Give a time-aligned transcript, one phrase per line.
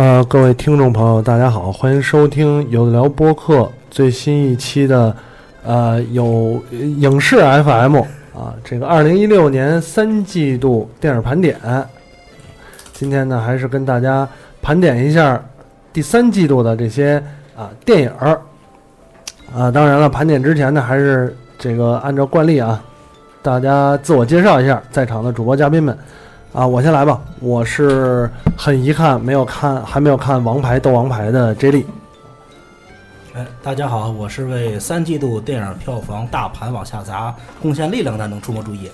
[0.00, 5.14] 呃，各位听众朋友，大家好，欢迎收听有的聊播客最新一期的
[5.62, 7.98] 呃有影视 FM
[8.34, 11.60] 啊，这个二零一六年三季度电影盘点。
[12.94, 14.26] 今天呢，还是跟大家
[14.62, 15.38] 盘点一下
[15.92, 17.22] 第三季度的这些
[17.54, 18.40] 啊电影儿
[19.54, 19.70] 啊。
[19.70, 22.82] 当然了，盘点之前呢，还是这个按照惯例啊，
[23.42, 25.94] 大家自我介绍一下，在场的主播嘉宾们。
[26.52, 27.20] 啊，我先来吧。
[27.38, 31.86] 我是很遗憾没有看，还没有看《王牌斗王牌》的 J 莉。
[33.34, 38.90] 哎，大家好，我是为三季度电影票房大盘往下砸贡献力量的能出没注意。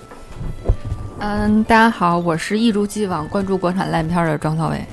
[1.19, 4.85] 嗯，大家好，我是一如既往关注国产烂片的庄小伟。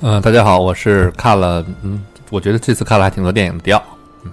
[0.00, 3.80] 嗯，大家好，我是看了，嗯，我觉得这次看了还挺多电影的调。
[4.24, 4.32] 嗯，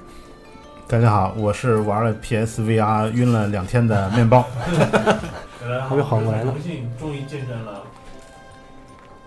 [0.88, 4.44] 大家好，我是玩了 PSVR 晕了两天的面包。
[5.88, 6.54] 还没缓过来呢。
[6.54, 7.82] 荣幸终于见证了，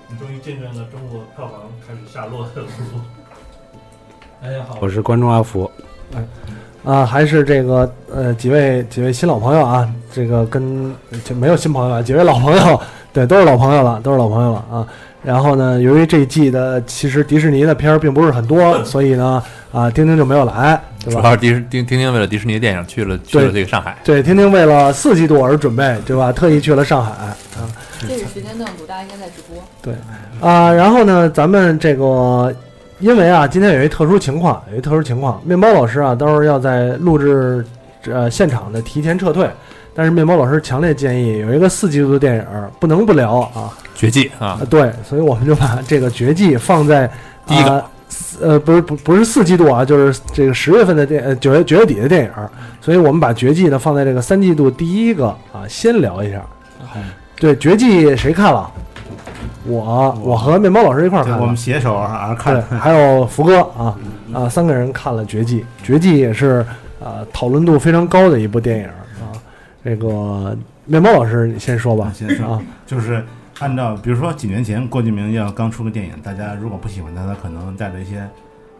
[0.08, 3.00] 你终于见证了中国票房开始下落的速度。
[4.42, 5.70] 大家好，我是观众阿福。
[6.16, 6.24] 哎，
[6.84, 12.80] 啊，还是这个呃几位几位新老朋友啊，这个跟就没有新朋友了，几位老朋友，
[13.12, 14.86] 对，都是老朋友了，都是老朋友了啊。
[15.22, 21.20] 然后呢，由于这一季的其实迪士尼的片儿并不是很多， 所以呢，啊，丁丁就没有来，对吧？
[21.20, 23.96] 主要是迪士丁丁丁为了迪士尼的电影去了去了这个上海。
[24.04, 26.32] 对，丁丁为了四季度而准备，对吧？
[26.32, 27.36] 特意去了上海啊。
[28.00, 29.62] 这个时间段，鲁大应该在直播。
[29.82, 29.94] 对，
[30.40, 32.54] 啊，然后呢，咱们这个
[32.98, 37.64] 因为啊，今天有一特殊情况，有一特殊情况，面包老师啊，到时候要在录制
[38.06, 39.48] 呃现场的提前撤退。
[39.92, 42.44] 但是面包老师强烈建议有一个四季度的电影
[42.78, 47.10] 不能不聊啊，绝技啊，对，所以我们就把这个绝技放在
[47.44, 47.84] 第一个，呃，
[48.64, 52.30] 不是不不是四季度啊，就是这个十月份的电呃九月九月底的电影，
[52.80, 56.42] 所以我们把绝技呢放在这个三季度第一个啊，先聊一下。
[57.36, 58.70] 对，绝技谁看了？
[59.64, 63.96] 我我和面包老师一块儿看，我们携手啊看，还有福哥啊
[64.32, 66.64] 啊，三个人看了绝技，绝技也是
[67.02, 69.32] 啊讨论度非常高的一部电影啊。
[69.84, 70.56] 这个
[70.86, 72.10] 面包老师，你先说吧。
[72.14, 73.24] 先说啊，就是
[73.60, 78.28] 按照比如说几年前郭敬明要刚出个电影，大家如果不喜欢他，他可能带着一些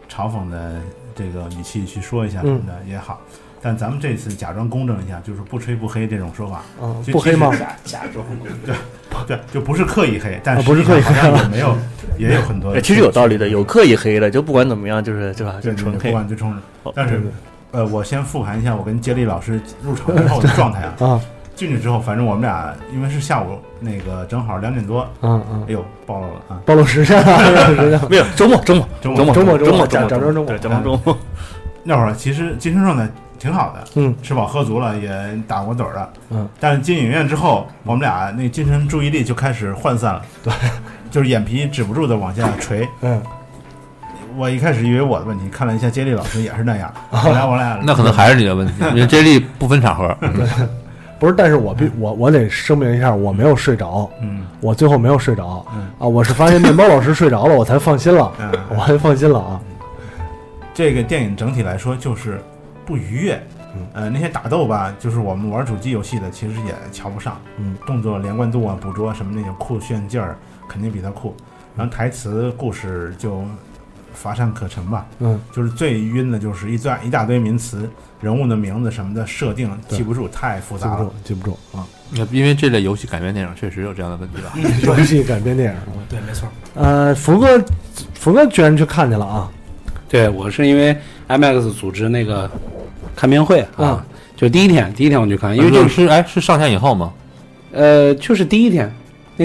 [0.09, 0.75] 嘲讽的
[1.15, 3.21] 这个语气去说一下什么的也好。
[3.61, 6.63] 但咱们这次假装公正一下，就是不吹不黑这种说法。
[6.81, 7.51] 嗯，不黑吗？
[7.83, 8.25] 假装
[8.65, 8.75] 对
[9.27, 11.77] 对，就不是刻意黑，但不是刻意黑，也没有
[12.17, 12.79] 也有很多。
[12.81, 15.57] 其实有道理的，有刻意黑的，就不管怎么样，就是对吧？
[15.61, 16.91] 就纯黑，不管就冲着。
[16.95, 17.21] 但是。
[17.73, 20.93] 呃，我先复盘一下我跟接力老师入场之后 的状态啊。
[20.99, 21.21] 啊。
[21.61, 25.07] 进去之后，反正我们俩因为是下午那个正好两点多。
[25.21, 25.63] 嗯嗯。
[25.67, 26.57] 哎呦，暴露了啊！
[26.65, 28.01] 暴露时间了。
[28.09, 31.15] 没有周末，周末，周末，周末，周末，假假装周末，对，假装周末。
[31.83, 33.07] 那会儿其实精神状态
[33.37, 33.87] 挺好的。
[33.93, 34.15] 嗯。
[34.23, 36.09] 吃饱喝足了，也打过盹了。
[36.31, 36.49] 嗯。
[36.59, 40.21] 但是进影院之后，我们俩那精神注意力就开始涣散了。
[40.43, 40.51] 对。
[41.11, 42.89] 就是眼皮止不住的往下垂。
[43.01, 43.21] 嗯。
[44.35, 46.91] 我一开始以为我的问题，看了一下接力老师也是那样。
[47.11, 50.17] 后来我俩那可能还是你的问题，因为接力不分场合。
[51.21, 54.09] 不是，但是我必我我得声明一下，我没有睡着。
[54.23, 55.63] 嗯，我最后没有睡着。
[55.71, 58.31] 嗯啊，我是发现面包老师睡着了，我才放心了。
[58.39, 59.61] 嗯， 我才放心了啊。
[60.73, 62.41] 这个电影整体来说就是
[62.87, 63.39] 不愉悦。
[63.75, 67.39] 嗯，呃，那些打斗吧，就是我们玩主机游戏的，其实也瞧不上。
[67.57, 70.35] 嗯，动作连贯度啊，捕捉什么那种酷炫劲儿，
[70.67, 71.35] 肯定比它酷。
[71.77, 73.43] 然后台词故事就。
[74.13, 81.85] 乏善可陈吧，嗯，就是最晕的，就是一段一大堆名词、人物的名字什么的设定记不住，太复杂了，记不住啊。
[82.11, 84.53] 那因为这类游戏改编电影确实有这样的问题吧？
[84.83, 85.79] 游戏改编电影，
[86.09, 86.47] 对，没错。
[86.75, 87.63] 呃，福哥，
[88.13, 89.49] 福哥居然去看去了啊？
[90.09, 90.95] 对，我是因为
[91.29, 92.49] IMAX 组织那个
[93.15, 94.05] 看片会啊，
[94.35, 97.13] 就第一天，第一天我去看，因为这是哎是上线以后吗？
[97.71, 98.91] 呃，就是第一天。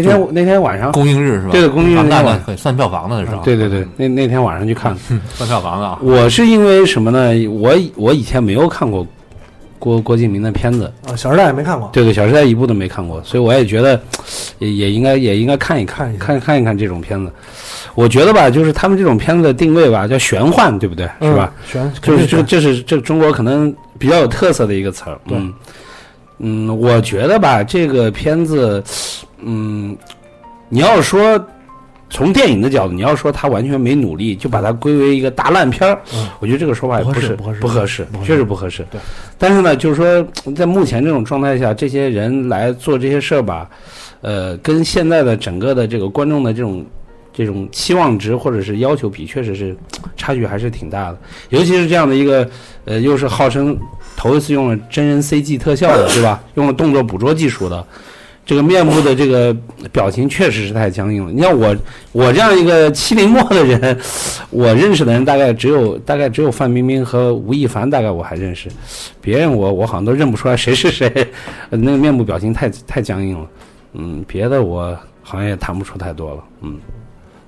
[0.00, 1.50] 那天那天晚上公映日是吧？
[1.52, 3.40] 对对，公映日那那算票房的是吧？
[3.44, 4.96] 对对对，那那天晚上去看
[5.34, 5.98] 算票房的。
[6.02, 7.48] 我是因为什么呢？
[7.48, 9.06] 我我以前没有看过
[9.78, 10.93] 郭郭敬明的片子。
[11.06, 11.88] 啊，《小时代》也没看过。
[11.93, 14.00] 对对，《小时代》一部都没看过，所以我也觉得
[14.58, 17.31] 也也应该也应该看一看一看看一看这种片子。
[17.94, 21.08] 我觉得吧，就是他们这种片子的定位吧，叫玄幻，对不对？
[21.22, 21.50] 是吧？
[21.66, 21.93] 玄？
[22.02, 25.19] 就是这这这是这中国可能比较有特色的一个词儿。
[25.28, 25.52] 嗯
[26.38, 28.84] 嗯，我觉得吧，这个片子，
[29.38, 29.96] 嗯，
[30.68, 31.44] 你要说
[32.08, 38.86] 从电影的角度，你要说他完全没努力，就把它归为一个大烂片儿，嗯我觉得这个说法也不是适不合适不合适不合，适确实不合适。
[38.90, 39.00] 对，
[39.38, 43.68] 但是呢，就是说在目前这种状态下，这些人来做这些事儿吧，
[44.20, 46.84] 呃，跟现在的整个的这个观众的这种。
[47.38, 49.76] 这种期望值或者是要求比，确实是
[50.16, 51.18] 差距还是挺大的。
[51.50, 52.48] 尤其是这样的一个，
[52.86, 53.78] 呃，又是号称
[54.16, 56.42] 头一次用了真人 CG 特效的，对吧？
[56.54, 57.86] 用了动作捕捉技术的，
[58.46, 59.54] 这个面部的这个
[59.93, 61.32] 表情确实是太僵硬了。
[61.32, 61.76] 你像我，
[62.12, 63.98] 我这样一个七零末的人，
[64.50, 68.69] 我认识的人大概只有大概只有范冰冰和吴亦凡，大概我还认识，
[69.20, 71.10] 别人我我好像都认不出来谁是谁，
[71.70, 73.46] 那个面部表情太太僵硬了。
[73.94, 76.44] 嗯，别的我好像也谈不出太多了。
[76.60, 76.78] 嗯。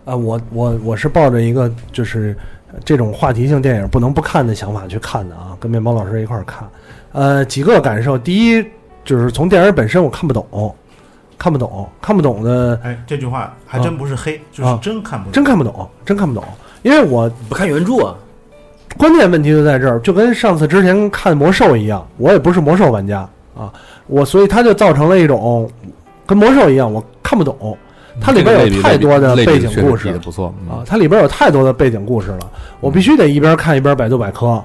[0.04, 2.36] 啊，我我我是抱着一个就是
[2.84, 6.68] 这种话题性电影不能不看的想法去看的啊，跟面包老师一块儿看。
[7.12, 8.64] 呃，几个感受，第一
[9.04, 10.74] 就是从电影本身我看不懂，
[11.38, 14.78] 看不懂，看不懂的哎，这句话还真不是黑，就是啊。
[14.82, 15.32] 真看不懂。
[15.32, 16.44] 真看不懂，真看不懂，
[16.82, 18.14] 因为我不看原著啊，
[18.96, 23.20] 关键问题就在这儿，就跟上次之前看魔兽一样，我也不是魔兽玩家
[23.56, 23.72] 啊，
[24.08, 25.70] 我所以它就造成了一种
[26.26, 27.78] 跟魔兽一样，我看不懂，
[28.20, 32.40] 它里边有太多的背景故事不错啊，它里边有太多的背景故事了，
[32.80, 34.60] 我必须得一边看一边百度百科，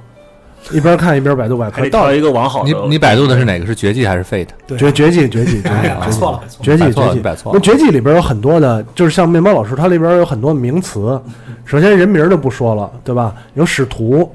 [0.72, 2.70] 一边看一边百度百科，到了一个往好的。
[2.70, 3.66] 你你百度的是哪个？
[3.66, 4.48] 是绝技还是 Fate？
[4.66, 6.64] 对绝绝技绝技绝技摆错了，摆错了。
[6.64, 7.60] 绝技摆错了，绝技错那了。
[7.60, 11.20] 绝技里边有很多的，就是像面包老师，它里边有很多名词。
[11.66, 13.34] 首先人名儿就不说了，对吧？
[13.56, 14.30] 有使徒，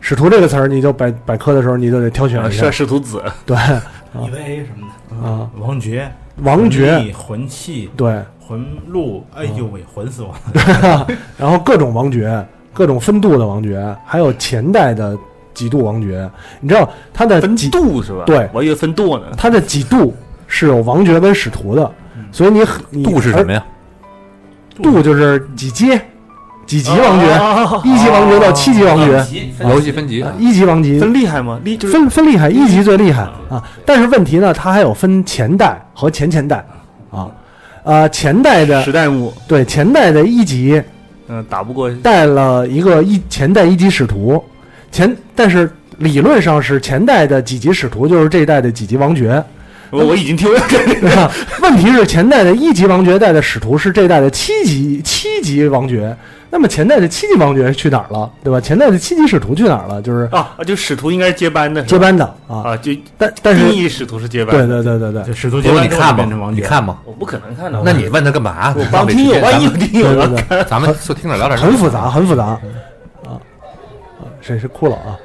[0.00, 2.70] 使徒这个词儿，你就百百科的时候你就得挑选啊一下摄。
[2.72, 3.56] 使徒子，对
[4.14, 6.10] 以为什么的，啊，王爵、
[6.42, 11.06] 王爵魂器、对，魂路，哎呦喂，魂死我了！
[11.38, 15.16] 然后各种王爵，各种分度的王爵，还有前代的
[15.60, 16.30] 几度王爵。
[16.60, 18.24] 你知道他的分几度是吧？
[18.24, 18.48] 对。
[18.52, 19.24] 我以为分度呢。
[19.36, 20.14] 他的几度
[20.46, 21.92] 是有王爵跟使徒的，
[22.32, 23.62] 所以你你度是什么呀？
[24.82, 26.00] 度就是几阶，
[26.64, 27.82] 几级王爵，啊。
[27.84, 29.24] 一级王爵到七级王爵，
[29.60, 30.22] 游戏分级。
[30.22, 30.98] 啊一级王级。
[30.98, 31.60] 分厉害吗？
[31.62, 33.62] 厉就是分分厉害，一级最厉害啊！
[33.84, 36.64] 但是问题呢，它还有分前代和前前代
[37.10, 37.28] 啊，
[37.82, 40.82] 呃，前代的时代目，对前代的一级
[41.28, 41.90] 嗯，打不过。
[42.02, 44.42] 带了一个一前代一级使徒，
[44.90, 49.42] 前但是理论上是前代的几级使徒就是这一代的几级王爵，
[49.90, 51.30] 我我已经听对吧？
[51.62, 56.16] 问题是前代的一级王爵带的使徒是这代的七级七级王爵，
[56.48, 58.60] 那么前代的七级王爵去哪儿了，对吧？
[58.60, 60.00] 前代的七级使徒去哪儿了？
[60.00, 64.82] 就是啊，就使徒应该是接班的，接班的啊，啊，就但但是定义使徒是接班对的。
[64.82, 66.54] 对对对对就使徒接班你看吗就变成王？
[66.54, 66.98] 爵，你看吗？
[67.04, 67.82] 我不可能看到。
[67.84, 68.74] 那你问他干嘛？
[68.76, 70.28] 我帮听友，万一有听友？
[70.68, 72.58] 咱们就听着聊点很复杂，很复杂
[74.50, 74.56] 啊啊！
[74.56, 75.18] 谁是哭了啊？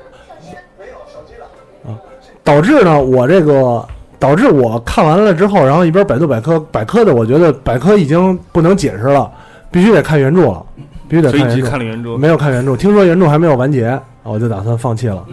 [1.86, 1.98] 啊，
[2.44, 3.86] 导致呢，我这个
[4.20, 9.32] 导致我看完了之后，然后一边百度百科百科的，我觉得百科已经不能解释了，
[9.72, 10.66] 必须得看原著了，
[11.08, 11.70] 必须得看原著。
[11.70, 12.18] 看了原著。
[12.18, 15.26] 没有看原著，听说原著还没有完结，啊我就打算放弃了。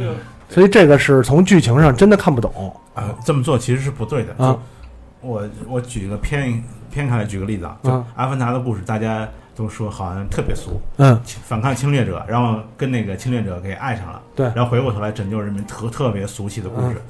[0.48, 4.44] 所以这个是从剧情上真的看不懂啊，这么做其实是不对的。
[4.44, 4.56] 啊
[5.22, 14.46] 我我举个偏偏开来举个例子啊，就啊阿凡达的故事，大家都说好像特别俗，嗯，反抗侵略者，然后跟那个侵略者给爱上了，对。
[14.54, 17.00] 然后回过头来拯救人民，特特别俗气的故事。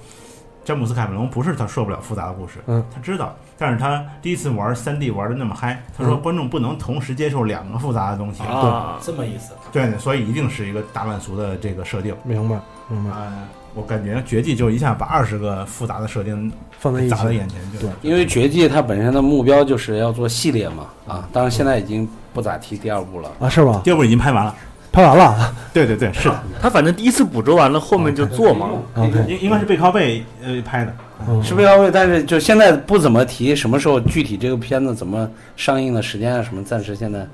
[0.64, 6.22] 詹姆斯卡梅隆不是他受不了复杂的故事，嗯，他知道，但是他第一次玩三 D 玩的那么嗨，他说嗯。
[6.22, 9.54] 观众不能同时接受两个复杂的东西，啊，这么意思。
[9.72, 12.14] 对，所以一定是一个大烂俗的这个设定。
[12.22, 13.32] 明白明白，啊、
[13.74, 23.30] 我感觉绝技就一下把二十个复杂的设定放在一起砸在眼前，就对因为绝技它本身的目标就是要做系列嘛，啊，当然现在已经不咋提第二部了。
[23.40, 23.80] 啊，是吧？
[23.82, 24.54] 第二部已经拍完了。
[24.92, 28.68] 拍完了对对对，是的，他反正第一次捕捉完了，后面就做嘛。
[28.94, 30.94] ，OK，应应该是背靠背呃拍的。
[31.28, 37.26] 嗯是背靠背，但是就现在不怎么提什么时候具体这个片子怎么上映的时间啊什么，暂时现在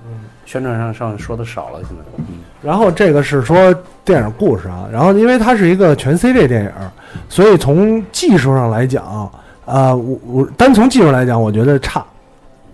[0.46, 1.80] 宣传上上说的少了。
[1.80, 2.24] 现在，嗯，
[2.62, 3.74] 然后这个是说
[4.04, 6.70] 电影故事啊，然后因为它是一个全 CG 电影，
[7.28, 9.04] 所以从技术上来讲，
[9.64, 12.04] 啊，我我单从技术来讲，我觉得差。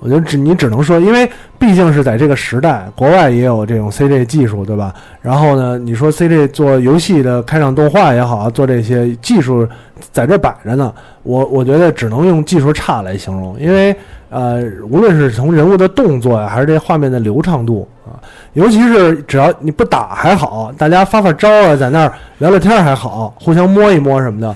[0.05, 1.27] 我觉得只你只能说，因为
[1.59, 4.95] 毕竟是在这个时代，国外也有这种 CG 技术，对吧？
[5.23, 9.67] 然后呢，你说 CG 做游戏的开场动画也好，做这些技术
[10.13, 10.93] 在这摆着呢，
[11.23, 13.97] 我我觉得只能用技术差来形容，因为
[14.29, 18.21] 呃，无论是从人物的动作呀，还是这画面的流畅度啊，
[18.53, 24.55] 尤其是只要你不打还好，大家发发招啊，在那儿聊聊天还好，互相摸一摸什么的，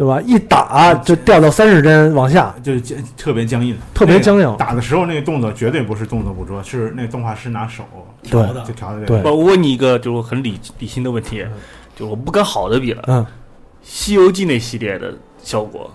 [0.00, 0.18] 对吧？
[0.24, 2.72] 一打就掉到三十帧往下，就
[3.18, 7.84] 特别僵硬，特别僵硬那个打的时候那个动作绝对不是动作捕捉，是那个动画师拿手
[8.22, 11.44] 对调的就调的对我问你一个就是很理理性的问题，
[11.94, 13.22] 就我不跟好的比了，嗯，
[13.82, 15.90] 《西游记》那系列的效果，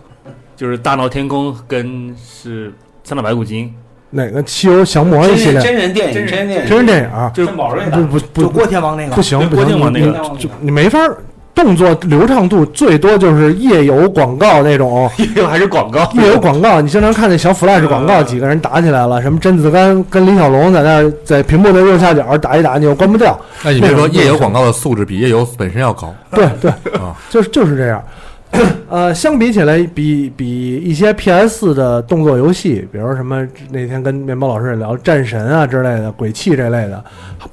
[0.55, 2.71] 就是大闹天宫跟是
[3.03, 3.73] 三打白骨精，
[4.11, 11.17] 哪个西游降魔一系列真人电影，真人电影，真人电影，就是宝瑞的，不不不就郭天王那个不行不行，你郭靖王那个你就你没法儿
[11.55, 15.09] 动作流畅度最多就是夜游广告那种。
[15.17, 23.39] 夜游还是广告，夜游广告，你经常看那小 flash 广告，几个人打起来了，什么甄子丹跟李小龙在那在屏幕的右下角打一打，你又关不掉。
[23.63, 26.69] 那你别说夜游广告的素质比夜游本身要高对对，
[26.99, 27.15] 啊。
[27.29, 28.03] 就是就是这样。
[28.87, 37.03] 呃，相比起来，比比一些 PS 的动作游戏，比如说什么那天跟面包老师也聊战神啊之类的、鬼泣这类的，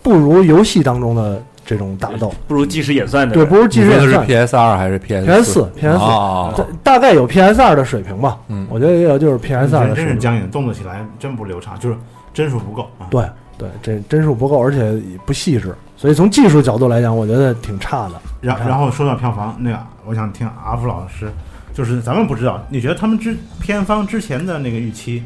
[0.01, 1.43] 不如游戏当中的
[1.73, 2.33] 这种打斗。
[2.47, 3.35] 不如即时演算的。
[3.35, 4.27] 对，不如即时演算。
[4.27, 6.55] PS 二还是 PS PS 4 PS 4啊？
[6.55, 10.05] 大大概有 PS 二的水平吧，嗯我觉得也有就是 PS 二的水平。
[10.05, 11.97] 真是僵硬，动作起来真不流畅，就是
[12.35, 13.09] 帧数不够啊。
[13.11, 13.25] 对
[13.57, 18.15] 对，这帧数不够，而且不细致，所以从技术角度来讲，我觉得挺差的。
[18.41, 21.31] 然然后说到票房，那个我想听阿福老师，
[21.73, 25.23] 就是咱们不知道，你觉得他们之片方之前的那个预期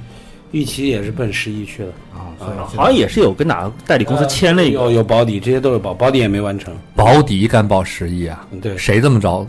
[0.53, 2.31] 预期也是奔十亿去的，啊？
[2.77, 6.75] 好像也是有跟哪个代理公司签了一个，有有保底，这些都是保，保底也没完成。
[6.95, 8.47] 保底敢保十亿啊？
[8.53, 9.47] 嗯对谁这么着？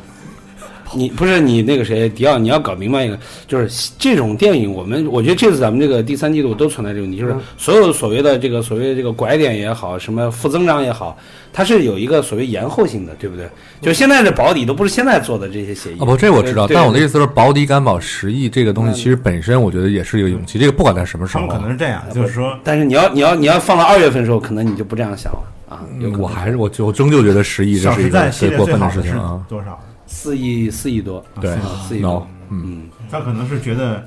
[0.95, 11.17] 你不是你那个谁，迪奥，你要搞明白一个，就是这种电影，我们我觉得这次咱们这个第三季度都存在这个问题，就是所有所谓的这个所谓的这个拐点也好，什么负增长也好，
[11.51, 13.49] 它是有一个所谓延后性的，对不对？
[13.81, 20.57] 就现在的保底都不是现在做的这些协议哦，不，这我知道，但我的意思是，保底敢保十亿这个东西，其实本身我觉得也是一个勇气。
[20.57, 25.39] 这个不管在什么时候可能是这样，就是说但是你要你要你要放到二月份的时候，可能你就不这样想了
[25.69, 25.83] 啊。
[26.17, 29.41] 我还是我我终究觉得十亿《这是一个最过分的事情啊。
[29.49, 29.77] 多少？
[30.07, 34.03] 四亿四亿多，对啊四亿多，嗯，嗯，他可能是觉得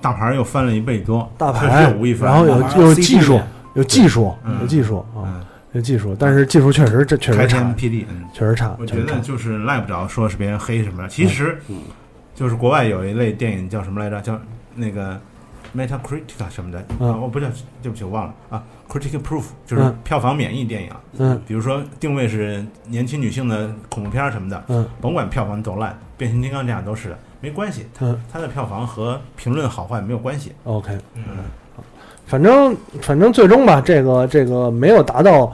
[0.00, 3.40] 大牌又翻了一倍多，大牌实有吴亦，凡，然后有有技术，
[3.74, 4.58] 有技术，嗯。
[4.60, 8.24] 有技术啊，嗯，有技术，但是技术确实这确开实差，天辟地，嗯。
[8.34, 8.96] 确实差，我觉。
[9.04, 11.80] 得就是赖不着说是别人黑什么的，其实嗯。
[12.34, 14.20] 就是国外有一类电影叫什么来着？
[14.20, 14.38] 叫
[14.74, 15.20] 那个
[15.76, 17.10] Metacritic 什么的，嗯。
[17.10, 17.46] 啊，我不叫，
[17.82, 18.34] 对不起，我忘了。
[18.50, 19.98] 啊，Critic Proof 就是嗯。
[20.02, 21.40] 票房免疫电影，嗯。
[21.46, 24.86] 比如说定位是年轻女性的恐怖片儿什么的，嗯。
[25.00, 28.20] 甭管票房多烂，变形金刚这样都是的，没关系，它嗯。
[28.32, 31.22] 它的票房和评论好坏没有关系，，OK，嗯，
[32.26, 35.52] 反正反正最终吧，这个这个没有达到，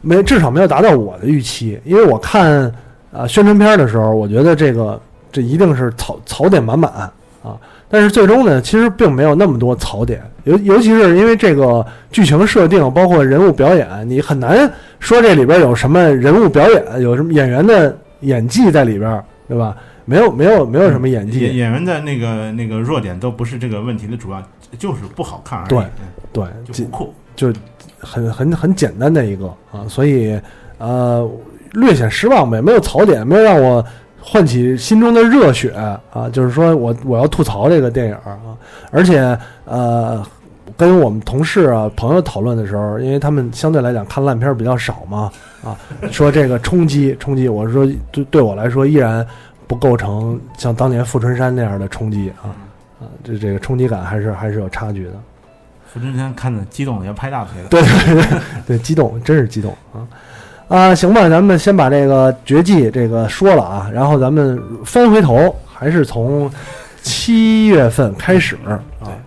[0.00, 2.72] 没至少没有达到我的预期，因为我看
[3.12, 5.00] 啊、宣传片的时候，我觉得这个
[5.30, 6.90] 这一定是槽槽点满满
[7.44, 7.56] 啊，
[7.94, 19.76] 但是最终呢，其实并没有那么多槽点，尤尤其是因为这个剧情设定，包括人物表演，你很难说这里边有什么人物表演，有什么演员的演技在里边，对吧？
[20.06, 24.42] 没有没有没有什么演技，演演员的那个那个弱点都不是这个问题的主要，
[24.76, 27.52] 就是不好看而已，对嗯对，就不酷，就
[28.00, 30.36] 很很很简单的一个啊，所以
[30.78, 31.30] 呃
[31.74, 33.84] 略显失望呗，没有槽点，没有让我
[34.24, 35.70] 唤起心中的热血
[36.10, 38.38] 啊，就是说我我要吐槽这个电影啊，
[38.90, 40.24] 而且呃。
[40.76, 45.30] 跟我们同事啊朋友讨论的时候，因为他们相对来讲看烂片儿比较少嘛，
[45.62, 45.76] 啊，
[46.10, 49.24] 说这个冲击冲击，我说对对我来说依然
[49.68, 52.50] 不构成像当年《富春山》那样的冲击啊
[52.98, 55.12] 啊，这这个冲击感还是还是有差距的。
[55.86, 60.02] 富春山看的激动要拍大腿了，对对对对，激动，真是激动啊！
[60.68, 66.50] 啊，行吧，咱们先把这个绝技这个说了啊，然后咱们翻回头，还是从
[67.02, 68.80] 七月份开始啊，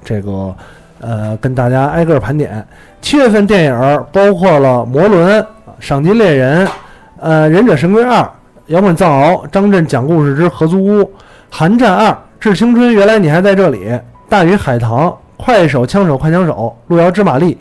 [0.03, 0.53] 这个
[1.00, 2.65] 呃，跟大家挨个盘点。
[3.01, 5.39] 七月份电影包括了《魔轮》
[5.79, 6.65] 《赏金猎人》
[7.20, 8.20] 呃，《忍者神龟二》
[8.67, 11.01] 《摇滚藏獒》《张震讲故事之合租屋》
[11.51, 12.08] 《寒战二》
[12.39, 13.86] 《致青春》原来你还在这里，
[14.27, 16.53] 《大鱼海棠》《快手枪手快枪手》
[16.94, 17.53] 《路遥知马力》。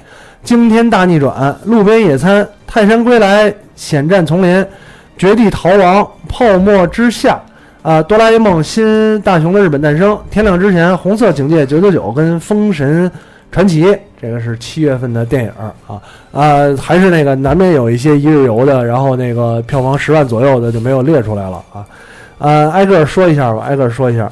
[0.43, 4.67] 惊天大逆转、路边野餐、泰山归来、险战丛林、
[5.17, 7.41] 绝地逃亡、泡沫之夏。
[7.83, 13.09] 啊，哆啦 A 梦新大雄的日本诞生，天亮之前，红色警戒九九九跟封神
[13.53, 15.53] 传奇，这个是七月份的电影
[15.87, 16.03] 啊
[16.33, 21.87] 啊，还是那个难免有一些一日游的，然后那个票房十万左右的就没有列出来了啊。
[22.39, 24.29] 呃，挨个说一下吧，挨个说一下。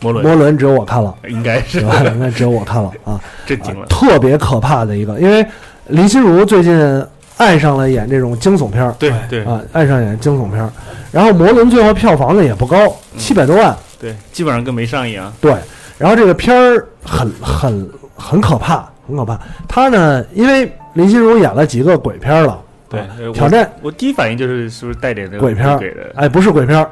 [0.00, 2.02] 摩伦摩伦只有我看了，应该是对吧？
[2.12, 3.18] 应该只有我看了啊。
[3.46, 3.86] 震惊了。
[3.86, 5.42] 特别可怕的一个，因为
[5.86, 7.02] 林心如最近
[7.36, 10.70] 爱上了演这种惊悚片儿对对啊，爱上演惊悚片儿。
[11.10, 15.32] 然后《魔伦》最后票房呢也不高，七百多万，对，基本上跟没上一样。
[15.40, 15.54] 对。
[15.98, 19.38] 然后这个片儿很很很可怕，很可怕。
[19.68, 25.80] 他呢，因为林心如演了几个鬼片儿了，对挑战我第一反应就是是不是带点那个鬼片儿？
[26.16, 26.90] 哎，不是鬼片儿，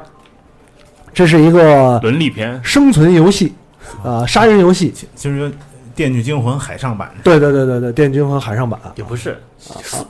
[1.13, 3.53] 这是一个伦理片，生存游戏，
[4.03, 4.93] 啊，杀人游戏。
[4.95, 5.49] 其就是说
[5.95, 9.37] 《电锯惊魂》海上版，对对对对对，《电锯惊魂》海上版，也不是，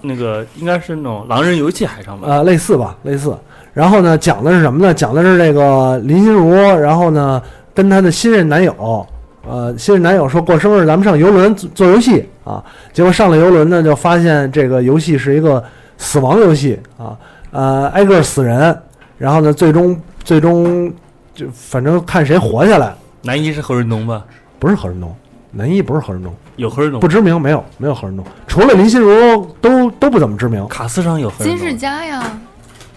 [0.02, 2.30] 那个应该是那种狼人游戏海上版。
[2.30, 3.36] 呃，类似吧，类似。
[3.74, 4.94] 然后呢，讲的是什么呢？
[4.94, 7.42] 讲的是这个林心如，然后呢，
[7.74, 9.08] 跟她的新任男友，
[9.48, 15.64] 呃，新任男友说过生日咱们上游轮做做游戏啊，结果上了游轮呢，就发现这个游戏是一个
[15.98, 17.18] 死亡游戏啊，
[17.52, 18.78] 呃，挨个死人，
[19.18, 20.92] 然后呢，最终最终
[21.34, 24.26] 就反正看谁活下来，男一是何润东吧？
[24.60, 25.16] 不是何润东，
[25.52, 32.24] 男一不是何润东，有何润东不，知名，没有没有何润东，除了林心如都都不怎么知名，卡斯上有何润金世，佳呀，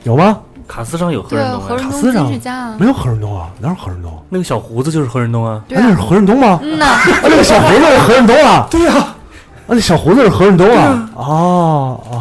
[0.05, 0.39] 有吗？
[0.67, 4.11] 卡斯上有何润东啊，何润东、卡斯上金世佳啊，没有何润东啊，哪有何润东？
[4.31, 5.63] 那个小胡子就是何润东啊。
[5.69, 6.59] 对啊，那是啊，何润东吗？
[6.63, 8.67] 嗯呐，啊，那个小胡子是何润东啊？
[8.71, 9.17] 对呀、啊，
[9.67, 11.11] 那小胡子是何润东啊？
[11.17, 12.17] 哦啊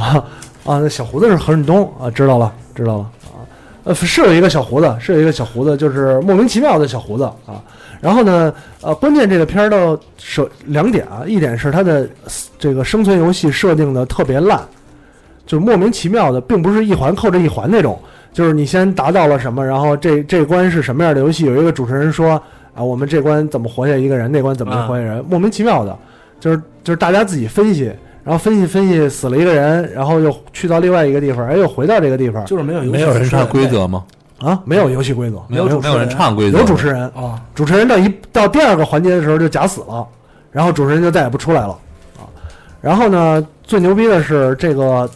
[0.65, 2.11] 啊，那小胡子是何润东啊？
[2.11, 3.39] 知道了，知道了啊。
[3.85, 7.61] 呃，是有一个小胡子，是有一个小胡子，就是莫名其妙的小胡子啊。
[8.03, 12.05] 然后呢，呃，关键这个片儿的首两点啊，一点是它的
[12.59, 14.59] 这个生存游戏设定的特别烂，
[15.45, 17.97] 就是莫名其妙的，并不是一环扣着一环那种，
[18.33, 22.31] 就是你先达到了什么，然后这这关是什么样的游戏，有一个主持人说
[22.75, 25.97] 啊，我们这关怎么活下一个人，那关怎么活下人，莫名其妙的，
[26.41, 27.85] 就是就是大家自己分析，
[28.25, 32.43] 然后分析分析死了一个人，然后又去到另外一个地方，哎，又回到这个地方。
[32.43, 34.03] 就是没有游戏没有人唱规则吗？
[34.43, 40.05] 啊，没有游戏规则，没有主持没有人唱规则，有主持人，啊，主持人到一到第二个环节的时候就假死了，
[40.51, 41.79] 然后主持人就再也不出来了
[42.17, 42.27] 啊。
[42.81, 45.09] 然后呢，最牛逼的是这个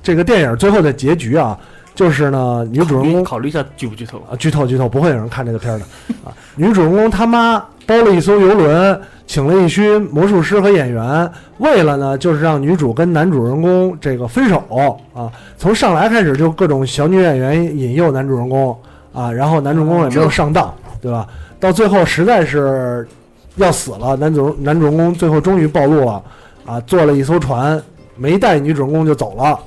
[0.00, 1.58] 这个电影最后的结局啊，
[1.98, 4.18] 就是呢，女主人公考虑一下剧不剧透？
[4.30, 5.84] 啊，剧透剧透，不会有人看这个片儿的
[6.24, 6.30] 啊。
[6.54, 11.28] 女主人公他妈包了一艘游轮，请了一群魔术师和演员，
[11.58, 15.28] 为了呢就是让女主跟男主人公这个分手啊。
[15.56, 18.78] 从上来开始就各种小女演员引诱男主人公
[19.12, 21.26] 啊，然后男主人公也没有上当，对吧？
[21.58, 23.08] 到最后实在是
[23.56, 26.22] 要死了，男主男主人公最后终于暴露了
[26.64, 27.82] 啊，坐了一艘船，
[28.14, 29.58] 没带女主人公就走了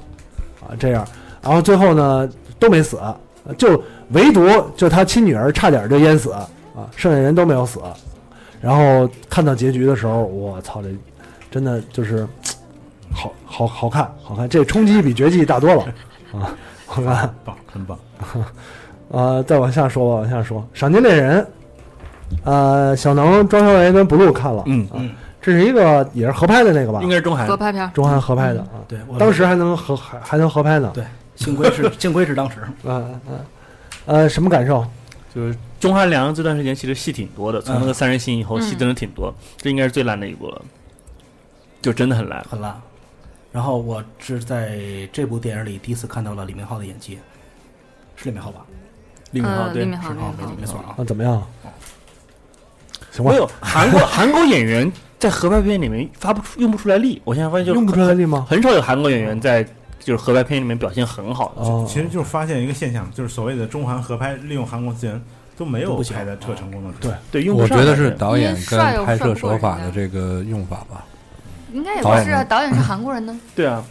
[0.62, 1.06] 啊，这样，
[1.42, 3.00] 然后最后呢都没死，
[3.58, 6.48] 就唯独就他亲女儿差点就淹死啊，
[6.96, 7.80] 剩下人都没有死。
[8.62, 10.90] 然后看到结局的时候，我操，这
[11.50, 12.28] 真的就是
[13.12, 15.84] 好好好看，好看，这冲击比绝技大多了
[16.34, 16.54] 啊，
[16.86, 17.34] 好看。
[17.44, 17.98] 棒，很棒。
[19.10, 21.42] 呃，再往下说吧，往下说，《赏金猎人》，
[22.46, 25.02] 呃，小能、庄小维跟 blue 看了，嗯啊，
[25.42, 27.10] 这是一个也是合拍的那个吧应？
[27.10, 31.04] 该是中韩合拍片，中韩合拍的啊，对，当时还能合还还能合拍呢，对
[31.44, 33.40] 幸亏是 幸亏是当时，嗯嗯嗯，
[34.06, 34.86] 呃，什么感受？
[35.34, 40.62] 就是钟汉良这段时间其实戏挺多的，从那个三人行以后嗯戏真的挺多，这应该是最烂的一部了，
[41.82, 42.44] 就真的很烂。
[42.50, 42.80] 很烂。
[43.52, 44.80] 然后我是在
[45.12, 47.18] 这部电影里第一次看到了李明浩的演技，
[48.16, 48.62] 是李明浩吧？
[49.32, 50.96] 李明浩对是啊，李敏镐没没错啊。
[50.98, 51.42] 啊，怎么样？
[53.12, 58.46] 行吧没，有韩国 韩国演员在合拍片里面发不出用不出来力，我现在发现就用不出来力吗？
[58.50, 59.66] 很少有韩国演员在
[60.02, 61.62] 就是合拍片里面表现很好的。
[61.62, 65.22] 哦，其实就是发现一个现象，就是所谓的中韩合拍，利用韩国资源
[65.58, 66.90] 都没有拍的特成功的。
[67.00, 67.68] 对对，用不我。
[67.68, 71.06] 觉得是导演跟帅拍摄手法的这个用法吧。
[71.74, 73.40] 应该也不是啊，导演是韩国人呢。
[73.56, 73.82] 对啊，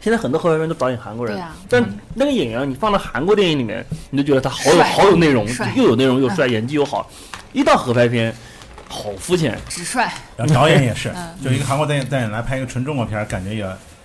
[0.00, 7.08] 现在很多合拍片都导演韩国人对，啊，但那个演员你放到韩国电影里面，你就觉得他好有好有内容，又有内容又帅，演技又好。
[7.52, 8.34] 一到合拍片，
[8.88, 9.56] 好肤浅。
[9.68, 10.00] 直率，
[10.36, 13.64] 然后导演也是嗯，就一个韩国导演导演来拍一个纯中国片，感觉也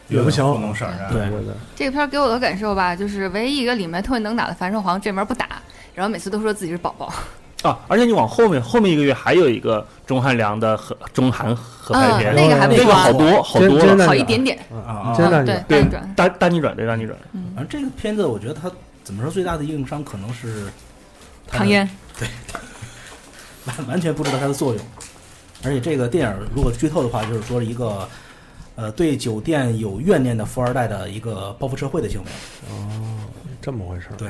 [0.10, 0.92] 也不行糊弄事儿。
[0.94, 5.48] 是吧对对对，这个片儿给我的感受吧，就是唯一一个里面特别能打的樊胜皇这门不打，
[5.96, 7.12] 然后每次都说自己是宝宝。
[7.62, 7.78] 啊！
[7.90, 14.08] 而且你往后面，后面一个月还有一个钟汉良的合中韩合拍片，嗯那个还不错那个好多好多了。
[14.08, 17.18] 好一点点，啊啊真的对，对大逆转，大大逆转，对大逆转。
[17.54, 18.72] 反正这个片子，我觉得它
[19.04, 20.68] 怎么说最大的硬伤可能是
[21.48, 21.86] 唐嫣，
[22.18, 22.30] 对
[23.66, 24.82] 完完全不知道它的作用。
[25.66, 28.08] 而且这个电影如果剧透的话，就是说一个
[28.80, 32.28] 呃对酒店有怨念的富二代的一个报复社会的行为。
[32.70, 32.88] 哦
[33.62, 34.16] 这么回事儿。
[34.18, 34.30] 对，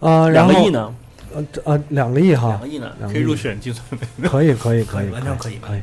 [0.00, 0.94] 啊，然后两个亿呢？
[1.34, 2.92] 呃这啊，两个亿哈两个，亿呢？
[2.98, 4.28] 两个亿可以入选竞赛杯。
[4.28, 5.80] 可以可以可以，完全可以，可以。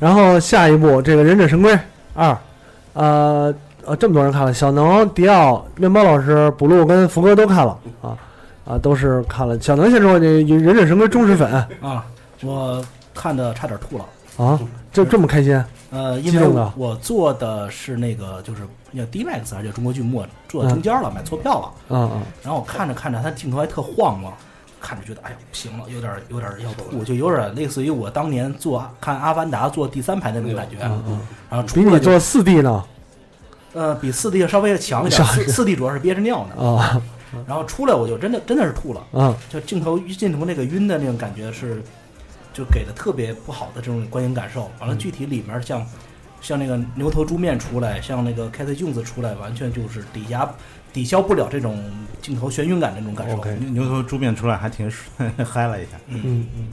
[0.00, 1.72] 然后下一步这个《忍者神龟
[2.14, 2.32] 二》，
[2.94, 8.18] 呃呃，这么多人看了，小能、迪奥、面包老师、补录跟福哥都看了啊
[8.64, 9.58] 啊，都是看了。
[9.60, 11.48] 小能先说，这《忍者神龟》忠实粉
[11.80, 12.04] 啊！
[12.42, 14.04] 我看的差点吐了。
[14.36, 14.58] 啊，
[14.92, 15.54] 就这么开心
[15.94, 18.62] 呃，因为我坐的是那个就是
[18.94, 22.12] 叫 D Max 还是叫中国巨幕，坐中间了，买错票了。
[22.42, 24.32] 然后我看着看着，它镜头还特晃嘛，
[24.80, 30.78] 看着觉得哎呀不行了，有点有点要吐，就有点类似于我当年坐看《阿凡达》坐第三排的那种感觉。
[31.48, 32.84] 然后出来就比你做四 D 呢？
[33.72, 36.64] 呃比四 D 稍微强一点，四四 D 主要是憋着尿呢。
[36.64, 37.00] 啊
[37.48, 39.34] 然后出来我就真的真的是吐了，嗯。
[39.50, 41.82] 就镜头镜头那个晕的那种感觉是，
[42.54, 44.70] 就给的特别不好的这种观影感受。
[44.80, 45.86] 完了，具体里面像
[46.40, 50.48] 像那个牛头猪面出来，像那个 Cat Jones 出来，完全就是抵押
[50.92, 51.78] 抵消不了这种
[52.22, 53.36] 镜头眩晕感的那种感受。
[53.56, 54.90] 牛牛头猪面出来还挺
[55.44, 56.68] 嗨了一下，嗯嗯，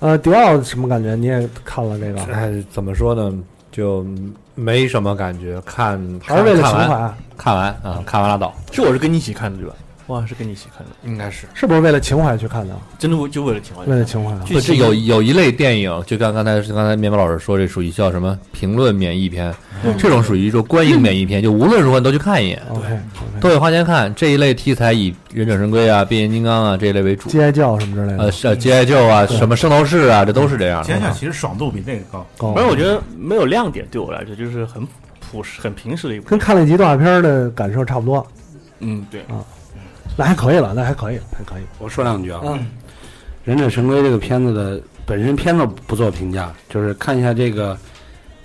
[0.00, 1.14] 呃，迪奥什么感觉？
[1.14, 3.32] 你也看了这个，哎，怎么说呢？
[3.70, 4.06] 就
[4.54, 7.14] 没什么感觉，看还是为了看完情怀？
[7.36, 9.74] 看完啊，看完拉倒，是我是跟你一起看的对吧？
[10.08, 11.46] 哇，是跟你一起看的，应该是。
[11.54, 12.76] 是不是为了情怀去看的？
[12.98, 13.84] 真的就为了情怀。
[13.84, 19.54] 为了情怀这有有一类电影，就像刚才刚才面包老师说，这属于叫什么评论免疫片，
[19.96, 23.00] 这种属于说观影免疫片，就无论如何你都去看一眼，OK OK，
[23.40, 24.14] 都得花钱看。
[24.14, 30.86] 这一类题材以忍者神龟啊、变形金刚啊这一类为主，G I 教什么之类呃，的，是 G I 救啊，什么圣斗士啊，这都是这样的。
[30.86, 32.26] 天下其实爽度比那个高。
[32.36, 34.86] 高反正我觉得没有亮点，对我来说就是很
[35.18, 36.28] 朴实、很平实的一部。
[36.28, 38.26] 跟看了一集动画片的感受差不多，
[38.80, 39.24] 嗯，对，
[40.16, 41.62] 那还可以了，那还可以，还可以。
[41.78, 42.66] 我说两句啊，嗯
[43.44, 47.76] 忍者神龟》这个片子的本身片子不做评价，就是看一下这个，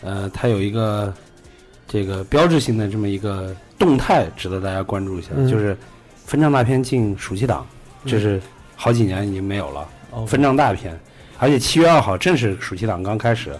[0.02, 1.14] 呃，它有一个
[1.88, 5.78] 这个标志性的这么一个动态，值得大家关注一下，嗯就是
[6.26, 7.66] 分账大片进暑期档，
[8.06, 8.42] 这是
[8.76, 9.88] 好几年已经没有了。
[10.12, 11.00] 哦分账大片，
[11.38, 13.56] 而且七月二号正是暑期档刚开始，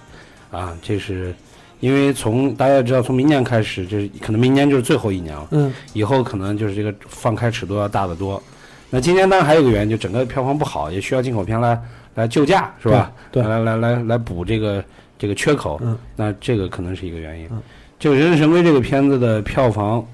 [0.52, 1.34] 啊，这是
[1.80, 5.48] 因为从大家也知道，从明年开始，就是可能明年就是最后一年了。
[5.52, 8.42] 嗯以后可能就是这个放开尺度要大得多。
[8.90, 11.82] 那今年当然还有个原因，就整个票房不好，也需要进口片来
[12.16, 13.12] 来救驾，是吧？
[13.32, 14.84] 对对来来来来补这个
[15.18, 15.80] 这个缺口。
[15.84, 17.48] 嗯，那这个可能是一个原因。
[17.52, 17.62] 嗯，
[18.00, 20.06] 这个《人者神龟》这个片子的票房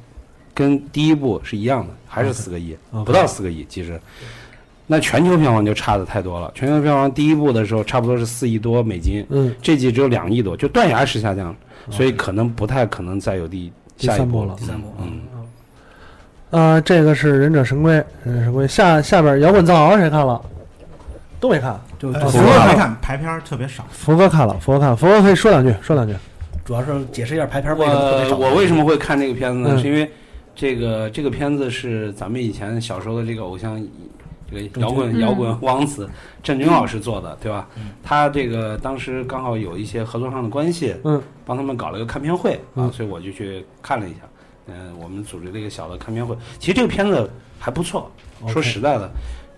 [0.54, 2.76] 跟第一部是一样的，还是四个亿
[3.06, 4.00] 不到四个亿，其实。
[4.88, 6.52] 那全球票房就差的太多了。
[6.54, 11.56] 全球票房第一部的时候差不多是四亿多美金，嗯，这季只有两亿多，就断崖式下降，
[11.90, 15.22] 所以可能不太可能再有第第下一部三部了第三部，嗯，
[16.52, 17.94] 呃，这个是忍者神龟，
[18.24, 20.42] 忍者神龟下下边摇滚藏獒谁看了？
[21.40, 26.16] 都没看，就福哥没看排片特别少，福哥看了，福哥看了，福哥可以说两句，说两句。
[26.64, 28.38] 主要是解释一下排片为什么特别少。
[28.38, 29.70] 我我为什么会看这个片子呢？
[29.74, 30.10] 嗯是因为
[30.56, 33.80] 这个这个片子是咱们以前小时候的这个偶像，
[34.50, 36.10] 这个摇滚嗯摇滚王子
[36.44, 37.92] 郑钧老师做的，对吧嗯？
[38.04, 44.20] 他这个当时刚好有一些合作上的关系，嗯，帮他们搞了个看片会啊嗯，所以我就去看了一下。
[44.68, 47.30] 嗯，我们组织了一个小的看片会，其实这个片子
[47.60, 48.12] 还不错。
[48.48, 49.10] 说实在的，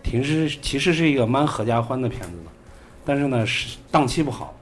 [0.04, 2.52] 其实其实是一个蛮合家欢的片子的，
[3.06, 4.54] 但是呢，是档期不好。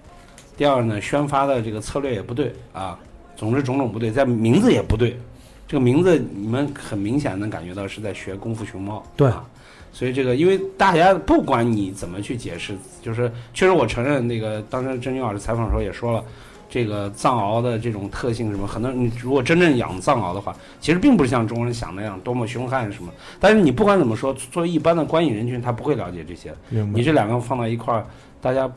[0.56, 2.98] 第二呢，宣发的这个策略也不对啊，
[3.36, 5.20] 总之种种不对，在名字也不对。
[5.68, 9.44] 这个名字你们很明显能感觉到是在学《功夫熊猫》对啊，
[9.96, 16.22] 所以这个因为大家不管你怎么去解释，就是确实我承认那个当时郑钧老师采访的时候也说了。
[16.68, 23.10] 这个藏獒的这种特性什么，很多你如果真正养藏獒的话，其实并不是像中国人想那样多么凶悍什么。
[23.40, 26.54] 但是你不管怎么说，作为一般的观影人群，他不会了解这些。
[26.94, 28.06] 你，这两个放到一块儿，
[28.42, 28.70] 大家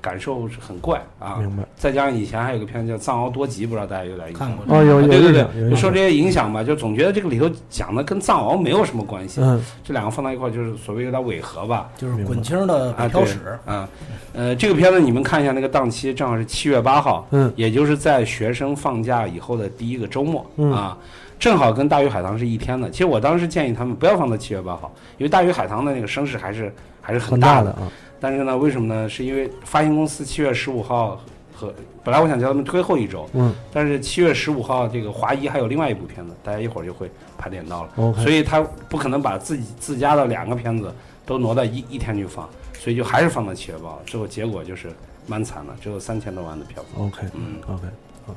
[0.00, 1.36] 感受是很怪啊。
[1.38, 1.62] 明白。
[1.76, 4.56] 再加上以前还有个片子叫《藏獒多吉》，不知道大家有点印象吗？
[4.58, 9.40] 看过哦，有对对对就受这些影响吧，就总觉得这个里头讲的跟藏獒没有什么关系。
[9.40, 11.88] 嗯，这两个放到一块儿，就是所谓有点违和吧。
[11.96, 13.88] 就是滚清的北漂史，啊，
[14.32, 20.98] 呃，这个片子你们看一下那个档期，正好是七月八号，嗯，也就是在学生放假以后的第一个周末，嗯啊，
[21.38, 22.90] 正好跟《大鱼海棠》是一天的。
[22.90, 27.88] 其实我当时建议他们不要放到七月八号，因为《大鱼海棠》的那个声势还是还是很大大的啊，
[28.20, 29.08] 但是呢，为什么呢？
[29.08, 31.20] 是因为发行公司七月十五号
[31.54, 31.72] 和
[32.04, 40.92] 本来我想叫他们推后一周，嗯但是七月十五号这个华谊还有另外一部片子，大家一会儿就会盘点到了所以他不可能把自己自家的两个片子
[41.26, 44.88] 都挪到一一天去放，所以就还是放到七月八号，最后结果就是
[45.26, 47.06] 蛮惨的，只有三千多万的票房。
[47.06, 47.82] OK 嗯，OK
[48.26, 48.30] 啊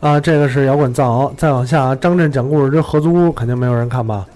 [0.00, 4.26] 啊，这个是摇滚藏獒，再往下，张震讲故事之合租屋肯定没有人看吧？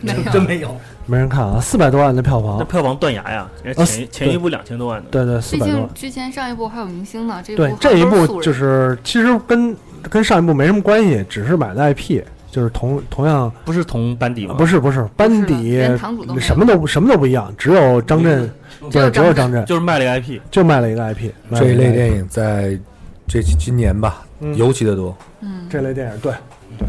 [0.00, 0.74] 没有真没有。
[1.10, 3.48] 没人看啊，四百多万的票房，那票房断崖呀！
[3.64, 5.94] 人家啊前前一部两千多万的，对对，四毕百多万竟。
[5.94, 9.76] 之前上一部还有明星呢，这对部这一部就是其实跟
[10.08, 14.54] 跟上一部没什么关系，只是买的 IP，就是同同样不是同班底吗？
[14.56, 18.48] 不是不是班底连堂主都什么都什么都不一样，只有张震，
[18.90, 20.40] 对，只只有张震有张震就是卖了一个 IP。
[20.50, 22.78] 就卖了一个 IP，这一类，电影在
[23.26, 25.16] 这今年吧，嗯尤其的多。
[25.40, 26.32] 嗯，这类电影，对
[26.78, 26.88] 对，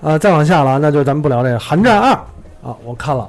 [0.00, 2.12] 呃，再往下了，那就咱们不聊这个《寒战二》
[2.68, 3.28] 啊，我看了，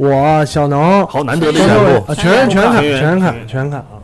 [0.00, 1.06] 我小能。
[1.06, 4.00] 好难得的全一部，啊，全全看，全看，全看啊！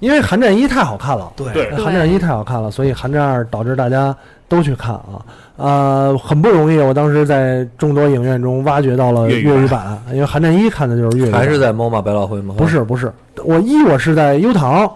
[0.00, 1.52] 因为《寒战一》太好看了，对。
[1.52, 4.14] 对《寒战一》太好看了，所以《寒战二》导致大家
[4.48, 5.22] 都去看啊。
[5.56, 12.54] 呃，很不容易，我当时在众多影院中挖掘到了粤语版，因为《寒战一》看的就是粤语版，还是在 MoMA 百老汇吗？
[12.58, 13.12] 不是不是，
[13.44, 14.90] 我一我是在优唐，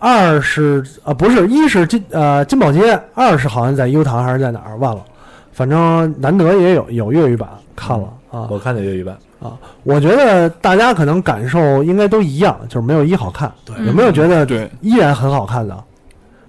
[0.00, 5.02] 二是啊不是一是金呃金宝街，二是好像在优唐还是在哪儿忘了，
[5.52, 8.46] 反反正难得也有有粤语版看了啊。
[8.50, 9.18] 我看的粤语版，
[9.82, 13.52] 我觉得大家可能感受应该都一样，就是没有一好看。
[13.64, 15.84] 对有没有觉得对，依然很好看的？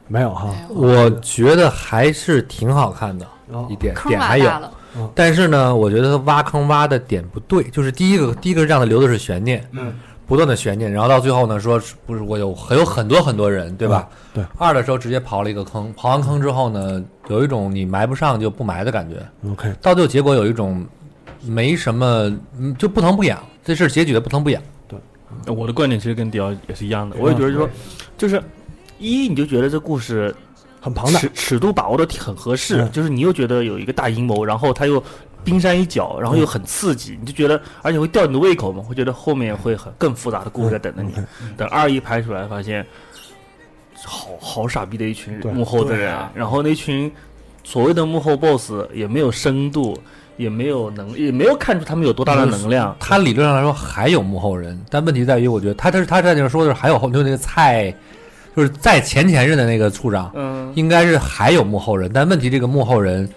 [0.07, 0.49] 没有哈。
[0.69, 4.51] 我觉得还是挺好看的，哦一点点还有，
[5.15, 9.93] 但是呢，我觉得他挖坑挖的点不对，就是第一个，第一个让他留的是悬念，嗯，
[10.27, 14.09] 不断的悬念，然后到最后呢，说不是我有还有很多很多人，对吧？
[14.09, 14.45] 嗯对。
[14.57, 19.15] 二的时候直接刨了一个坑，刨完坑之后呢，有一种你埋不上就不埋的感觉
[19.49, 20.85] ，OK，到最后结果有一种
[21.43, 22.05] 没什么，
[22.57, 24.61] 嗯，就不疼不痒，这事儿结局的不疼不痒。
[24.87, 24.99] 对
[25.53, 27.69] 我的观点其实跟迪奥也是一样的，我也觉得说，
[28.17, 28.41] 就是
[28.99, 30.35] 一你就觉得这故事
[30.79, 31.19] 很庞大。
[31.19, 35.01] 尺尺度把握的很合适，嗯就是你又觉得有一个大阴谋，然后他又
[35.43, 41.13] 冰山一角，然后又很刺激，你就觉得而且会吊你的胃口嘛，会觉得后面会很更复杂的故事在等着你。
[41.57, 42.85] 等二一拍出来，发现
[44.03, 47.11] 好好傻逼的一群对幕后的人，啊然后那群
[47.63, 49.97] 所谓的幕后 boss 也没有深度，
[50.37, 52.95] 也没有能，也没有看出他们有多大的能量。
[52.99, 57.93] 他理论上来说还有幕后人，但问题在于，我觉得他他是他在那说的是还有后，就那个蔡，
[58.55, 63.29] 就是在前前任的那个处长，嗯，应该是还有幕后人，但问题这个幕后人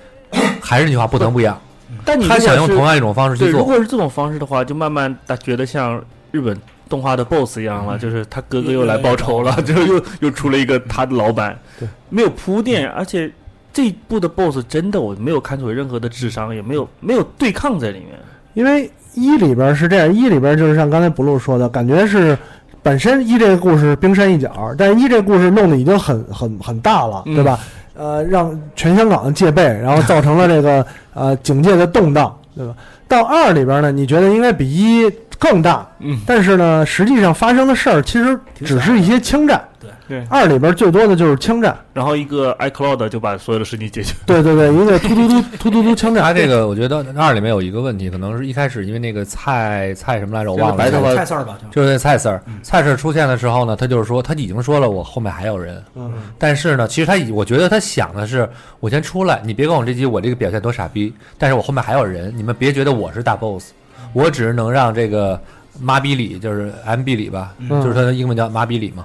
[0.60, 1.60] 还是那句话不疼不痒，
[2.04, 3.60] 但你他想用同样一种方式，去做。
[3.60, 6.56] 如果是这种方式的话，就慢慢他觉得像日本
[6.88, 11.58] 动画的 BOSS 一样了，就是他哥哥又来报仇了， 就是又又出了一个他的老板。
[11.78, 13.30] 对，没有铺垫，而且
[13.74, 18.10] 这一部的 BOSS 真的我没有看出有任何的智商，也没有没有对抗在里面。
[18.54, 22.38] 因为一里边是这样，一里边就是像刚才不露说的，感觉是
[22.82, 27.58] 本身一这个故事冰山一角，但是一这个故事弄得已经很很很大了，嗯对吧？
[27.96, 32.74] 呃，让全香港戒备，然后造成了这个呃警戒的动荡，对吧？
[33.08, 35.10] 到二里边呢，你觉得应该比一
[35.44, 39.90] 更大，嗯，但是呢，实际上发生的事儿其实只是一些枪战，对。
[40.06, 44.14] 对，二里边最多的就是枪战，然后一个 iCloud 就把所有的事情解决。
[44.26, 52.58] 对对对，一个突突突 突突突枪战，他这个我觉得二里面有一个问题，可能是一开始因为那个蔡蔡什么来着，我忘了，白头发蔡四儿吧，就就是那蔡 Sir，嗯。
[52.62, 56.12] 蔡 Sir 出现的时候呢，他就是说他已经说了我后面还有人，嗯。
[56.38, 58.46] 但是呢，其实他已我觉得他想的是，
[58.80, 63.70] 我先出来，你别管我这集我这个表现多傻逼，但是我后面还有人，你们别觉得我是大 boss，
[64.14, 65.38] 我只是能让这个
[65.78, 67.68] 马比里就是 MB 里吧，嗯。
[67.82, 69.04] 就是他的英文叫马比里嘛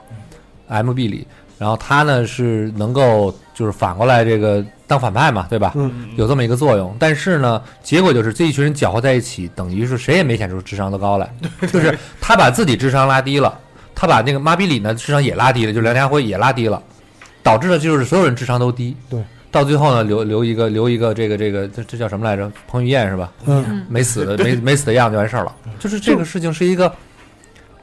[0.69, 5.73] ，MB 里，然后他呢是能够就是反过来这个当反派嘛，对吧？
[5.75, 6.09] 嗯。
[6.15, 11.29] 有这么一个作用，但是呢，结果就是这一群人搅和在一起，等于是谁也没显出智商的高来，
[11.71, 13.57] 就是他把自己智商拉低了，
[13.95, 16.81] 他把那个马比里呢智商也拉低了，就是梁家辉也拉低了，
[17.41, 18.95] 导致了就是所有人智商都低。
[19.09, 19.19] 对，
[19.51, 22.51] 到最后呢，留留一个留一个这个这个这这叫什么来着？
[22.67, 23.31] 彭于晏是吧？
[23.45, 25.55] 嗯嗯没死的没没死的样就完事儿了。
[25.79, 26.91] 就是这个事情是一个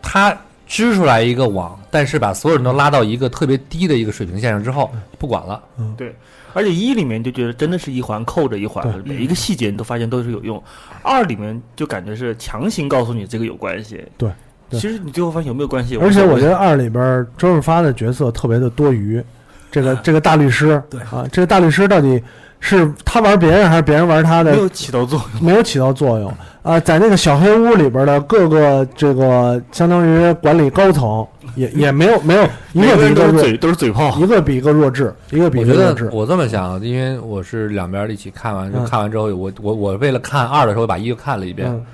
[0.01, 5.63] 他织出来一个网，但是把所有人都拉到一个特别低的一个水平线上之后，不管了。
[5.79, 6.15] 嗯，对
[6.53, 10.63] 而且一里面就觉得真的是一环扣着一环，每一个细节你都发现都是有用。
[11.03, 14.03] 二里面就感觉是强行告诉你这个有关系。
[14.17, 14.31] 对
[14.71, 15.97] 对其实你最后发现有没有关系？
[15.99, 19.23] 而且我觉得得二里边周润发的角色特别的多余，
[19.71, 22.23] 这个这个大律师， 对啊，这个大律师到底
[22.61, 24.59] 是他玩别人还是别人玩他的没？
[24.59, 25.43] 有起到作用。
[25.45, 31.25] 没有起到作用啊，在那个小黑屋里边的各个这个相当于管理高层
[31.55, 34.17] 也也没有没有 一个个比一个弱，人都是嘴都是嘴炮。
[34.19, 36.11] 一个比一个弱智，一个比我觉得一个弱智。
[36.13, 41.69] 我这么想，因为我是两边一起看完，就嗯看完之后，我我我为了看二的时候，把一又看了一遍。
[41.69, 41.85] 嗯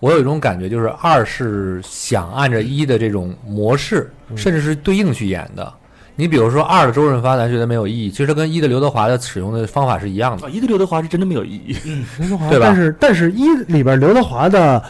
[0.00, 5.72] 我有一种感觉，就是二是想按照一的这种模式，嗯甚至是对应去演的。
[6.14, 10.46] 你比如说二的周润发，咱觉得没有意义，其实它跟一的刘德华的使用的方法是一样的。
[10.46, 11.76] 啊，一的刘德华是真的没有意义。
[12.18, 14.82] 刘德华，对吧但是但是一里边刘德华的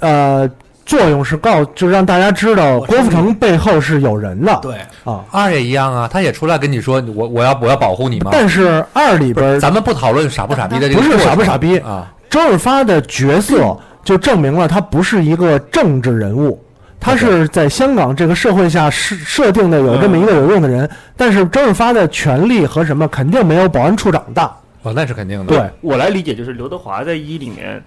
[0.00, 0.50] 呃
[0.84, 5.24] 作用是告，就是让大家知道郭富城背后是有人的对，啊。
[5.30, 8.30] 二也一样啊，他也出来跟你说，我我要我要保护你嘛。
[8.32, 16.62] 但是二里，边咱们不讨论傻不傻逼的这个不是傻不傻逼啊，周润发的角色就证明了他不是一个政治人物，
[17.00, 24.54] 他是在香港这个社会下设设定的有这么一个有用的人，但是周润发的权力和什么肯定没有保安处长大。
[24.82, 25.46] 哦，那是肯定的。
[25.46, 27.82] 对，我来理解，就是刘德华在一里面，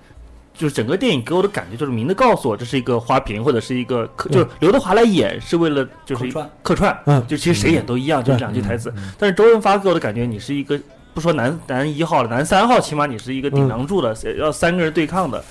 [0.53, 6.49] 就是整个电影给我的感觉就是明的告诉我这是一个花瓶或者是一个客，就是刘德华来演是为了就是客串。
[6.63, 7.23] 客串，嗯。
[7.27, 8.93] 就其实谁演都一样，就是两句台词。
[9.17, 10.79] 但是周润发给我的感觉，你是一个
[11.13, 15.43] 不说男男一号了，男三号起码你是一个顶嗯梁柱的，要三个人对抗的。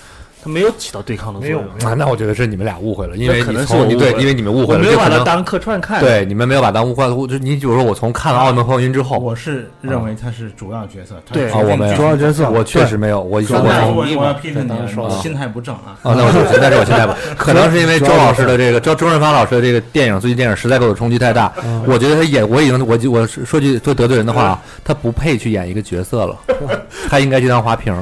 [0.42, 1.62] 它没有起到对抗的作用。
[1.84, 4.00] 啊，那我觉得是你们俩误会了，因为这可能你是我误会了。
[4.00, 11.96] 从你对，因为你们误会了，我没有把它当客串看。，对你们没有把它当误会，就你比如说我从看了《澳门风云》之后，我是认为他是主要角色，对啊，我没有。
[11.96, 12.50] 主要角色。
[12.50, 15.96] 我确实没有，我我说从我我我要批评你了，这当然说心态不正啊。
[16.02, 21.84] 啊，那我就但是我心态不， 可能是因为周老师的这个周周润发老师的这个电影，最近电影实在给我冲击太大，嗯。
[21.86, 26.36] 我觉得他演我已经我就我说句说得罪人的话啊，他不配去演一个角色了，
[27.08, 27.94] 他应该去当花瓶。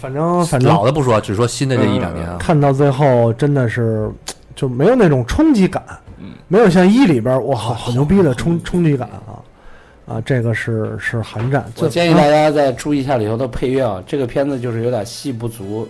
[0.00, 0.68] 呃反正反正。
[0.72, 4.10] 老的不说，只说新的这一两年啊，看到最后真的是
[4.56, 5.82] 就没有那种冲击感，
[6.18, 6.32] 嗯。
[6.48, 9.38] 没有像一里边儿哇好好牛逼的冲冲击感啊。
[10.06, 11.64] 啊，这个是是寒战。
[11.76, 15.86] 我建议大家再注意一下里头的配乐啊，这个片子就是有点戏不足，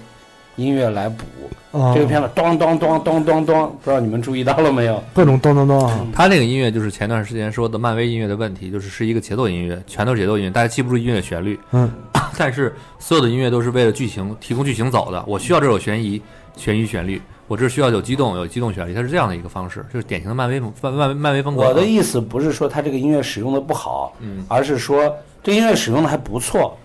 [0.61, 1.25] 音乐来补。
[1.73, 5.01] 啊，这个片子咚咚咚咚咚咚，不知道你们注意到了没有？
[5.15, 11.57] 各种咚咚咚啊，他那个音乐就是前段时间说的漫威音乐的问题，就是是一个节奏音乐，全都是节奏音乐，大家记不住音乐的旋律。
[11.71, 11.89] 嗯，
[12.37, 15.25] 但是所有的音乐都是为了剧情提供剧情走的。
[15.29, 16.21] 我需要这首悬疑
[16.57, 21.63] 悬疑旋律，我这需要有激动有激动旋律，它是这样的一个方式，就是典型的漫威漫漫漫威风格。
[21.63, 26.77] 我的意思不是说他这个音乐使用的不好，嗯而是说这音乐使用的还不错。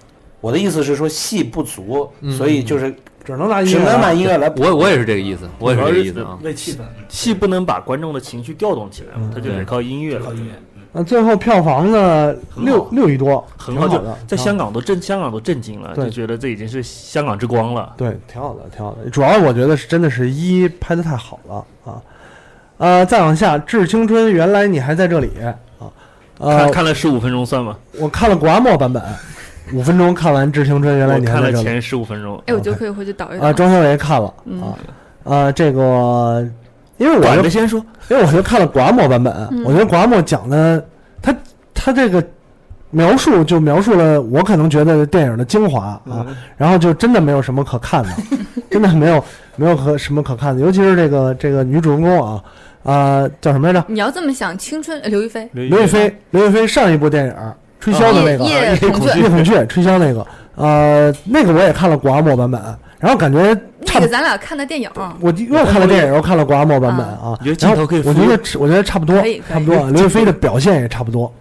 [0.42, 4.14] 我的意思是说戏不足，嗯所以就是只能拿音只能拿乐来。
[4.14, 4.62] 音乐来补。
[4.62, 6.38] 我我也是这个意思，我也是这个意思啊。
[6.44, 10.34] 为气氛戏不能把观众的情绪调动起来嘛，它就得靠音乐了靠。
[10.34, 10.52] 音乐。
[10.98, 17.94] 那最后票房呢，六六亿多，很好，的，在香港都震，香港都震惊了，就觉得这已经是香港之光了。
[17.98, 19.10] 对，挺好的，挺好的。
[19.10, 22.02] 主要我觉得是真的是一拍的太好了啊。
[22.78, 25.90] 呃，再往下，《致青春》，原来你还在这里啊。
[26.38, 27.78] 呃看，看了十五分钟算吗？
[28.00, 29.02] 我看了古阿莫版本，
[29.73, 33.54] 五分钟看完《致青春》，原来你看了前十五分钟，哎，我觉得可以回去倒一倒啊。。
[33.54, 34.78] 庄小伟看了嗯啊，
[35.23, 36.47] 呃，这个
[36.97, 40.84] 因为我就先说，因为我就看了古阿莫版本，嗯我觉得古阿莫讲的
[41.21, 41.36] 他
[41.73, 42.23] 他这个
[42.91, 48.10] 描述就描述了我可能觉得电影的精华啊，嗯然后就真的没有什么可看的，
[48.69, 49.23] 真的没有
[49.56, 52.43] 没有可什么可看的，尤其是这个这个女主人公啊
[52.84, 53.84] 啊、叫什么来着？
[53.88, 57.34] 你要这么想，青春呃刘亦菲，刘亦菲，刘亦菲上一部电影
[57.86, 62.60] 吹箫的那个夜夜孔雀夜孔雀吹箫那个，呃，那个我也看了古阿莫版本，
[62.98, 63.54] 然后感觉
[63.86, 67.38] 差不那个咱俩看的电影，我又看了电影，又看了古阿莫版本啊。
[67.60, 69.15] 然后头可以我觉得我觉得差不多
[69.48, 69.88] 差不多。
[69.91, 71.32] 刘亦菲的表现也差不多，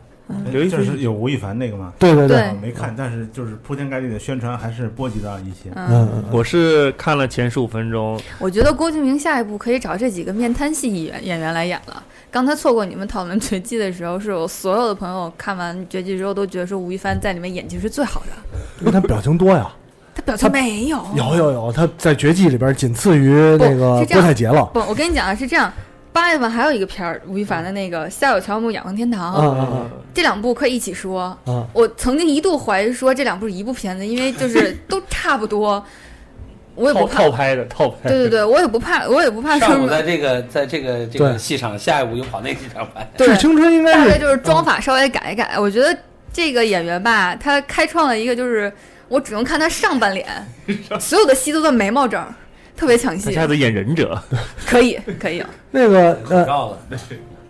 [0.51, 5.71] 刘亦菲就是有吴亦凡那个吗，对对对啊没看，但是就是铺天盖地的宣传还是波及到一些。
[5.75, 12.03] 嗯我是看了前十五分钟，我觉得郭敬明下一步可以找这几个面瘫戏演员演员来演了。
[12.31, 19.71] 刚才错过你们讨论《绝技》的时候，是我所有的朋友看完《绝技》之后都觉得说吴亦凡在里面演技是最好的，因为他表情多呀，
[20.15, 25.73] 他表情没有，有有有，他在绝技里边仅次于那个郭采洁了，不，我跟你讲啊，是这样。
[26.15, 29.35] 八月份还有一个片儿，吴亦凡的那个《夏有乔木仰望天堂》
[30.15, 31.37] 这两部可以一起说。
[31.47, 35.85] 嗯我曾经一度怀疑说这两部是一部片子，因为就是 都差不多。
[36.77, 38.09] 我也不怕，套拍的套拍。
[38.09, 43.03] 对对对，我也不怕，我也不怕说上午在这个在这个这个戏场，下一步又跑那个戏场拍。
[43.17, 45.59] 致对，青春应该是大概就是妆法稍微改一改。
[45.59, 45.97] 我觉得
[46.33, 48.73] 这个演员吧，他开创了一个就是
[49.09, 50.27] 我只能看他上半脸，
[51.01, 52.33] 所有的戏都在眉毛这儿，
[52.77, 53.27] 特别抢戏。
[53.27, 54.21] 他下，次演忍者，
[54.67, 56.77] 可以可以，那个呃，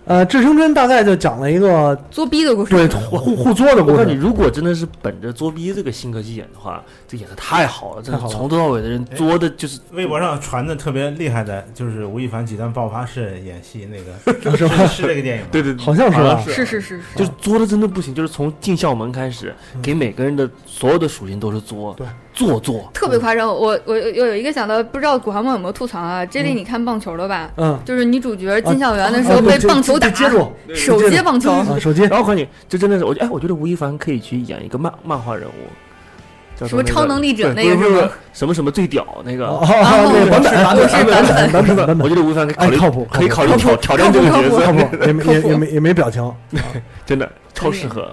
[0.07, 2.75] 呃，致青春大概就讲了一个作逼的故事。
[2.75, 8.35] 对互互作的故我告诉你，如果真的是本着作逼这个性格去演的话，这演的太好了，真的太好了。
[8.35, 14.13] 从头到尾的人作的就是微博上传的特别厉害的，就是吴亦凡几段爆发式演戏，那个
[14.59, 14.87] 是吧？
[14.87, 15.49] 是这个电影吗？
[15.51, 16.45] 对对，好像是吧？
[16.47, 16.53] 是。
[16.53, 22.91] 是是是，就是作的真的不行，就是从进校门开始，给每个人的所有的属性都是作，对，做作。
[22.93, 23.49] 特别夸张。
[23.49, 26.27] 我我有有一个想到，不知道古航梦有没有吐槽啊？
[26.27, 27.51] 这里你看棒球的吧？
[27.57, 39.47] 嗯，就是女主角进校园的时啊候被棒球打，接住手接棒球，啊，手接然后我告诉你，这真的是我哎，我觉得吴亦凡可以去演一个漫漫画人物，叫做那个什么超能力者那个是不是是吗什么什么最屌那个。
[39.47, 46.35] 哦，那个版本版本版本版本版本，我觉得吴亦凡可以考虑哎靠谱可以考虑靠挑挑战这个角靠色，谱，也没也也没也没表情。
[47.07, 48.11] 真的超适合。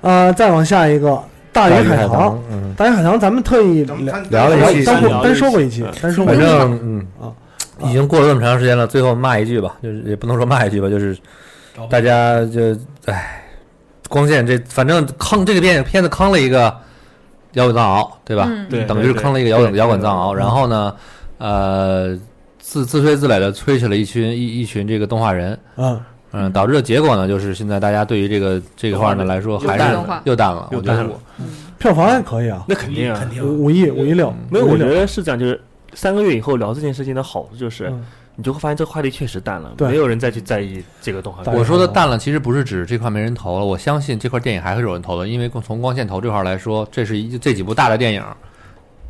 [0.00, 1.22] 呃，再往下一个
[1.54, 3.96] 大鱼海棠，嗯，大鱼海棠咱们特意聊
[4.28, 6.42] 聊了一期单单说过一期期，单说过一期。
[6.42, 7.32] 反正嗯啊
[7.88, 11.16] 已经过了这么长时间了，最后骂一句吧，就是也不能说骂一句吧，就是
[11.88, 13.42] 大家就唉，
[14.08, 16.72] 光线这反正坑这个电影片子坑了一个
[17.54, 18.46] 摇滚藏獒，对吧？
[18.48, 20.94] 嗯，对，等于是坑了一个摇滚摇滚藏獒，然后呢，
[21.38, 22.16] 呃，
[22.58, 26.00] 自自吹自擂的吹起了一群一一群这个动画人，嗯，
[26.34, 30.92] 嗯，导致的结果呢，就是现在大家对于这个这个话呢来说还是淡了又淡了，我觉得。
[30.92, 31.12] 又淡了。
[31.12, 31.44] 我
[31.78, 35.60] 票房还可以啊，那肯定啊，肯定五五亿五亿六，没有，我觉得是这样，就是
[35.94, 38.04] 三个月以后聊这件事情的好处就是，嗯。
[38.36, 41.54] 你就会发现这个话题确实淡了，没有人再去在意这个动画片。
[41.54, 48.24] 我说的淡了，其实不是指这块没人投了，我相信这块电影还会有人投的，因为从光线投这块来说，这是一这几部大的电影，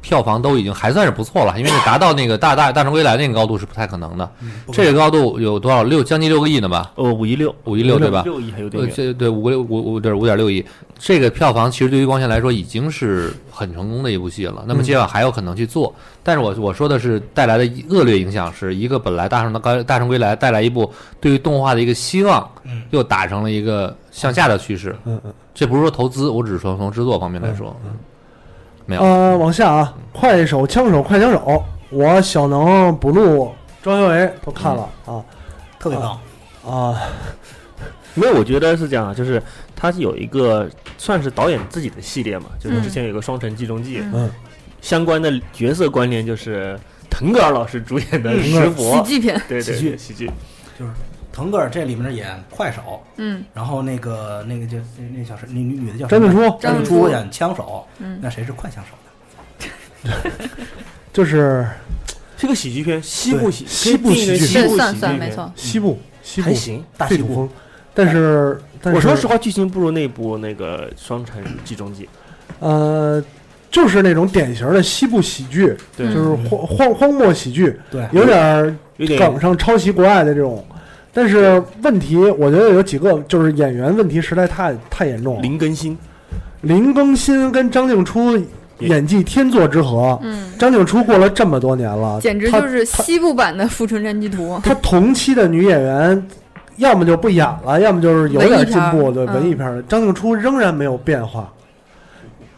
[0.05, 4.30] 票房都已经还算是不错了， 因为达到那个大大大圣归来那个高度是不太可能的。
[4.70, 5.82] 这个高度有多少？
[5.82, 6.92] 六将近六个亿呢吧？
[6.96, 8.20] 呃，五一六，五亿六对吧？
[8.26, 8.94] 六亿还有点呃，远。
[8.94, 10.62] 这对五个六五五对五点六亿，
[10.98, 14.62] 这个票房其实对于光线来说已经是很成功的一部戏了。
[14.68, 24.94] 那么接下来还有可能去做，但是我我说的是带来的恶劣影响，是一个本来大圣的高大圣归来带来一部对于动画的一个希望，嗯又打成了一个向下的趋势。
[25.07, 25.32] 嗯嗯。
[25.55, 27.74] 这不是说投资，我只是说从制作方面来说，
[28.87, 29.03] 没有。
[29.03, 35.22] 呃，往下啊，快手、枪手、快枪手，我小能、补录、庄小维都看了啊。
[35.78, 36.18] 特别棒。
[36.66, 37.01] 啊，
[38.14, 39.43] 没有，我觉得是这样啊，就是
[39.76, 40.68] 他是有一个
[40.99, 44.12] 算是导演自己的系列嘛，就是之前有个《双城记中记》嗯。
[44.14, 44.30] 嗯
[44.85, 46.78] 相关的角色关联就是
[47.09, 50.30] 腾格尔老师主演的嗯《石喜佛》，剧片，对对喜剧喜剧，
[51.35, 60.30] 腾格尔这里面演快手，嗯然后那个那个叫那那叫什那女女的叫张静初张静初初演枪手，嗯，那谁是快枪手的？
[61.12, 61.66] 就是
[62.37, 66.85] 是个喜剧片，西部喜西部喜剧西部算喜剧片算没错，西部西部还行。
[66.97, 67.49] 大西部
[67.93, 72.05] 但是我说实话，剧情不如那部那个《双城计中记》。
[72.61, 73.22] 呃，
[73.72, 80.64] 就是那种典型的西部喜剧，对，就是荒荒荒漠喜剧，对，有点儿有点梗上抄袭国外的这种。
[81.17, 85.43] 但是问题，我觉得有几个，就是演员问题实在太太严重了。
[85.43, 85.97] 林更新，
[86.62, 88.37] 林更新跟张静初
[88.81, 94.57] 演技天作之合，嗯，张静初过了这么多年了，简直就是西部版的《富春山居图》。
[94.61, 96.27] 他同期的女演员，
[96.79, 99.81] 要么就不演了，要么就是有点进步，对文艺片的。
[99.85, 101.49] 张静初仍然没有变化，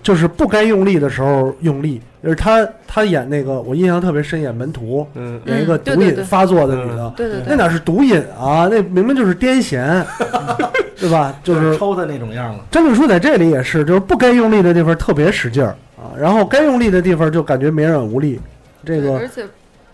[0.03, 2.01] 就是不该用力的时候用力。
[2.27, 8.67] 就是她，她演那个我印象特别深，演门徒，嗯，演一个毒瘾发作的女的，对对对，那哪是毒瘾啊？
[8.69, 10.05] 那明明就是癫痫，
[10.99, 11.33] 对吧？
[11.45, 12.65] 就是抽的那种样了。
[12.71, 18.41] 张静初在这里也是，就是不该用力的地方特别使劲儿啊，然后该用力的地方就感觉绵软无力。
[18.85, 19.45] 这个而且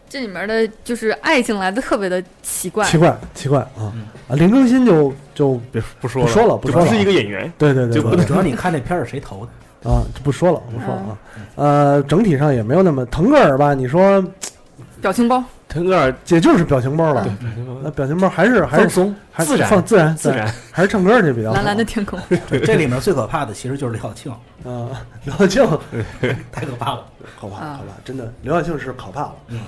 [0.09, 4.37] 这里面的就是爱情来的特别的奇怪，奇怪奇怪啊嗯啊！
[4.37, 7.51] 林更新就就别不说了不说了不说了就不是一个演员。
[7.57, 9.53] 对对对，主要你看那片儿是谁投的？
[9.83, 11.19] 啊，就不说了不说了啊。
[11.57, 13.75] 呃，整体上也没有那么腾格尔吧？
[13.75, 14.25] 你说
[15.01, 17.27] 表情包，腾格尔也就是表情包了，
[17.83, 20.53] 那表情包还是还是松、还是自然、放自然自，然。
[20.71, 21.55] 还是唱歌去比较好。
[21.57, 22.19] 蓝蓝的天空，
[22.65, 24.33] 这里面最可怕的其实就是刘晓庆，
[24.65, 25.79] 啊，刘晓庆
[26.53, 27.05] 太可怕了。
[27.41, 29.35] 可怕啊可怕，真的刘晓庆是可怕了。
[29.49, 29.61] 嗯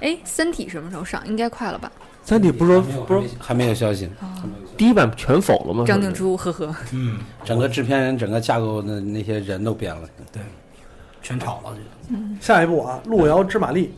[0.00, 1.26] 哎，《三体》什么时候上？
[1.26, 1.90] 应该快了吧？
[2.22, 4.10] 三体不是说不是还没有消息，
[4.76, 5.84] 第一版全否了吗？
[5.86, 10.08] 张静初，呵呵，嗯，整个制片人、整个架构的那些人都变了。
[10.32, 10.42] 对
[11.22, 11.76] 全炒了。
[12.40, 13.92] 下一步啊，《路遥知马力》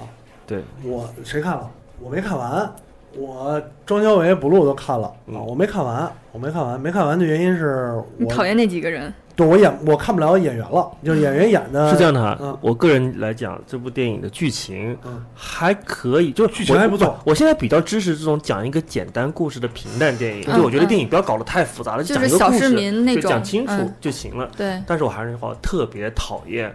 [0.00, 0.08] 啊
[0.46, 1.70] 对，我谁看了？
[2.00, 2.72] 我没看完。
[3.14, 6.80] 我庄小伟、补录都看了啊，嗯我没看完，我没看完。
[6.80, 9.12] 没看完的原因是我你讨厌那几个人？
[9.34, 12.56] 对我演我看不了演员了，就是演员演的是这样的哈嗯。
[12.60, 17.18] 我个人来讲，这部电影的剧情嗯还可以，就剧情还不错。
[17.24, 24.48] 我现在比较支持这种讲一个简单故事的平淡电影，嗯就我觉得嗯电影不要搞得太复杂了，就是小市讲一个故事就民那种讲清楚嗯就行了。
[24.56, 26.74] 对，但是我还是话特别讨厌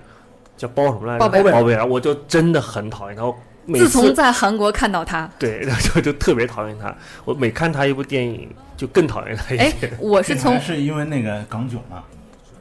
[0.58, 1.20] 叫包什么来着？
[1.20, 3.24] 包贝尔包贝尔，我就真的很讨厌他。
[3.24, 3.36] 我
[3.66, 6.96] 每自从在韩国看到他，对， 就就特别讨厌他。
[7.26, 12.02] 我每看他一部电影，就更讨厌他一哎些。，我是从是因为那个港囧嘛，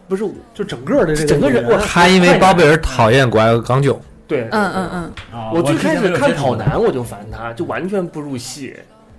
[0.09, 3.99] 不是就整个的这个整个人我他因为包贝尔讨厌国外港囧，
[4.29, 5.03] 对，嗯嗯嗯，
[5.33, 8.75] 啊我最开始看跑男，男我就烦他，就完全不入戏。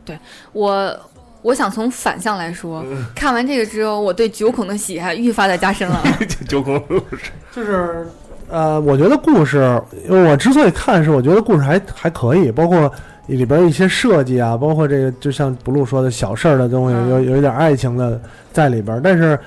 [0.05, 0.17] 对
[0.53, 0.97] 我
[1.41, 3.05] 我想从反向来说，嗯。
[3.15, 6.01] 看完这个之后，我对九孔的喜爱愈发的加深了。
[6.47, 6.81] 九孔
[7.53, 8.07] 就是
[8.49, 12.89] 呃，我觉得故事，因为我之所以看是我觉得故事还还可以，包括
[13.27, 17.09] 里边一些设计啊，包括这个就像 blue 说的小事儿的东西，嗯。
[17.09, 18.19] 有有一点爱情的
[18.53, 19.37] 在里边，但是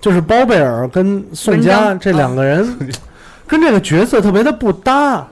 [0.00, 2.78] 就是包贝尔跟宋佳这两个人
[3.46, 5.26] 跟这个角色特别的不搭。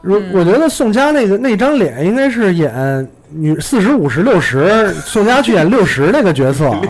[0.00, 6.80] 如嗯我觉得宋佳那个那张脸应该是演女四十五十六十，宋佳去演六十那个角色啊。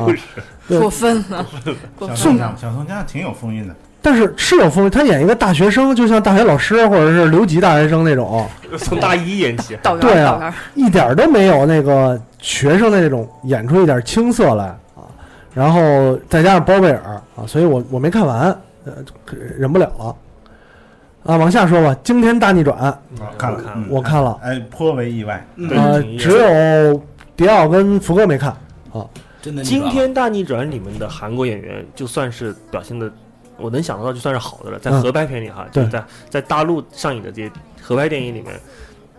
[0.66, 1.46] 对过分了，
[1.96, 2.16] 过分了。
[2.16, 8.44] 宋家小宋佳挺有风韵的，但是是有风韵，他演一个大学生，就像大学老师或者是留级大学生那种，
[8.78, 14.76] 从大一演起，对啊，一点都没有那个学生的那种演出一点青涩来啊。
[15.54, 18.50] 然后再加上包贝尔啊，所以我我没看完，
[18.84, 18.92] 呃，
[19.56, 20.16] 忍不了了。
[21.24, 22.76] 啊，往下说吧，惊天大逆转，
[23.38, 25.42] 看了看了嗯我看了，哎，颇为意外。
[25.56, 27.02] 对呃只有
[27.34, 28.50] 迪奥跟福哥没看
[28.92, 29.08] 啊。
[29.40, 33.10] 真的惊天大逆转里面的韩国演员，就算是表现的，
[33.56, 34.78] 我能想得到就算是好的了。
[34.78, 37.50] 在嗯合拍片里哈，对就在在大陆上映的这些
[37.80, 38.54] 合拍电影里面，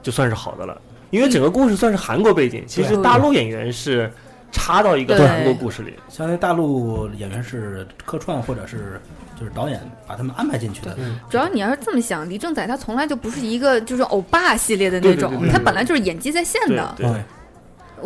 [0.04, 0.80] 就算是好的了。
[1.10, 4.12] 因为整个故事算是韩国背景，其实大陆演员是
[4.56, 5.93] 插到一个对韩国故事里。
[6.08, 8.99] 相当于大陆演员是客串或者是
[9.38, 10.97] 就是导演把他们安排进去的。
[11.30, 16.95] 主要你要是这么想，李正宰他从来就不是一个就是欧巴系列的那种，对对对对他本来就是演技在线对的。
[16.97, 17.08] 对，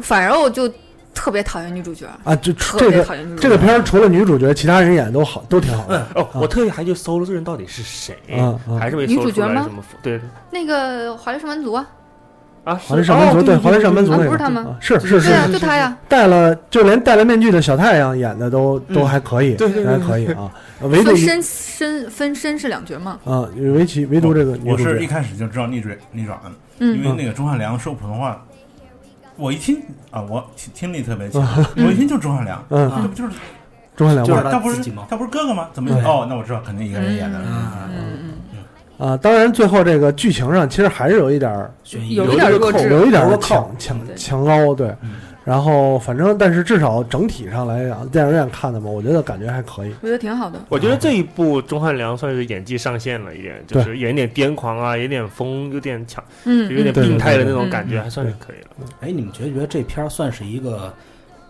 [0.02, 0.68] 反而我就
[1.14, 3.42] 特别讨厌女主角，啊，就特这个别讨厌女主角。
[3.42, 6.08] 这个片儿除了女主角，其他人演的都好，都挺好的。
[6.16, 9.84] 哦，我特意还去搜了这人到底是谁，嗯嗯还是没搜出女主角吗来什么。
[10.02, 10.20] 对
[10.52, 11.88] 那个华丽上班族啊，
[12.64, 15.98] 啊，华丽上班族对华丽上班族啊那个不是他吗啊是是对啊，是就他呀。
[16.08, 20.52] 戴了，就连戴了面具的小太阳演的都都嗯还可以，对对对还可以啊。
[20.84, 23.20] 唯独分身身分身是两角嘛？
[23.26, 26.38] 啊，唯其唯独这个我是一，开始就知道逆转逆转，
[26.80, 28.42] 嗯因为那个钟汉良说普通话，
[29.36, 29.82] 我一听
[30.12, 31.42] 啊，我听听力特别强，
[31.78, 33.32] 我一听就是钟汉良，嗯，这不就是
[33.96, 35.68] 钟汉良吗他他不是他不是哥哥吗？
[35.74, 36.26] 怎么哦？
[36.30, 37.40] 那我知道肯定一个人演的。
[37.40, 38.29] 嗯嗯
[39.00, 39.18] 啊。
[39.18, 45.16] 当然，最后这个剧情上其实还是有一点儿悬疑有一点弱智有一点强强对强凹，对嗯。
[45.46, 49.92] 然后反正，但是至少整体上来讲，电影院看的嘛，我觉得感觉还可以。
[50.02, 50.60] 我觉得挺好的。
[50.70, 58.88] 我觉得这一部钟汉良算是演技上线了一点，就是演点癫狂啊，有点疯，有点强，嗯，有点病态的那种感觉，嗯还算是可以了。
[59.00, 60.94] 哎，你们觉不觉得这片儿算是一个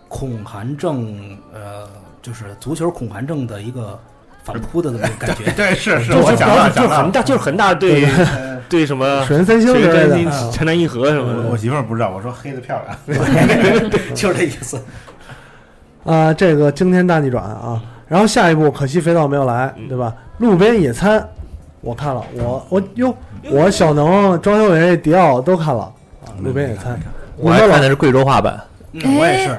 [0.08, 1.36] 恐韩症？
[1.52, 1.86] 呃，
[2.22, 4.00] 就是足球恐韩症的一个
[4.44, 5.50] 反扑的那种感觉。
[5.56, 8.06] 对，是是，就是我想到就是恒，大，就是恒大对
[8.68, 11.48] 对 什么水原三星之类的水原三啊星、城南一河什么的。
[11.50, 13.20] 我媳妇儿不知道，我说黑的漂亮。
[14.14, 14.80] 就是这意思。
[16.04, 17.80] 啊，这个惊天大逆转啊！
[18.08, 20.12] 然后下一部可惜肥皂没有来，嗯对吧？
[20.38, 21.22] 路边野餐，
[21.82, 23.14] 我看了，我我哟，
[23.50, 25.82] 我小能、庄修伟、迪奥都看了
[26.24, 26.32] 啊。
[26.42, 26.98] 路边野餐，
[27.36, 28.58] 我还看的是贵州话版，
[28.92, 29.58] 嗯，我也是。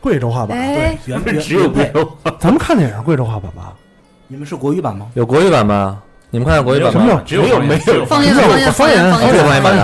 [0.00, 2.06] 贵州话版，对，原原只有贵，州
[2.38, 3.72] 咱们看的也是贵州话版吧？
[4.26, 5.06] 你们是国语版吗？
[5.14, 6.00] 有国语版吗？
[6.30, 7.22] 你们看看国语版什么叫吗？
[7.24, 9.74] 只有没有方言方言方言方哦这个方言方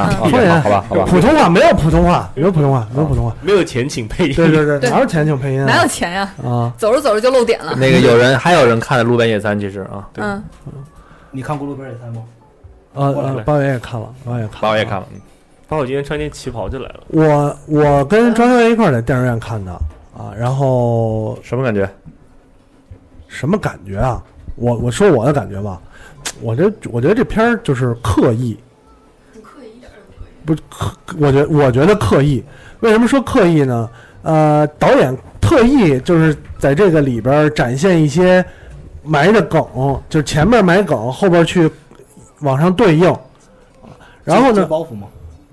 [0.43, 1.05] 言好吧，好吧。
[1.07, 3.35] 普通话没有普通话，没有普通话，没有普通话。
[3.41, 4.35] 没有钱请配音。
[4.35, 5.67] 对对对，对哪有钱请配音啊？
[5.67, 6.33] 哪有钱呀？
[6.43, 6.73] 啊？
[6.77, 7.75] 走着走着就露点了。
[7.77, 10.43] 那个有人还有人看了《路边野餐》，其实啊，嗯，
[11.31, 12.23] 你看过《路边野餐》吗？
[12.95, 14.61] 呃过来，呃八尾也看了，八尾也看了。
[14.63, 15.07] 把我也看了。
[15.13, 15.21] 嗯
[15.69, 17.01] 把我今天穿件旗袍就来了。
[17.11, 19.71] 我我跟张小伟一块儿在电影院看的
[20.19, 21.89] 啊，然后什么感觉？
[23.31, 24.23] 什么感觉啊？
[24.57, 25.81] 我我说我的感觉吧，
[26.43, 28.59] 我这我觉得这片儿就是刻意，
[30.45, 32.45] 不刻，我觉我觉得刻意。
[32.81, 33.89] 为什么说刻意呢？
[34.23, 38.45] 呃，导演特意就是在这个里边展现一些
[39.03, 39.65] 埋的梗，
[40.09, 41.71] 就是前面埋梗，后边去
[42.41, 43.15] 往上对应。
[44.25, 45.07] 然后呢，包袱吗？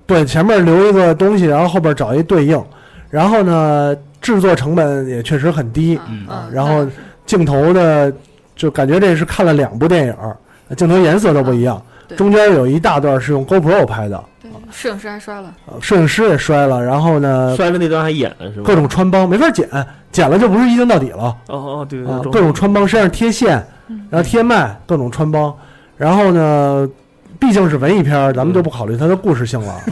[0.06, 2.62] 对，前面留一个东西，然后后边找一对应，
[3.08, 6.86] 然后呢，制作成本也确实很低，嗯嗯，然后
[7.28, 8.12] 镜头的
[8.56, 10.14] 就感觉这是看了两部电影，
[10.74, 12.16] 镜头颜色都不一样，对。
[12.16, 18.62] 中间有一大段是用 GoPro 拍的，对摄影师还摔了，呃摄影师也摔了，然后呢，摔了那段还演了是吧？
[18.64, 19.68] 各种穿帮没法剪，
[20.10, 21.36] 剪了就不是一镜到底了。
[21.48, 24.00] 哦哦对对啊，对，各种穿帮，身上贴线，嗯。
[24.10, 25.54] 然后贴麦，各种穿帮，
[25.96, 26.88] 然后呢。
[27.38, 29.84] 毕竟是文艺片儿，咱们就不考虑它的故事性了 啊，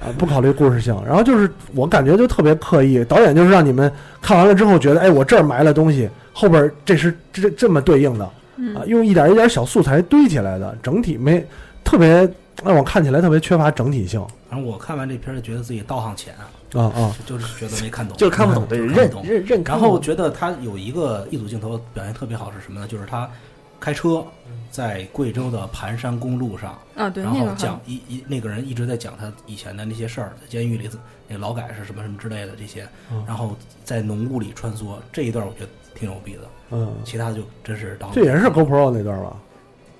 [0.00, 0.96] 啊，不考虑故事性。
[1.06, 11.44] 然后就是我感觉就特别刻意，导演就是让你们看完了之后觉得，哎，我这儿埋了东西，后边儿这是这这么对应的，嗯啊，用一点一点小素材堆起来的，整体没
[11.84, 12.28] 特别
[12.64, 14.20] 让我看起来特别缺乏整体性
[14.50, 19.10] 反正我看完这片儿就觉得自己道行浅啊，啊啊就是觉得没看懂，就是看不懂，对，认。
[19.22, 19.80] 认认看然。
[19.80, 22.86] 后觉得他有一个一组镜头表现特别好是什么呢？
[22.86, 23.28] 就是他
[23.82, 24.24] 开车
[24.70, 30.88] 在贵州的盘山公路上，啊，对，然后那个好，讲一一那个人一直在讲他以前的那些事儿，在监狱里
[31.26, 39.36] 那劳改是什么什么之类的这些嗯，然后在浓雾里穿梭这一段我觉得挺有逼的，嗯，其他的就真是当这也是 GoPro 那段吧？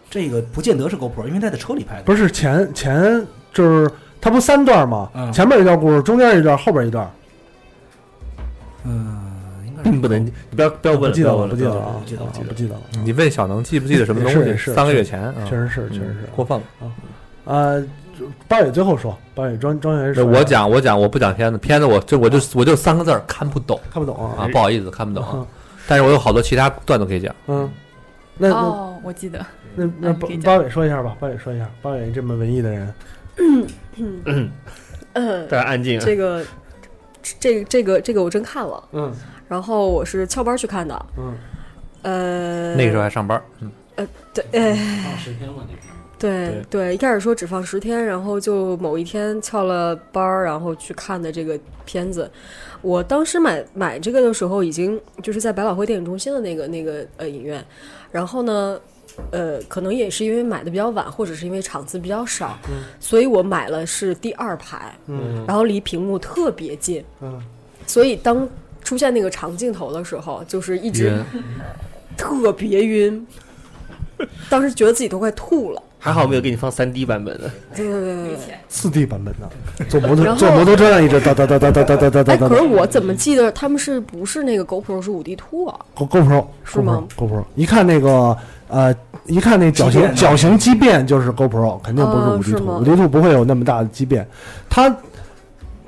[0.08, 5.10] 这个不见得是 GoPro，因为他在车里拍的，不是前前就是他不三段吗？
[5.14, 5.32] 嗯。
[5.32, 7.10] 前面一段故事，中间一段，后边一段，
[8.84, 9.31] 嗯，
[9.82, 14.56] 并不能，你不要不要问了，不记得了，不记得了啊，不记得了不记得了，你问小能记不记得什么东西？
[14.56, 16.28] 是三个月前，啊确实是，确实嗯是。
[16.34, 16.92] 过分了啊。
[17.44, 17.84] 呃，
[18.46, 25.46] 八尾最后说，八尾庄庄园那说，我讲，我讲，我不讲片子，片子我就我就我就三个字儿看不懂看不懂啊，啊，不好意思，看不懂。
[25.88, 27.34] 但是我有好多其他段子可以讲。
[27.48, 27.68] 嗯，
[28.38, 32.94] 那那哦，我记得，那那八八尾说一下吧，八尾说一下，八尾这么文艺的人，
[34.26, 34.50] 嗯
[35.14, 36.02] 呃， 大家安静啊。
[36.04, 36.44] 这个
[37.40, 39.12] 这个这个这个我真看了，嗯
[39.52, 41.36] 然后我是翘班去看的，嗯，
[42.00, 44.74] 呃，那个时候还上班，嗯，呃对，呃，
[45.04, 45.88] 放十天了那是。
[46.18, 52.30] 对对，一开始说只放十天，然后就某一天翘了班儿，然后去看的这个片子。
[52.80, 57.62] 我当时买买这个的时候，已经就是在百老汇电影中心的那个那个呃影院，
[58.10, 58.80] 然后呢，
[59.32, 62.56] 呃，可能也是因为买的比较晚，或者是因为场次比较少，
[62.98, 65.44] 所以我买了是第二排，嗯。
[65.46, 67.38] 然后离屏幕特别近，嗯。
[67.84, 68.48] 所以当
[68.82, 71.22] 出现那个长镜头的时候，就是一直
[72.16, 73.26] 特别晕，
[74.48, 75.82] 当时觉得自己都快吐了。
[76.04, 77.48] 还好没有给你放三 D 版本的。
[77.76, 78.58] 对对对对对。
[78.68, 82.48] 四 D 版本的，坐摩托坐摩托车上一直哒哒哒哒哒哒哒哒哒。
[82.48, 88.92] 可是我怎么记得他们是不是那个 GoPro 是五 D Two 啊？Go GoPro 是吗 GoPro 一看那个呃，
[89.26, 94.26] 一看那脚型脚型畸变就是 GoPro，肯定不是五 D Two，吗五 D Two 不会有那么大的畸变，
[94.68, 94.92] 它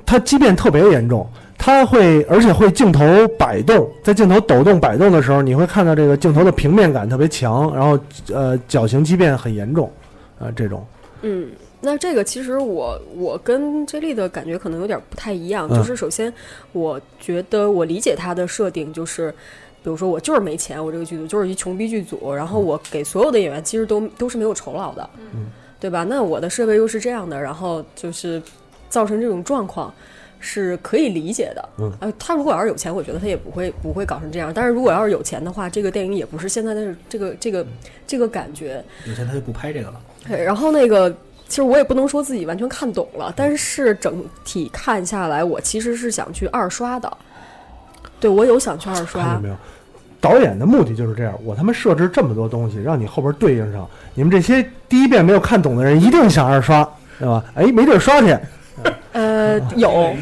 [0.05, 1.29] 它畸变特别严重。
[1.65, 3.03] 它会，而且会镜头
[3.39, 7.97] 摆动，在镜头抖动摆动的时候，你会看到这个镜头的平面感特别强，然后
[8.31, 9.91] 呃，角形畸变很严重，
[10.37, 10.85] 啊、这种
[11.23, 11.49] 嗯，
[11.81, 16.31] 那这个其实我我跟 J 莉的感觉可能有点不太一样，嗯就是首先
[16.71, 19.33] 我觉得我理解他的设定就是。
[19.83, 25.45] 比如说，我就是没钱，我这个剧组就是一穷逼剧组，然后我给所有的演员其实都都是没有酬劳的，嗯
[25.79, 26.03] 对吧？
[26.03, 28.41] 那我的设备又是这样的，然后就是
[28.89, 29.93] 造成这种状况
[30.45, 31.69] 是可以理解的。
[31.79, 34.51] 嗯呃，他如果要是有钱，我觉得他也不会不会搞成这样。
[34.53, 37.65] 但是如果要是有钱的话，这个电影也不是现在的这个这个
[38.05, 38.83] 这个感觉。
[39.07, 39.99] 有钱他就不拍这个了。
[40.27, 41.09] 对，然后那个，
[41.47, 47.11] 其实我也不能说自己完全看懂了，但是整体看下来，我其实是想去二刷的。
[48.19, 49.49] 对，我有想去二看刷见没。
[49.49, 49.55] 有？
[50.21, 53.87] 导演的目的就是这样，我他妈设置这么多东西，让你后边对应上。
[54.15, 56.83] 你们这些第一遍没有看懂的人，一定想二刷，
[57.19, 57.45] 对吧？
[57.53, 58.35] 哎，没地儿刷去，
[59.15, 60.13] 呃，有，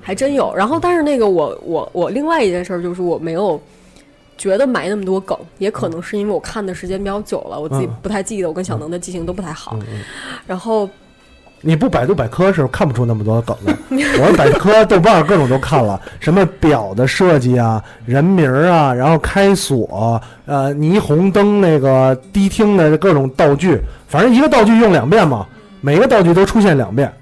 [0.00, 0.54] 还真有。
[0.54, 3.60] 然后，但是那个我我我另外一件事儿就是我没有
[4.38, 9.76] 觉得埋那么多梗，也可能是因为我看的时间比较久了，我自己嗯不太记得，我跟小能的记性都不太好。
[10.46, 10.88] 然后
[11.60, 13.76] 你不百度百科是看不出那么多梗的。
[13.92, 23.78] 我是百科、豆瓣各种都看了，什么表的设计啊、人名啊，然后开锁、呃霓虹灯那个迪厅的各种道具，
[24.08, 25.46] 反正一个道具用两遍嘛，
[25.82, 27.12] 每个道具都出现两遍，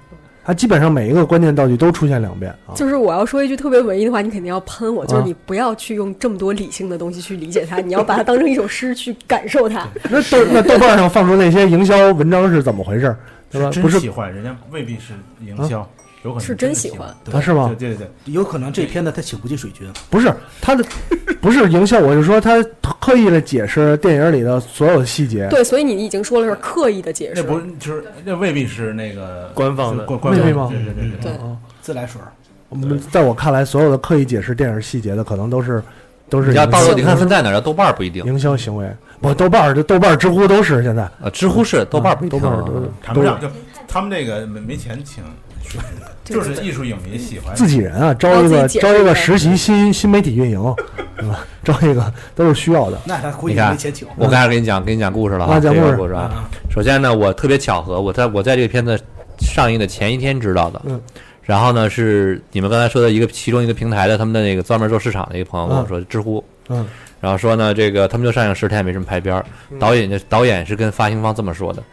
[0.43, 2.73] 它基本上每一个关键道具都出现两遍啊。
[2.75, 9.87] 就是我要说一句特别文艺的话，你肯定要喷我，就是啊你不要去用这么多理性的东西去理解它，你要把它当成一首诗去感受它。
[10.09, 13.15] 那豆那豆瓣上放出那些营销文章是怎么回事？
[13.49, 13.69] 对吧？
[13.69, 15.13] 真不是喜欢，人家未必是
[15.45, 15.87] 营销，
[16.23, 17.41] 有可能是真喜欢啊？
[17.41, 17.73] 是吗？
[17.79, 20.83] 对对对，有可能这片子他请不起水军，不是他的，
[21.41, 22.63] 不是营销，我是说他
[22.99, 25.47] 刻意的解释电影里的所有细节。
[25.49, 27.41] 对，所以你已经说了是刻意的解释。
[27.41, 31.39] 那不是就是那未必是那个官方的官方未必吗对对对对
[31.81, 32.21] 自来水。
[32.69, 35.83] 我们在我看来，所有的刻意解释电影细节的，可能都是
[36.29, 38.23] 都是你要到时候你看分在哪儿，豆瓣儿不一定。
[38.25, 38.89] 营销行为。
[39.19, 41.09] 不，豆瓣儿、这豆瓣儿、知乎都是现在。
[41.21, 42.41] 呃，知乎是豆瓣儿不一定啊。
[42.41, 43.47] 豆瓣儿都谈不上，就
[43.87, 45.50] 他们这个没没钱请，对
[46.23, 50.75] 就是艺术影迷喜欢自己人啊，招一个招一个实习新新媒体运营，
[51.19, 51.45] 是吧？
[51.63, 52.97] 招一个都是需要的。
[53.05, 54.07] 那他估计你看没钱请。
[54.15, 56.49] 我开始给你讲，给你讲故事了啊讲故事故事啊。
[56.69, 58.97] 首先呢，我特别巧合，我在我在这个片子
[59.39, 60.81] 上映的前一天知道的。
[60.85, 61.01] 嗯。
[61.43, 66.43] 然后呢，是你们刚才说的一个其中一个平台的他们的那个专门做市场的一个朋友跟我嗯说，知乎。
[66.69, 66.85] 嗯。
[67.19, 69.45] 然后说呢，这个他们就上映十天没什么排片儿，
[69.79, 71.85] 导演就导演是跟发行方这么说的，你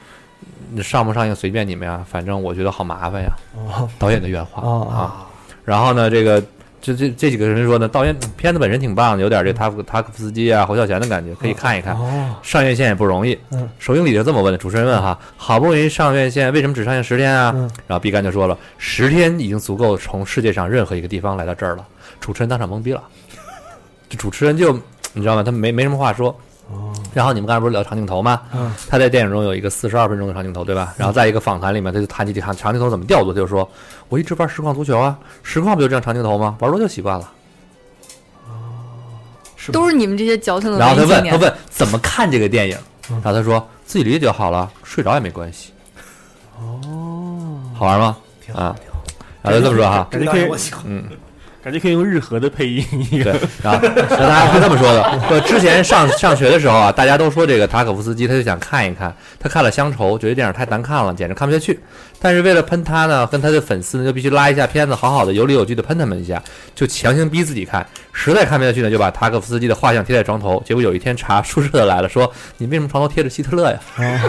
[0.83, 3.31] 上不上映随便你们呀，反正我觉得好麻烦呀。
[3.55, 5.27] 哦导演的原话哦啊。
[5.64, 6.43] 然后呢，这个
[6.81, 11.95] 这这这几个人说呢，导演片子本身挺棒的，有点这塔夫塔可夫斯基啊、侯孝贤的感觉，可以看一看。
[11.95, 13.39] 哦，上院线也不容易。
[13.51, 17.53] 嗯，首映礼就这么问的，主持人问哈，好不容易上院线，为什么只上映十天啊？
[17.55, 21.87] 嗯然后毕赣就说了，十天已经足够从世界上任何一个地方来到这儿了。
[22.21, 23.03] 主持人当场懵逼了，
[24.09, 24.73] 这主持人就
[25.12, 25.43] 你知道吗？
[25.43, 26.35] 他没没什么话说。
[26.71, 28.43] 哦，然后你们刚才不是聊长镜头吗？
[28.55, 30.95] 嗯，他在电影中有一个四十二分钟的长镜头，对吧？
[30.97, 33.69] 然后在一个访谈里面，他就谈起这长长镜头怎么调度，他就说
[34.09, 36.57] ：“我一直玩实况足球啊，实况不就这样长镜头吗？
[36.61, 37.29] 玩多就习惯了。
[39.57, 41.03] 是都是你们这些矫情”的然后他。
[41.07, 42.77] 问他问怎么看这个电影，
[43.11, 45.73] 嗯然后他说自己理解就好了，睡着也没关系。
[46.61, 48.16] 哦，好玩吗？
[48.47, 48.77] 挺好啊，
[49.43, 50.85] 然后就这么说哈，这个导演我喜欢。
[50.87, 51.05] 嗯，
[51.69, 61.79] 感觉可以用日和的配音一个对，然后然后他是这么说的：说之前上上学的时候啊，大家都说这个塔可夫斯基，他就想看一看，他看了《乡愁》，觉得电影太难看了，简直看不下去。
[62.19, 66.43] 但是为了喷他呢，跟他的粉丝呢，就必须拉一下片子，好好的有理有据的喷他们一下，
[66.75, 67.87] 就强行逼自己看。
[68.14, 70.62] 实在看不下去呢，就把塔可夫斯基的画像贴在床头。
[70.64, 73.79] 结果有一天查宿舍的来了，说你为什么床头贴着希特勒呀？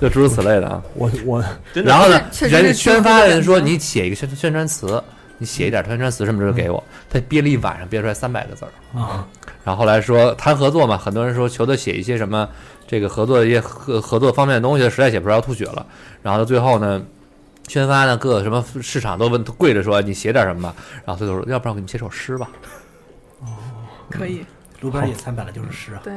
[0.00, 0.80] 就诸如此类的啊。
[0.94, 5.02] 我我然后呢，确实是人宣发的人说你写一个宣宣传词，
[5.40, 8.70] 你写一点宣传词什么的给我，他憋了一晚上，憋出来三百个字儿
[9.00, 9.26] 啊。
[9.64, 12.46] 然后后来说谈合作嘛，很多人说求他写一些什么
[12.86, 15.84] 这个合作的一些合合作方面的东西，实在写不出来要吐血了。
[16.22, 17.02] 然后到最后呢，
[17.68, 20.74] 宣发呢各个什么市场都问都跪着说你写点什么吧。
[21.04, 22.48] 然后最后说要不然我给你写首诗吧。
[23.40, 23.48] 哦
[24.10, 24.44] 可以，
[24.80, 26.00] 路边野餐本来就是诗啊。
[26.02, 26.12] 对，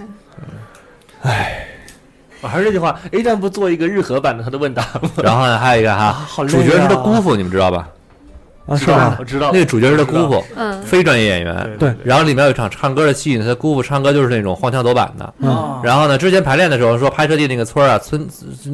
[2.41, 5.09] 我还是那句话，A 站不做一个日和版的他的问答吗？
[5.17, 7.87] 然后呢还有一个哈，好啊主角是他姑父，你们知道吧？
[8.65, 9.17] 啊，是吧？
[9.19, 11.69] 我知道那个主角是他姑父，嗯，非专业演员。
[11.77, 15.33] 对然后里面有一场唱歌的戏，他姑父唱歌就是那种荒腔走板的。
[15.39, 18.25] 嗯啊，然后呢，之前排练的时候说拍摄地那个村儿啊，村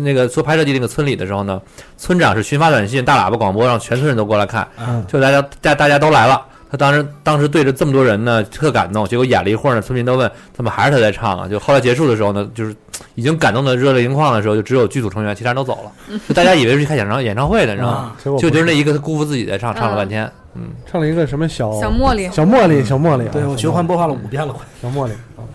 [0.04, 1.60] 那个说拍摄地那个村里的时候呢，
[1.98, 6.40] 村长是群发短信、大喇叭广播，让全村人都过来看，嗯就大家大大家都来了。
[6.72, 9.07] 他当时当时对着这么多人呢，特感动。
[9.07, 11.47] 结果演了一会儿呢，村民都问怎么还是他在唱啊？
[11.47, 12.76] 就后来结束的时候呢，就是
[13.15, 16.20] 已经感动的热泪盈眶的时候，就只有剧组成员，其他人都走了。
[16.28, 18.15] 就大家以为是去看演唱演唱会的，你知道吗？
[18.24, 20.30] 就就是那一个他辜负自己在唱，唱了半天。
[20.55, 24.65] 嗯，唱了一个什么小小茉莉，小茉莉，小茉莉啊，对我循环播放了五遍了，快。
[24.82, 25.45] 小茉莉 啊，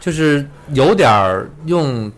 [0.00, 2.10] 就是有点儿用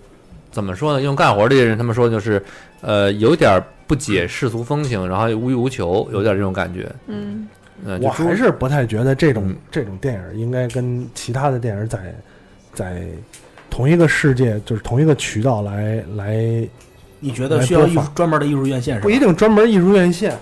[0.50, 1.00] 怎么说呢？
[1.02, 2.42] 用干活的人他们说就是，
[2.82, 6.90] 呃，有点儿不解世俗风情，然后无欲无求，有点儿这种感觉。
[7.07, 7.48] 嗯，
[7.85, 11.99] 嗯，我还是不太觉得这种嗯这种电影应该跟其他的电影在
[12.72, 13.03] 在
[13.68, 16.68] 同一个世界，就是同一个渠道来来，
[17.20, 19.03] 你觉得需要艺术专门的艺术院线是？
[19.03, 20.35] 不一定专门艺术院线，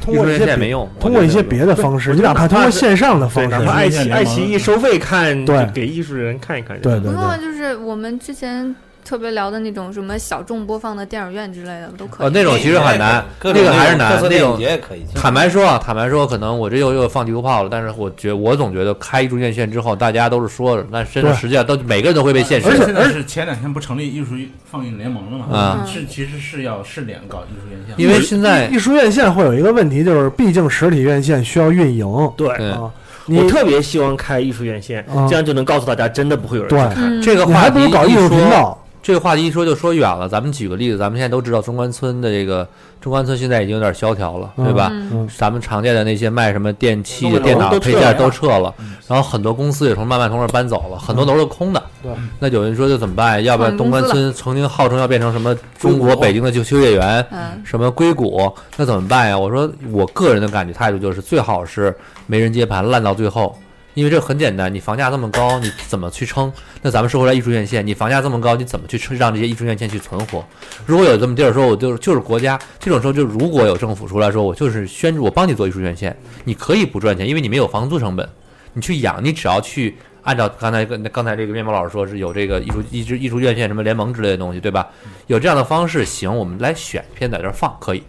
[0.00, 6.80] 通艺术院过一些没用，通过一些别的方式，你哪怕通过线上的，方式，哪怕爱奇爱奇艺收费看，对就给艺术人看一看。
[6.80, 8.74] 对对不过，就是我们之前
[9.10, 12.26] 特别聊的那种什么小众播放的电影院之类的都可以。
[12.26, 15.04] 呃，那种其实很难，那个还是难，那种电影节也可以。
[15.16, 22.86] 坦白说啊，坦白说，可能我这又又放地图炮了，但是我觉我总觉得开艺术院线之后，大家都是说的，但真的实际上都每个人都会被现实而且的。
[22.86, 24.36] 现在是前两天不成立艺术
[24.70, 25.56] 放映联盟了嘛？
[25.58, 32.06] 啊是其实是要试点搞艺术院线，因为现在艺术院线会有一个问题，就是毕竟实体院线需要运营
[32.36, 32.88] 对，啊，
[33.26, 37.20] 我特别希望开艺术院线，啊这样就能告诉大家，真的不会有人看。
[37.20, 42.68] 这个话题还不如搞艺术频道，这个话题一说就说远了，咱们举个例子，咱们现在都知道中关村的这个
[43.00, 44.88] 中关村现在已经有点萧条了，对吧？
[44.92, 48.74] 嗯嗯咱们常见的那些卖什么电器电脑配件都撤了，
[49.08, 51.82] 然后很多公司也从慢慢从这搬走了，很多楼是空的。
[52.02, 53.42] 对，那有人说这怎么办？
[53.42, 59.38] 要不然换公司了东关村曾经号称要变成什么中国北京的就休业园，嗯，什么硅谷，那怎么办呀？
[59.38, 61.96] 我说我个人的感觉态度就是最好是
[62.26, 63.56] 没人接盘，烂到最后。
[63.94, 66.52] 因为这很简单，你房价这么高，你怎么去撑？
[66.82, 70.44] 那咱们说回来，艺术院线，你房价这么高，你怎么去撑让这些艺术院线去存活？
[70.86, 78.28] 如果有这么地儿说，我就就是国家这种时候，就如果有政府出来说，我就是宣我帮你做艺术院线，你可以不赚钱，因为你没有房租成本，
[78.74, 84.88] 你去养，你只要去按照刚才跟刚才这个面包老师说是有这个艺术艺术艺术院线什么联盟之类的东西，对吧？
[85.26, 88.02] 有这样的方式，行，我们来选一片在这儿放，可以。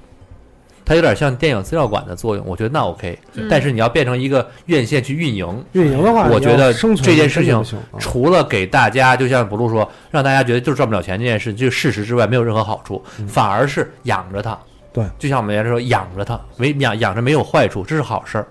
[0.84, 3.18] 它有点像电影资料馆的作用，我觉得那 OK。
[3.36, 7.64] 嗯但是你要变成一个院线去运营，运营的话，我觉得这件事情
[8.00, 14.52] 除了给大家，就像不露说，让大家觉得就是赚不了钱这件事，这个事实之外没有任何好处，反而是养着它。
[14.52, 14.58] 嗯
[14.94, 18.48] 对，就像我们原来说，养着它，没养养着没有坏处，这是好事儿。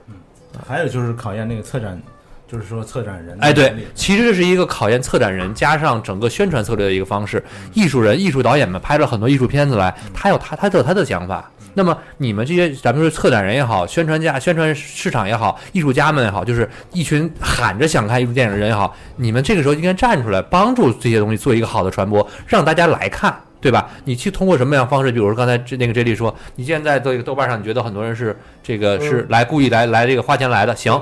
[0.67, 2.01] 还有就是考验那个策展，
[2.51, 7.39] 就是说策展人的哎，对，其实这是一个考验策展人加上整个宣传策略的一个方式。
[7.63, 11.51] 嗯艺术人、艺术导演们拍了很多艺术片子来，他有他他有他的想法。
[11.75, 23.35] 那么你们这些，咱们说策展人也好，宣传家、宣传市场也好，艺术家们也好，就是一群喊着想看艺术电影的人也好，你们这个时候应该站出来，帮助这些东西做一个好的传播，让大家来看。
[23.63, 23.91] 对吧？
[24.07, 25.13] 你去通过什么样的方式？
[25.13, 30.99] 比如说刚才这那个 J 莉说，你现在在这个豆瓣上，你觉得很多人是这个是来故意来来这个花钱来的，行，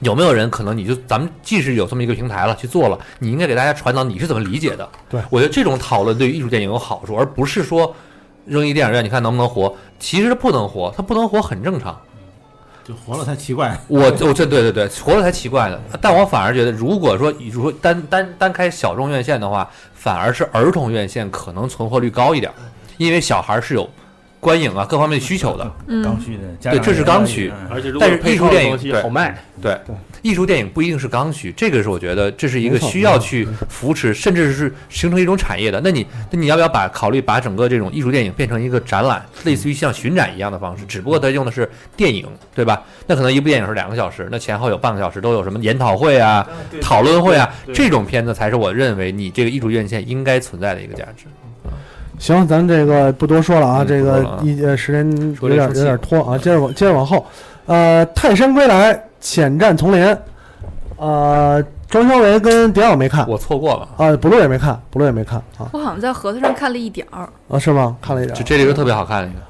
[0.00, 4.88] 有没有人可能你就咱们即使有这么一个平台了去做了，你应该给大家传导你是怎么理解的。
[5.08, 7.94] 对我觉得这种讨论对于艺术电影有好处，而不是说
[8.46, 11.98] 扔一电影院你看能不能活，其实不能活，它不能活很正常。
[12.86, 13.78] 就活了才奇怪。
[13.88, 15.80] 我我这对对对，活了才奇怪呢。
[16.02, 22.52] 但我反而觉得，如果说如果单单单开小众院线的话，反而是儿童院线可能存活率高一点，
[22.98, 23.88] 因为小孩是有
[24.44, 25.64] 观影啊各方面需求的。
[26.04, 27.68] 刚需的，家对，这是刚需嗯。
[27.70, 29.80] 而且但是艺术电影对好卖，对，
[30.20, 35.80] 艺术电影不一定是刚需，这个是我觉得这是一个需要去扶持，甚至是形成一种产业的。
[35.82, 40.84] 那你那你要不要把考虑把整个这种艺术电影变成一个展览，类似于像巡展一样的方式？
[40.84, 41.66] 只不过它用的是
[41.96, 42.82] 电影，对吧？
[43.06, 46.46] 那可能一部电影是两个小时，那前后有半个小时都有什么研讨会啊、
[46.82, 51.24] 讨论会啊，这种片子才是我认为你这个艺术院线应该存在的一个价值。
[52.18, 57.24] 行，咱这个不多说了啊，嗯这个一呃时间有点有点拖啊，接着往接着往后，
[57.66, 60.16] 呃，泰山归来，潜战丛林，
[60.96, 63.28] 呃，庄小维跟迪奥没看。
[63.28, 65.68] 我错过了，啊，不录也没看，不录也没看啊。
[65.72, 67.96] 我好像在盒子上看了一点儿，啊是吗？
[68.00, 69.40] 看了一点就，这里边特别好看的一个，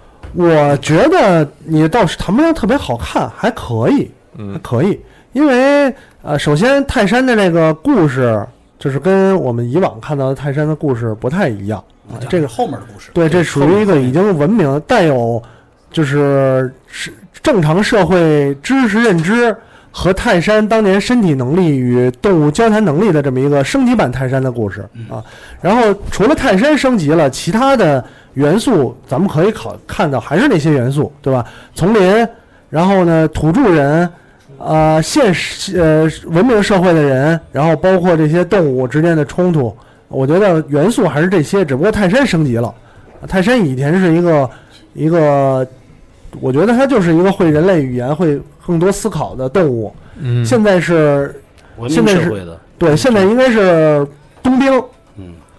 [0.44, 5.00] 我觉得你倒是谈不上特别好看，还可以，还嗯可以，
[5.32, 8.44] 因为呃，首先泰山的那个故事
[8.78, 11.82] 就是跟我们以往看到的泰山的故事不太一样
[12.12, 15.42] 啊，这个后面的故事，对，这属于一个已经文明、带有
[15.90, 19.56] 就是是正常社会知识认知
[19.90, 25.22] 和泰山当年身体能力与动物交谈能力的这么一个升级版泰山的故事啊。
[25.60, 31.44] 然后除了泰山升级了，其他的元素咱们可以考看到还是那些元素，对吧？
[31.74, 32.26] 丛林
[32.68, 34.10] 然后呢土著人，
[34.58, 39.74] 呃现实呃文明社会的人，然后包括这些动物之间的冲突，
[40.14, 42.72] 我觉得元素还是这些，只不过泰山升级了。
[43.26, 44.50] 泰山以前是一个
[44.92, 45.66] 一个，
[46.40, 49.94] 我觉得它就是一个会人类语言、会更多思考的动物。
[50.20, 51.34] 嗯，现在是
[51.88, 54.06] 现在是对，现在应该是
[54.42, 54.82] 冬兵，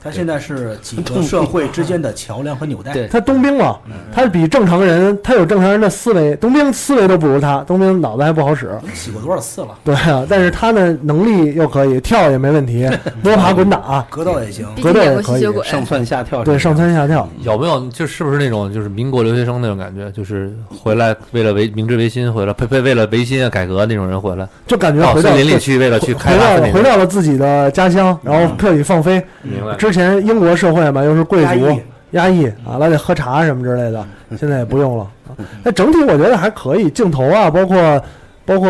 [0.05, 2.93] 嗯，它现在是几个社会之间的桥梁和纽带。
[2.93, 3.77] 对他冬兵嘛，
[4.13, 8.69] 他比正常人，他有正常人的思维，冬兵思维都不如他，冬兵脑子还不好使。
[8.93, 9.69] 洗过多少次了？
[9.83, 12.89] 对啊，但是他的能力又可以跳也没问题，
[13.21, 14.65] 摸爬滚打，格斗也行。
[14.81, 26.85] 格斗也可以上蹿下跳，对上蹿下跳，有没有就是不是那种就是民国留学生那种感觉，就是回来为了维明治维新回来，呸呸，为了维新啊改革那种人回来，就感觉回到森林里去为了去开回到回。
[26.85, 29.13] 到了自己的家乡，然后彻底放飞。
[29.41, 29.75] 明白。
[29.75, 31.81] 之前英国社会嘛，又是贵族
[32.11, 32.45] 压抑。
[32.65, 34.05] 啊，老得喝茶什么之类的，
[34.37, 35.03] 现在也不用了。
[35.27, 35.33] 啊
[35.63, 38.03] 那整体我觉得还可以，镜头啊，包括
[38.45, 38.69] 包括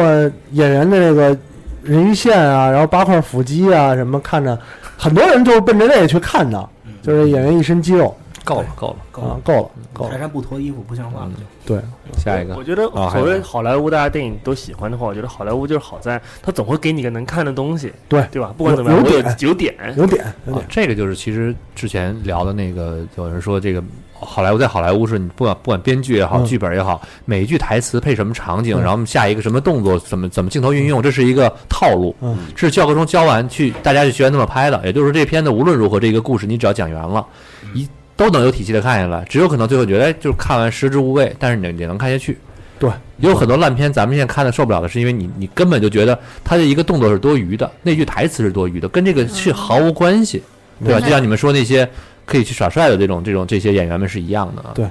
[0.51, 1.37] 演员的这个
[1.83, 4.57] 人鱼线啊，然后八块腹肌啊什么，看着
[4.97, 6.69] 很多人就是奔着那个去看的，
[7.01, 8.15] 就是演员一身肌肉
[8.45, 8.95] 够了，够了。
[9.11, 11.43] 够了，，啊够了够了泰，山不脱衣服不像话了就。
[11.75, 11.81] 对，
[12.17, 18.53] 下一个我觉得所谓好莱坞大家电影都喜欢的话，我觉得好莱坞就是好在它总会给你个能看的东西，对对吧？
[18.57, 23.83] 不管怎么样，我有有点有点，有点有啊点，，这个就是其实之前聊的那个，有人说这个
[24.13, 32.15] 好莱坞在好莱坞是你不管不管编剧也好，嗯剧本也好，每一句台词配什么场景，嗯然后我们下一个什么动作，怎么怎么镜头运用，这是一个套路。
[32.55, 34.79] 是教科中教完去，大家就学那么拍的。
[34.85, 37.25] 也就是说，这片子无论如何，这个故事你只要讲圆了，
[37.73, 39.23] 一都能有体系的看下来。
[39.29, 42.37] 只有可能最后觉得，哎，就是看完食之无味，但是你也能看下去。
[42.77, 50.43] 对，也有很多烂片，咱们现在看的受不了的是，因为你你根本就觉得他的一个动作是多余的，那句台词是多余的，跟这个是毫无关系，
[50.83, 50.99] 对吧？
[50.99, 51.87] 嗯就像你们说那些
[52.25, 54.71] 可以去耍帅的这种这种这些演员们是一样的啊。
[54.73, 54.85] 对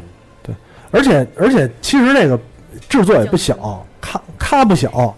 [0.91, 2.39] 而且而且其实那个
[2.89, 5.15] 制作也不小，咖咖不小，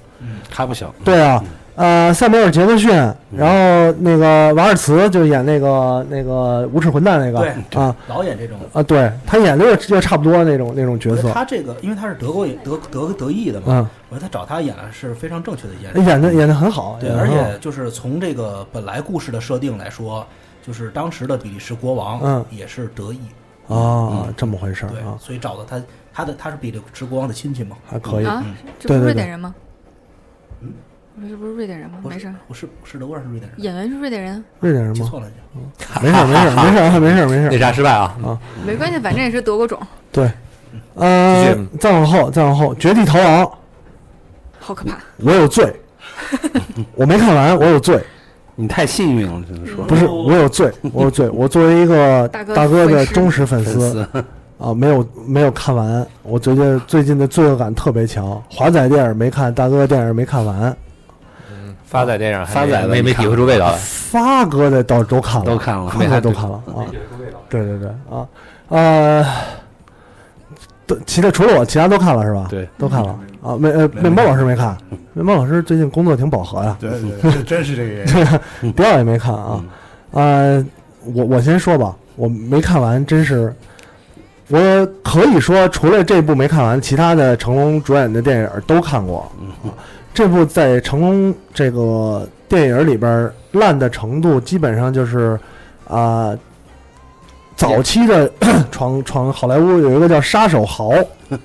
[0.50, 1.44] 咖不小，对啊，
[1.76, 2.90] 呃，塞缪尔·杰克逊，
[3.36, 8.58] 然后那个瓦尔茨就演那个那个无耻混蛋那个对啊老演这种。
[8.72, 16.06] 啊，对他演的又又差不多那种那种角色，他这个，因为他是德国德德德裔的嘛，嗯，我觉得他找他演的是非常正确的演员。
[16.06, 20.26] 演的演的很好，对，而且就是从这个本来故事的设定来说，
[20.66, 23.20] 就是当时的比利时国王，嗯也是德裔，
[23.68, 29.54] 啊，这么回事儿对，啊，所以找到他，他的他是比利时国王的亲戚嘛，还可以，啊嗯，这不是对对对瑞典人吗？
[31.18, 31.98] 嗯，这不是瑞典人吗？
[32.04, 35.04] 没事儿，不是是德国人是瑞典人，演员是瑞典人，瑞典人吗？
[35.04, 36.00] 记错了就。
[36.02, 38.38] 没事儿没事儿没事儿没事儿没事内儿，杀失败啊啊！
[38.66, 39.78] 没关系，反正也是德国种，
[40.12, 40.30] 对，
[40.94, 43.44] 呃，再往后再往后，《绝地逃亡》，
[44.58, 44.98] 好可怕。
[45.18, 45.74] 我有罪，
[46.94, 48.02] 我没看完，我有罪。
[48.58, 51.28] 你太幸运了，只能说不是，我有罪，我有罪。
[51.30, 54.06] 我作为一个 大哥的忠实粉丝
[54.58, 58.42] 啊，没有没有看完，我觉得最近的罪恶感特别强。
[58.50, 60.74] 华仔电影没看，大哥电影没看完，
[61.96, 63.76] 发仔电影还发仔的没没体会出味道来。
[63.78, 66.84] 发哥的倒都看了，都看了发哥都看了啊。
[67.48, 68.26] 对对对啊，
[68.68, 69.24] 呃，
[70.86, 72.46] 都其他除了我，其他都看了是吧？
[72.50, 73.56] 对，都看了啊。
[73.56, 74.76] 面呃，面包老师没看，
[75.14, 78.06] 面包老师最近工作挺饱和呀，对对对，真是这个原
[78.62, 78.72] 因。
[78.74, 79.64] 迪奥也没看啊。
[80.10, 80.66] 呃，
[81.14, 83.54] 我我先说吧，我没看完，真是，
[84.48, 84.58] 我
[85.02, 89.30] 可以说除了这部没看完，其他的成龙主演的电影都看过。
[90.16, 95.38] 啊这部在成龙这个电影里边烂的程度，基本上就是
[95.88, 96.34] 啊、
[97.54, 98.28] 早期的
[98.72, 100.90] 闯闯好莱坞有一个叫《杀手豪》，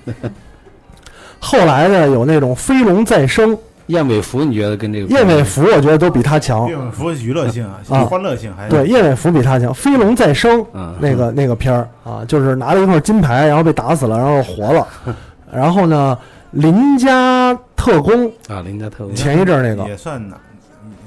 [1.38, 3.54] 后来呢有那种《飞龙再生》，
[3.88, 6.68] 燕尾服你觉得跟这个燕尾服我觉得都比他强。
[6.68, 14.86] 燕尾服娱乐性啊，啊欢乐性还对，燕尾服比他强，《飞龙再生》嗯那个那个片儿啊，就是拿了一块金牌，然后被打死了，然后活了。
[15.52, 16.18] 然后呢，
[16.52, 20.36] 林家特工啊，邻家特工，前一阵儿那个，也算呢，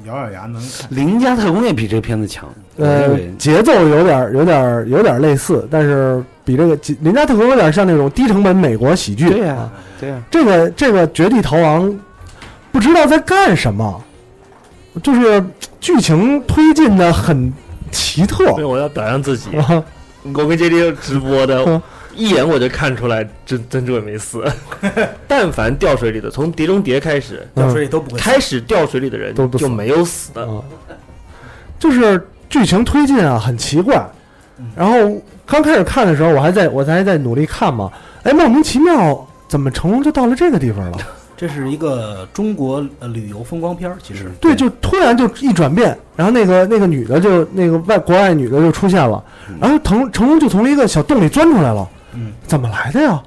[0.06, 0.90] 咬咬牙能看。
[0.90, 2.50] 邻家特工也比这个片子强。
[2.76, 9.30] 我呃，节奏有点儿有点儿有点儿类似，但是比这个《邻家特工》有点像那种低成本美国喜剧。
[9.30, 9.72] 对呀啊，
[10.02, 11.90] 对呀，这个这个《绝地逃亡》
[12.74, 14.04] 不知道在干什么，
[15.02, 15.42] 就是
[15.80, 17.54] 剧情推进的很
[17.90, 18.52] 奇特。
[18.52, 19.56] 对我要表扬自己。
[19.56, 19.82] 啊
[20.34, 21.82] 我跟杰迪直播的嗯，
[22.16, 24.44] 一眼我就看出来珍珍珠也没死。
[25.28, 28.24] 但凡掉水里的，从碟中谍开始，掉水里都不会死。
[28.24, 30.42] 开始掉水里的人都就没有死的。
[30.42, 30.62] 啊，
[31.80, 34.06] 就是剧情推进啊，很奇怪。
[34.76, 37.92] 然后刚开始看的时候，我还在我还在努力看嘛，
[38.24, 40.98] 哎，莫名其妙，怎么成龙就到了这个地方了？
[41.38, 49.22] 这是一个中国呃旅游风光片儿，其实对，就突然就一转变，然后那个那个女的就那个外国外女的就出现了，
[49.60, 51.86] 然后成成龙就从一个小洞里钻出来了，
[52.16, 53.22] 嗯，怎么来的呀？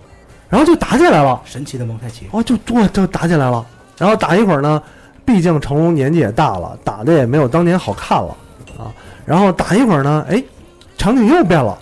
[0.49, 1.41] 然后就打起来了。
[1.45, 3.65] 神奇的蒙太奇，哦，就哇就打起来了。
[3.99, 4.83] 然后打一会儿呢，
[5.25, 8.37] 毕竟成龙年纪也大了，打的也没有当年好看了
[8.79, 8.91] 啊。
[9.27, 10.43] 然后打一会儿呢，哎，
[10.97, 11.79] 场景又变了。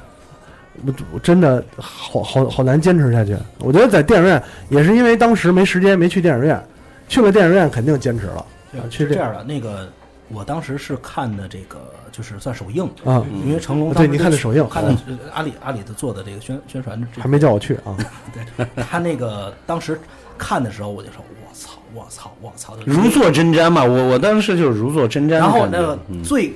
[0.84, 3.36] 我我真的好好好难坚持下去。
[3.60, 6.62] 我觉得在电影院也是因为当时没时间没去电影院，
[7.08, 8.44] 去了电影院肯定坚持了。
[8.72, 9.88] 啊去这是这样的，那个
[10.28, 11.78] 我当时是看的这个，
[12.16, 17.94] 就是算首映，啊，因为成龙对你看的首映看的呃阿里阿里的做的这个宣宣传还没叫我去啊。
[18.32, 20.00] 对他那个当时
[20.38, 25.32] 看的时候，我就说我操我操我操，如坐针毡嘛，我我当时就是如坐针毡。
[25.32, 26.52] 然后那个嗯最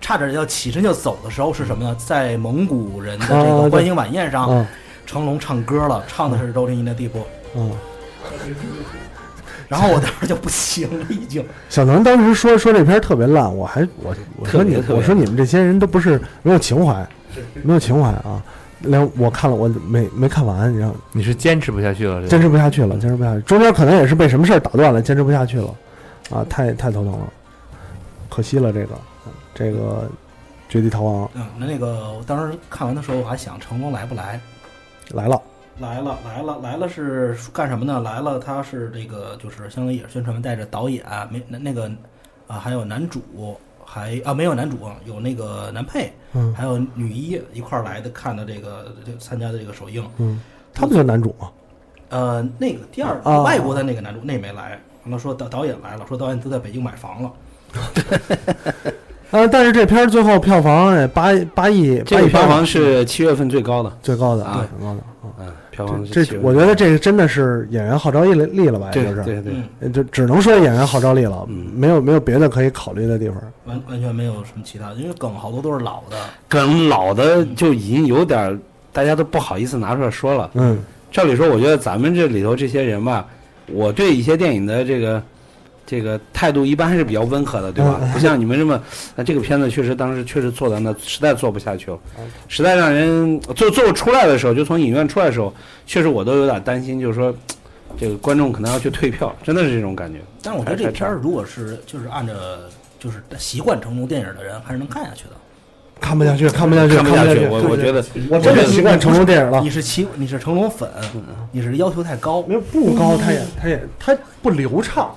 [0.00, 1.94] 差点要起身就走的时候是什么呢？
[1.96, 4.66] 在蒙古人的这个观影晚宴上，嗯
[5.04, 7.18] 成龙唱歌了，唱的是《周林一的地步》，
[7.54, 7.70] 嗯，
[9.72, 11.42] 然后我当时就不行了，已经。
[11.70, 17.08] 小能当时说说这片儿特别烂，我还我我说你我说你们这些人都不是没有情怀，
[17.62, 18.42] 没有情怀啊。
[18.80, 23.40] 连我看了我没没看完，你知道，你是坚持不下去了，坚持不下去了，坚持不下去。
[23.42, 25.74] 中间可能也是被什么事儿打断了，坚持不下去了，
[26.30, 27.32] 啊，太太头疼了，
[28.28, 28.88] 可惜了这个
[29.54, 30.10] 这个
[30.68, 34.38] 绝地逃亡嗯，那那个我当时看完的时候，我还想成龙来不来？
[35.12, 35.40] 来了，
[35.78, 38.00] 来了，来了，来了是干什么呢？
[38.00, 41.90] 来了，他是这个就是相当于也是宣传带着导演没那那个
[42.46, 43.20] 啊，还有男主，
[43.84, 50.06] 还啊没有男主，有那个男配，嗯还有女一一块儿来的看的这个这参加的这个首映。
[50.18, 50.40] 嗯，
[50.74, 51.50] 他不就男主吗？
[52.10, 57.32] 呃，那个第二、啊外国的那个男主那没来，完了说导导演来了，说导演都在北京买房了。
[59.30, 65.06] 呃，但是这片儿最后票房也八八亿，这八亿八个票房是七月份最高的，最高的，啊对，最高的啊。
[65.38, 73.36] 嗯，票房这7月份我觉得这个真的是演员号召力力了吧，也就是对对就只能说演员号召力了，嗯没有没有别的可以考虑的地方。
[73.64, 76.16] 完完全没有什么其他的，因为梗好多都是老的。
[76.48, 78.58] 梗老的就已经有点
[78.92, 80.50] 大家都不好意思拿出来说了。
[80.54, 80.78] 嗯
[81.10, 83.26] 照理说，我觉得咱们这里头这些人吧，
[83.66, 85.22] 我对一些电影的这个
[85.92, 88.00] 这个态度一般还是比较温和的，对吧？
[88.14, 88.82] 不像你们这么，
[89.14, 91.98] 那这个片子确实当时确实做的那实在做不下去了，
[92.48, 95.52] 实在让人做做出来的时候，就从影院出来的时候，
[95.84, 97.34] 确实我都有点担心，就是说
[97.98, 100.18] 这个观众可能要去退票，真的是这种感觉。
[100.42, 102.32] 但是我觉得这片儿如果是就是按照
[102.98, 105.32] 就是习惯成龙电影的人，还是能看下去的。
[106.00, 107.46] 看不下去，看不下去，看不下去，不下去。
[107.48, 109.68] 我我觉得我真的习惯成龙电影了你。
[109.68, 110.88] 是奇你是成龙粉，
[111.52, 112.42] 你是要求太高。
[112.42, 115.14] 没有不高，他也他也他不流畅，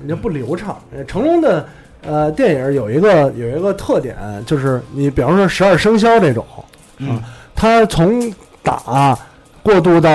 [0.00, 0.76] 人家不流畅。
[0.94, 1.66] 呃成龙的
[2.02, 6.44] 呃电影有一个有一个特点，就是你比方说十二生肖这种，
[6.98, 7.20] 嗯，
[7.54, 8.32] 他从
[8.62, 9.16] 打
[9.62, 10.10] 过渡到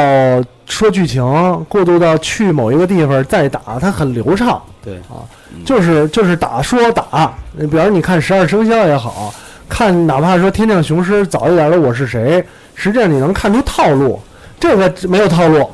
[0.65, 1.23] 说剧情，
[1.69, 4.61] 过渡到去某一个地方再打，他很流畅。
[4.83, 5.21] 对啊，
[5.65, 9.33] 就是就是打说打，你比方说你看十二生肖也好
[9.69, 14.19] 看，哪怕说天降雄狮早一点的我是谁，实际上你能看出套路，
[14.59, 15.69] 这个没有套路，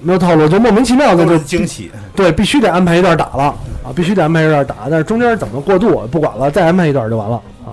[0.00, 3.44] 没有套路就莫名其妙的就惊喜，对，必须得安排一段打了
[3.82, 7.68] 啊，必须得安排一段打，但是中间怎么过渡不管了，再安排一段就完了啊。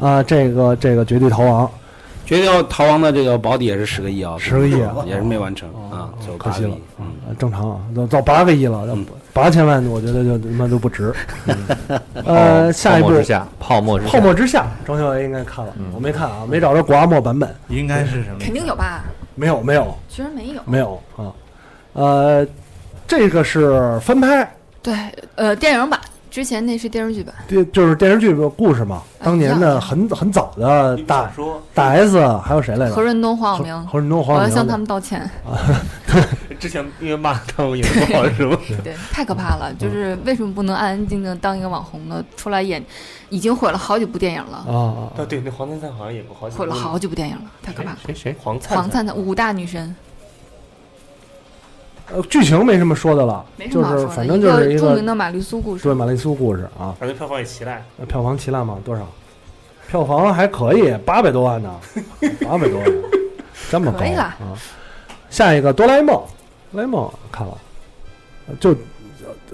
[0.00, 1.70] 啊，这个这个绝地逃亡。
[2.24, 4.94] 绝地逃亡的这个保底也是十个亿啊，10个亿啊。
[5.06, 7.06] 也是没完成啊，就可惜了嗯。
[7.06, 9.04] 啊正常啊，都到八个亿了，要嗯。
[9.34, 11.12] 八千万我觉得就他妈都不值。
[12.24, 18.36] 呃，下一步泡沫之下，泡沫之下，泡沫之夏，张小伟应该看了，我没看啊，没找着国阿莫版本，应该是什么？
[18.38, 19.04] 肯定有吧？
[19.34, 19.94] 没有没有。
[20.08, 20.62] 居然没有。
[20.66, 21.32] 没有啊，
[21.92, 22.46] 呃，
[23.06, 24.50] 这个是翻拍，
[24.82, 24.94] 对，
[25.34, 31.30] 呃，电影版之前那是电视剧版，电就是电视剧的故事嘛，当年的很很早的大
[31.74, 32.94] 大 S 还有谁来着？
[32.94, 35.28] 何润东、黄晓明，何润东、我黄晓明要向他们道歉。
[36.62, 38.56] 之前因为骂他们演的不好是吗？
[38.84, 39.74] 对， 太可怕了！
[39.76, 42.24] 就是为什么不能安安静静当一个网红呢？
[42.36, 42.80] 出来演，
[43.30, 47.98] 已经毁了好几部电影了，啊啊啊，对，那黄灿灿好像演过好几部毁了好几部电影了，太可怕了。
[48.06, 49.92] 谁谁黄灿黄灿灿五大女神，
[52.12, 55.92] 呃，剧情没什么说的了，没什就是么好说的，反正就是一著名的玛丽苏故事对。
[55.92, 58.78] 玛丽苏故事啊，反正票房也齐烂，那票房齐烂吗？
[58.84, 59.04] 多少？
[59.88, 61.68] 票房还可以，八百多万呢，
[62.46, 62.88] 八百多万，
[63.68, 64.38] 这么高啊！
[65.28, 66.22] 下一个哆啦 A 梦，
[66.72, 67.56] 哆啦 A 梦看了，
[68.58, 68.74] 就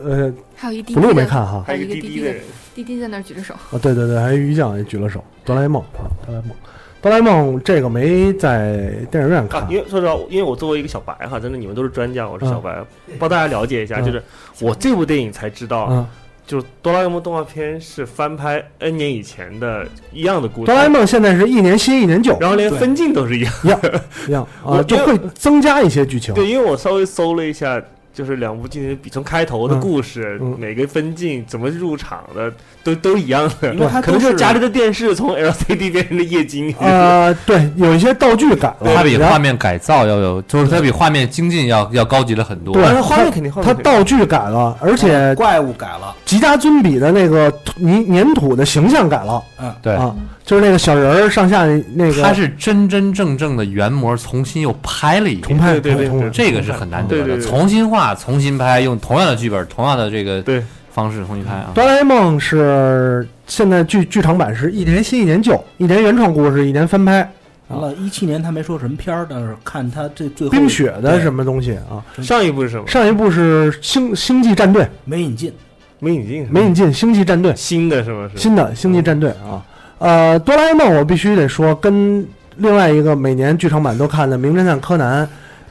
[0.02, 1.64] 呃，还有一滴不滴我，没看哈。
[1.66, 2.10] 还有一个滴滴的。
[2.10, 2.42] 滴滴的人，
[2.76, 3.54] 滴滴在那儿举着手。
[3.54, 6.56] 啊，对对对，还有鱼酱也举了手，哆啦 A 梦啊，哆啦 A 梦，
[7.02, 9.62] 哆啦 A 梦这个没在电影院看。
[9.62, 12.78] 啊，因为说实话，因为我作为一个小白哈，真的你们都是专家，我是小白，
[13.18, 14.04] 帮大家了解一下，嗯。
[14.04, 14.22] 就是
[14.60, 16.08] 我这部电影才知道，啊，
[16.48, 23.52] 就是哆啦 A 梦动画片是翻拍 N 年以前的一样的故事，哆啦 A 梦现在是一年新一年旧，然后连分镜都是一样。
[23.62, 23.80] 一样
[24.28, 26.32] 一样啊，我就会增加一些剧情。
[26.32, 27.80] 对，因为我稍微搜了一下
[28.18, 32.52] 就是两部进行比，从开头的嗯故事，嗯每个分镜怎么入场的，
[32.82, 33.72] 都都一样的。
[33.72, 36.74] 因为它可能就是家里的电视从 LCD 变成了液晶。
[36.80, 42.74] 呃，对，有一些道具改了，它比画面改造要有，就是它比画面精进要要高级了很多。
[42.74, 50.12] 对但是画面肯定画它道具改了，而且怪物改了，吉家尊比的那个泥粘土的形象改了嗯对，啊，
[50.48, 57.24] 就是那个小人儿上下那个他是真真正正的原模重新又拍了一遍，重拍，对对对重拍这个是很难得的。
[57.24, 61.72] 对对对重新画、重新拍，用同样的剧本、同样的这个对方式重新拍啊。
[61.74, 67.30] 哆啦 A 梦是现在剧剧场版是一年新一年旧，一年原创故事，一年翻拍。
[67.66, 72.00] 完了，一七年他没说什么片儿，但是看他这最后冰雪的什么么东西啊？
[72.22, 72.86] 上一部是什么？
[72.86, 75.52] 上一部是星星际战队，没引进，
[75.98, 78.22] 没引进，没引进星际战队，新的是不？
[78.22, 79.60] 是新的星际战队啊。
[79.98, 82.26] 呃，哆啦 A 梦我必须得说，跟
[82.56, 85.28] 另外一个每年剧场版都看的《名侦探柯南》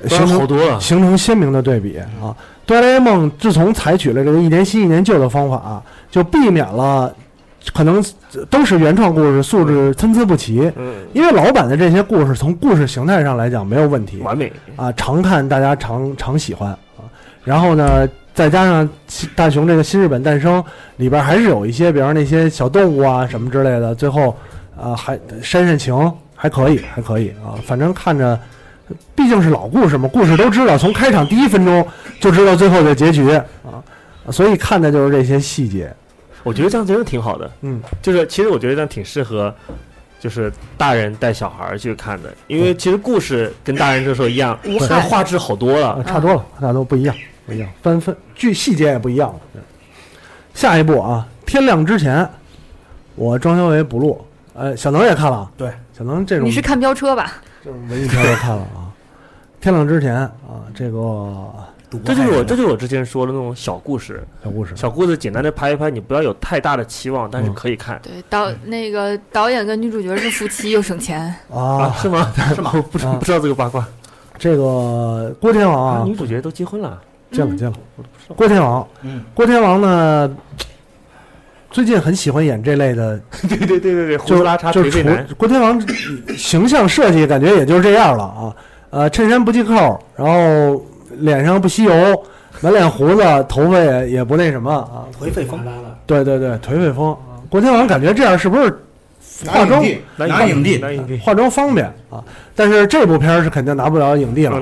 [0.09, 0.79] 形成。
[0.79, 2.35] 形成鲜明的对比啊。
[2.65, 7.13] 哆啦 A 梦自从采取了这个一年新一年旧的方法、就避免了
[7.73, 8.03] 可能
[8.49, 10.71] 都是原创故事，素质参差不齐。
[10.75, 14.51] 嗯，因为老版的这些故事从故事形态上来讲没有问题完美。
[14.75, 17.07] 啊，常看大家常常喜欢啊。
[17.43, 18.07] 然后呢，
[18.37, 18.87] 再加上
[19.35, 20.63] 大雄这个新日本诞生
[20.97, 24.37] 里边还是有一些，比方那些小动物啊什么之类的，最后
[24.79, 27.57] 啊还煽煽情还可以，还可以啊。
[27.65, 28.39] 反正看着，
[29.15, 31.83] 毕竟是老故事嘛，故事都知道，从开场第一分钟
[32.19, 33.81] 就知道最后的结局啊，
[34.29, 35.91] 所以看的就是这些细节。
[36.43, 37.49] 我觉得这样真的挺好的。
[37.61, 39.51] 嗯，就是其实我觉得这样挺适合，
[40.19, 46.03] 就是大人带小孩儿去看的，因为其实故事跟大人这时候一样，无但害画质好多啊，了。
[46.03, 47.15] 差多了，差多不一样，
[47.47, 49.61] 不一样，分分剧细节也不一样了。
[50.53, 52.29] 下一步啊，天亮之前，
[53.15, 54.23] 我装修为补录，
[54.53, 57.41] 呃，小能也看了，对，小能这种你是看飙车吧？
[57.63, 58.91] 这种文艺片也看了啊。
[59.61, 61.51] 天亮之前啊，这个
[62.03, 71.33] 这就是我，这就是我之前说的那种小故事，小故事，小故事简单的拍一拍，你不要有太大的期望，但是嗯可以看对，导那个导演跟女主角是夫妻，又省钱。
[71.51, 71.89] 啊？
[71.89, 72.33] 啊，是吗？
[72.53, 72.71] 是吗？
[72.91, 73.85] 不知啊不知道这个八卦
[74.37, 77.01] 这个郭天王啊，女主角都结婚了，
[77.31, 77.75] 见了见了，
[78.35, 80.37] 郭天王，嗯，郭天王呢，
[81.69, 85.81] 最近很喜欢演这类的 对对对对对，胡就子拉碴就是除颓废男，郭天王
[86.37, 88.55] 形象设计感觉也就是这样了啊，
[88.89, 90.81] 呃，衬衫不系扣，然后
[91.19, 91.93] 脸上不吸油，
[92.61, 95.59] 满脸胡子，头发也也不那什么啊，颓废风，
[96.05, 97.15] 对对对，颓废风。
[97.49, 98.69] 郭天王感觉这样是不是
[99.45, 99.81] 化妆
[100.17, 102.23] 拿影帝拿影帝，化妆方便啊？
[102.55, 104.59] 但是这部片儿是肯定拿不了影帝了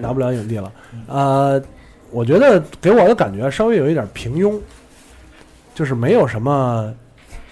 [0.00, 0.70] 拿不了影帝了。
[1.08, 1.60] 呃，
[2.12, 4.58] 我觉得给我的感觉稍微有一点平庸，
[5.74, 6.92] 就是没有什么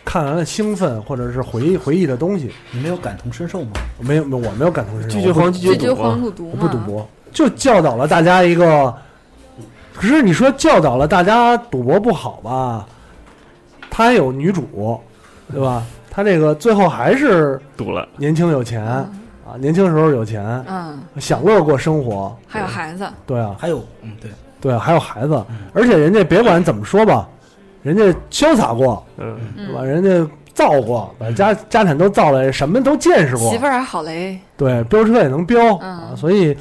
[0.04, 2.52] 看完了兴奋或者是回忆回忆的东西。
[2.70, 3.70] 你没有感同身受吗？
[4.00, 5.16] 没有，我没有感同身受。
[5.16, 6.78] 拒绝黄拒拒绝绝赌嘛，黄赌毒我不赌？
[6.78, 8.94] 博，就教导了大家一个。
[9.94, 12.86] 可是你说教导了大家赌博不好吧？
[13.90, 14.98] 他还有女主，
[15.50, 15.82] 对吧？
[16.10, 19.08] 他这个最后还是赌了，年轻有钱啊，
[19.58, 24.30] 年轻时候有钱，嗯，享乐过生活，还有孩子，对啊，还有，嗯，对，
[24.60, 27.28] 对啊，还有孩子，而且人家别管怎么说吧，
[27.82, 29.80] 人家潇洒过，嗯，对吧？
[29.82, 36.56] 嗯，人家造过，把家家产都造了，什么都见识过媳，妇儿还好嘞，对，飙车也能飙啊，嗯所以，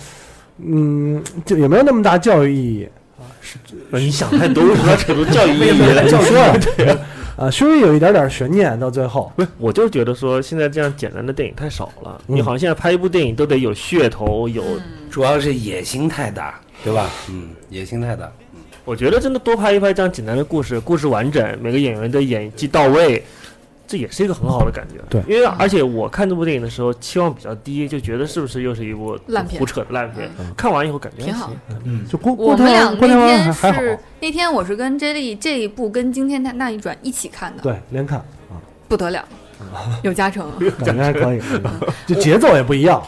[0.57, 2.89] 嗯，就也没有那么大教育意义。
[3.17, 3.23] 啊。
[3.41, 3.57] 是
[3.89, 6.07] 你想太多，为什么要扯出教育意义来？
[6.07, 6.97] 就说呀，
[7.35, 12.21] 啊，稍微有一点点悬念，到最后，不是，我就是觉得说现在这样简单的电影太少了。
[12.27, 17.09] 嗯你好像现在拍一部电影都得有噱头，有，嗯，主要是野心太大，对吧？
[17.29, 18.31] 嗯，野心太大。
[18.85, 23.23] 我觉得真的多拍一拍这样简单的故事，故事完整，每个演员的演技到位，
[23.85, 24.95] 这也是一个很好的感觉。
[25.09, 30.27] 对因为而且我看这部电影的时候期望比较低，就觉得是不是又是一部烂片胡扯的烂片？
[30.39, 31.51] 嗯看完以后感觉挺好。
[31.83, 38.57] 嗯，就郭我们俩那郭天王还好，是那天我是跟 J 莉这一部跟惊天那一转一起看的，对，连看啊
[38.87, 39.23] 不得了，
[40.03, 40.51] 有加成。
[40.85, 41.41] 感觉还可以，
[42.07, 43.01] 就节奏也不一样，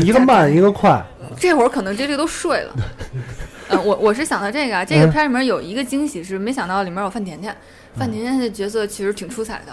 [0.00, 1.04] 一个慢一个快，
[1.38, 2.74] 这会儿可能 J 莉都睡了。
[3.68, 5.10] 呃，我我是想到这个啊，这个嗯。
[5.10, 7.54] 片儿里面有一个惊喜是没想到里面有范甜甜，
[7.96, 9.72] 范甜甜的角色其实挺出彩的，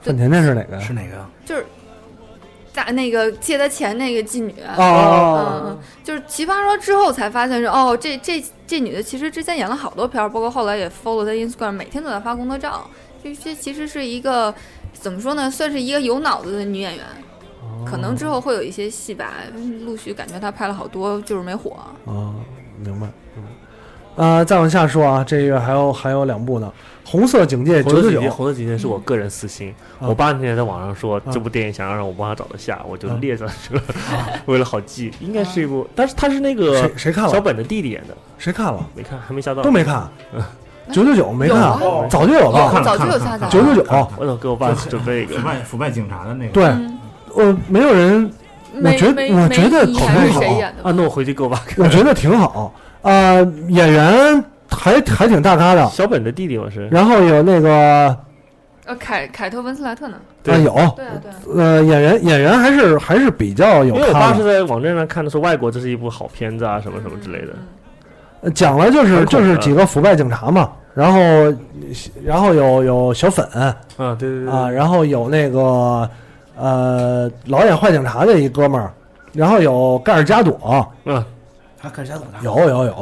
[0.00, 0.80] 范甜甜是哪个？
[0.80, 1.26] 是哪个？
[1.44, 1.66] 就是
[2.72, 12.88] 大那个借他钱那个妓女，嗯，就是奇葩说之后才发现是哦，这这这女的其实之前演了好多片儿，包括后来也 follow 她 Instagram，每天都在发工作照。
[13.22, 14.52] 这这其实是一个
[14.94, 17.04] 怎么说呢，算是一个有脑子的女演员。
[17.04, 19.34] 哦可能之后会有一些戏吧，
[19.84, 21.72] 陆续感觉她拍了好多，就是没火。
[22.06, 22.32] 啊，
[22.78, 23.06] 明白。
[23.36, 23.44] 嗯，
[24.16, 26.72] 呃，再往下说啊，这个还有还有两部呢，
[27.10, 29.74] 《红色警戒九九九红色警戒，》红色警戒是我个人私心。
[30.00, 33.82] 啊我爸那天在网上说啊这部电影想要让我帮他找得下，我就啊列上去了，
[34.46, 35.12] 为了好记。
[35.20, 37.30] 应该是一部，但是他是那个谁谁看了？
[37.30, 38.86] 小本的弟弟演的，谁看了？
[38.94, 40.08] 没看，还没下到，都没看。
[40.92, 41.80] 九九九没看啊，
[42.10, 42.82] 早就有了。
[42.84, 45.46] 早就有下载九九九，我得给我爸准备一个腐。
[45.46, 46.98] 败腐败警察的那个，对，嗯
[47.36, 48.30] 呃，没有人，
[48.82, 50.40] 我觉得我觉得没印象是挺好
[50.82, 51.84] 啊，那我回去给我爸看。
[51.84, 52.72] 我觉得挺好。
[53.02, 53.34] 啊，
[53.68, 58.16] 演员还还挺大咖的，小本的弟弟我是，然后有那个
[58.86, 60.16] 呃，凯凯特温斯莱特呢？
[60.46, 61.36] 啊有，对啊，对啊。
[61.56, 64.34] 呃，演员演员还是还是比较有因为我爸。
[64.34, 67.52] 是在网站上看的，说外国这是一部好片子啊，什么什么之类的。
[67.52, 67.58] 呃
[68.52, 71.18] 讲了就是就是几个腐败警察嘛，然后
[72.24, 76.08] 然后有有小粉啊，对对对啊，然后有那个
[76.56, 78.92] 呃老演坏警察的一哥们儿，
[79.32, 81.24] 然后有盖尔加朵，嗯，
[81.80, 82.44] 他看家怎么着？
[82.44, 82.92] 有有有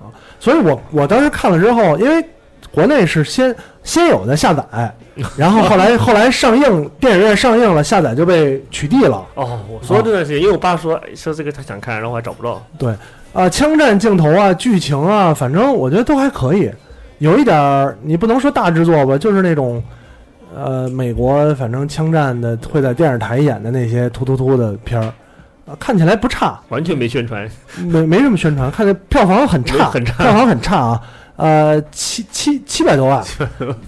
[0.00, 0.06] 啊，
[0.38, 2.24] 所以我我当时看了之后，因为
[2.72, 4.94] 国内是先先有的下载，
[5.36, 9.24] 然后后来后来上映，电影院上映了，下载就被取缔了。
[9.34, 12.62] 哦，我说这段时间，因为我爸说哎说这个他想看，然后我还找不到。
[12.78, 12.94] 对
[13.32, 16.70] 啊、枪战镜头啊，剧情啊，反正我觉得都还可以。
[17.18, 19.82] 有一点儿，你不能说大制作吧，就是那种，
[20.56, 25.06] 呃，美国反正枪战的会在电视台演的那些突突突的片儿，
[25.66, 31.00] 啊，看起来不差，完全没宣传，没没什么宣传，看着票房很差，很差票房很差啊，
[31.36, 33.22] 呃，七七七百多万，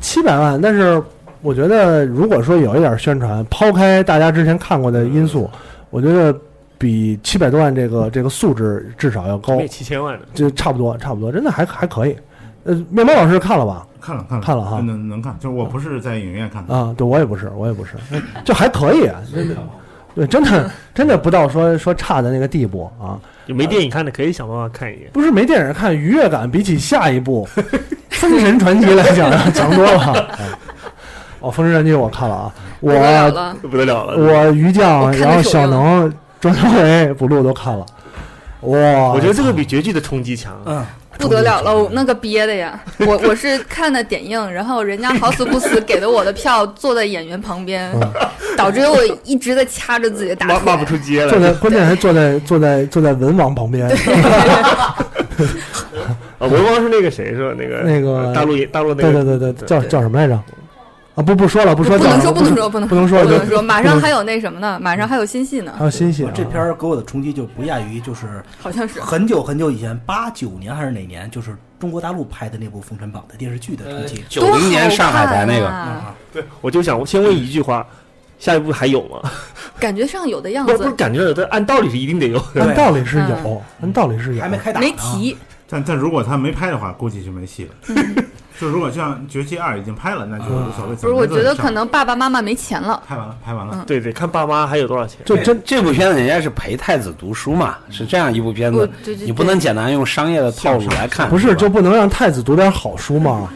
[0.00, 0.60] 七百万。
[0.60, 1.00] 但是
[1.40, 5.48] 我觉得，如果说有一点宣传，抛开大家之前看过的因素，
[5.88, 6.36] 我觉得
[6.80, 10.24] 比七百多万这个这个素质至少要高，没七千万的。
[10.32, 12.16] 就差不多，差不多，真的还还可以。
[12.64, 13.86] 呃，面包老师看了吧？
[14.00, 17.92] 看了看了看了哈能能看，就是我不是在影院看的，啊，对我也不是，我也不是，
[18.46, 19.54] 就还可以啊，真的，
[20.14, 23.20] 对，真的真的不到说说差的那个地步啊。
[23.46, 25.10] 就没电影看的可以想办法看一眼。
[25.12, 27.46] 不是没电影看，愉悦感比起下一部
[28.08, 30.12] 《封神传奇》来讲要强多了。
[30.38, 30.46] 哎
[31.40, 32.92] 哦，《封神传奇》我看了啊，我
[33.68, 37.84] 不得了了，我于酱，我看的然后小能、庄小伟、补录都看了。
[38.62, 40.60] 哇，我觉得这个比绝技的冲击强。
[40.66, 40.84] 嗯，
[41.18, 42.78] 不得了了，我那个憋的呀！
[43.06, 48.00] 我我是看的点映，然后人家好死不死给了我的票，坐在演员旁边，嗯
[48.56, 50.54] 导致我一直在掐着自己的大腿。
[50.56, 51.38] 骂骂不出街坐。
[51.40, 53.88] 在关键还坐在坐在坐在文王旁边，
[56.38, 57.54] 啊，文王是那个谁是吧？
[57.56, 60.38] 那个那个呃大陆大陆那个对对对对，叫叫什么来着？
[61.16, 63.60] 啊，不不说了，不说不能说，不能说，不能不能说不能说。
[63.60, 64.78] 马上还有那什么呢？
[64.80, 69.00] 马上还有新戏呢还，有新戏啊，这片儿给我的冲击就不亚于就是好像是。
[69.00, 74.24] 很久很久以前，八九年还是哪年，就是中国大陆拍的那部《封神榜》的电视剧的冲击。
[74.28, 76.14] 九零年上海台那个，多好看啊
[76.60, 77.84] 我就想，我先问一句话，
[78.38, 79.20] 下一步还有吗？
[79.80, 82.40] 感觉上有的样不是不是，感觉有的，按道理是一定得有。
[82.54, 85.36] 按道理是有嗯，按道理是有还，没开打，没提。
[85.68, 87.94] 但但如果他没拍的话，估计就没戏了。
[88.60, 90.94] 就如果像《绝技二》已经拍了，那就无所谓。
[90.96, 93.02] 不是，我觉得可能爸爸妈妈没钱了。
[93.08, 93.74] 拍完了，拍完了。
[93.74, 95.18] 嗯对对，看爸妈还有多少钱。
[95.24, 98.88] 就这这部片子人家是陪太子读书嘛，是这样一部片子，
[99.24, 101.28] 你不能简单用商业的套路来看。
[101.30, 103.48] 不是就不能让太子读点好书吗？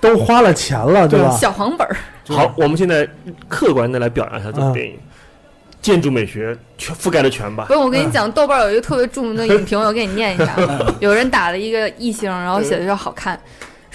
[0.00, 1.30] 都花了钱了，对吧？
[1.30, 1.96] 小黄本儿，
[2.28, 3.08] 好，我们现在
[3.48, 4.98] 客观的来表扬一下这部嗯电影，
[5.80, 7.72] 建筑美学全覆盖的全吧不。
[7.72, 10.54] 是我跟你讲，豆瓣有一个特别著名的影评，我给你念一下。
[11.00, 13.40] 有人打了一个一星，然后写的叫好看，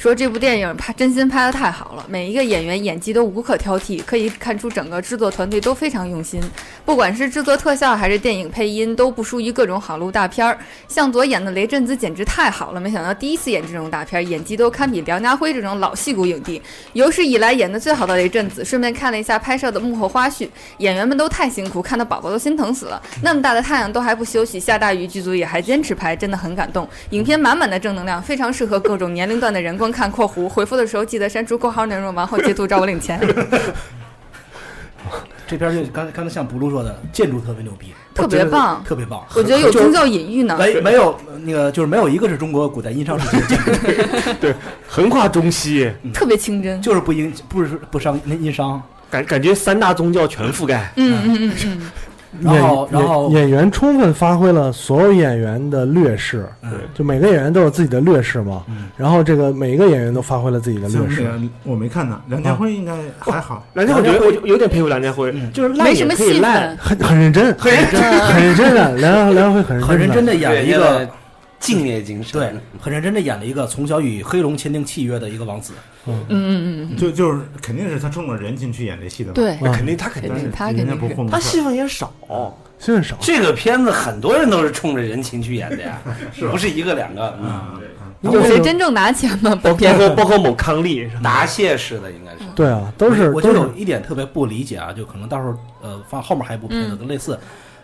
[0.01, 6.41] 说这部电影拍真心拍的太好了，每一个演员演技都无可挑剔，可以看出整个制作团队都非常用心，
[6.83, 10.57] 不管是制作特效还是电影配音，都不输于各种好莱坞大片儿。
[10.87, 16.59] 向佐演的雷震子简直太好了，没想到第一次演这种大片，演技都堪比梁家辉这种老戏骨影帝，
[16.93, 18.65] 有史以来演的最好的雷震子。
[18.65, 20.49] 顺便看了一下拍摄的幕后花絮，
[20.79, 22.99] 演员们都太辛苦，看到宝宝都心疼死了。
[23.21, 26.89] 那么大的太阳都还不休息，下大雨剧组也还坚持拍，真的很感动。
[27.11, 30.09] 影片满满的正能量，非常适合各种年龄段的人观看。
[30.11, 33.19] （括弧回复的时候记得删除括号内容，完后截图找我领钱。
[35.47, 39.21] 这片就刚才刚才像布鲁说的，建筑特别牛逼，特别棒特别棒。
[39.35, 40.55] 我觉得有宗教隐喻呢。
[40.57, 43.59] 没没有那个就是没有一个是中国古代殷商时期的建
[44.39, 44.47] 筑，
[44.87, 46.81] 横跨中西，特别清真。
[46.81, 48.81] 就是不殷不是不伤殷商。
[49.09, 50.89] 感感觉三大宗教全覆盖。
[50.95, 51.91] 嗯嗯嗯嗯，
[52.39, 58.63] 然后演然后演演员充分发挥了所有演员的劣势，嗯就每个演员都有自己的劣势嘛。
[58.69, 61.29] 嗯然后这个每一个演员都发挥了自己的劣势。
[61.63, 63.65] 我没看呢，梁家辉应该还好。
[63.73, 66.97] 梁家辉，我觉得我有点佩服梁家辉，嗯就是烂没什么也可以烂戏份，。
[66.99, 68.95] 很很认真，很认真，很认真的。
[68.97, 71.09] 梁梁家辉很认真，很认真的演一个
[71.61, 72.33] 敬业精神。
[72.33, 75.71] 对，很认真的演了一个从小与黑龙签订契约的一个王子。
[76.07, 79.35] 嗯嗯嗯，就就是肯定是他冲着人进去演这戏的嘛。
[79.35, 82.11] 对，那肯定他肯定是他肯定不混他戏份也少，
[82.79, 86.01] 戏份少，这个片子很多人都是冲着人情去演的呀，
[86.51, 87.37] 不是一个两个。
[87.39, 87.79] 嗯，
[88.21, 89.55] 有谁真正拿钱吗？
[89.61, 91.07] 包括包括某康利？
[91.23, 92.49] 答谢式的应该是。
[92.55, 97.37] 对啊，都是我就有一点特别不理解啊，就可能到时候呃放后面还有一部片子跟类似，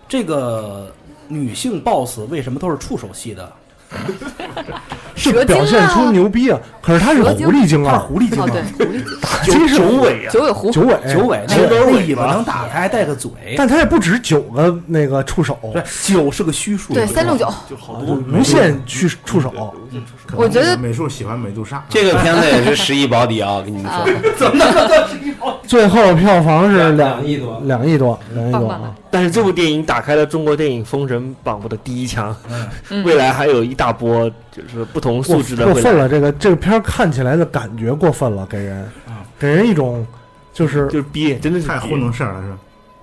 [0.10, 0.92] 这个
[1.28, 3.54] 女性 boss 为什么都是触手系的？
[5.16, 8.48] 是表现出啊牛逼啊，可是他是狐狸精啊，狐狸精啊，
[8.78, 19.52] 狐狸打击是九尾啊，九尾狐，九尾九尾那个九那尾巴能打开，还带个嘴，但他也不止九个那个触手，对，九是个虚数，对三六九，就好多无限去触手，
[20.36, 24.06] 我觉得美术喜欢美杜莎，这个片子也是十亿保底啊，我跟你们啊
[24.38, 24.52] 说，
[25.66, 27.60] 最后票房是两两亿多。
[27.66, 28.70] 两亿多，两亿多。
[28.70, 28.80] 啊！
[29.18, 32.36] 但是这部电影打开了中国电影封神榜的第一枪，
[32.90, 33.04] 嗯。
[33.04, 38.88] 未来还有一大波就是不同素质的过分了，这个这个片儿看起来的感觉过分了，给人
[39.40, 40.06] 给人一种
[40.54, 42.58] 就是就是逼，真的是太糊弄事儿了是吧？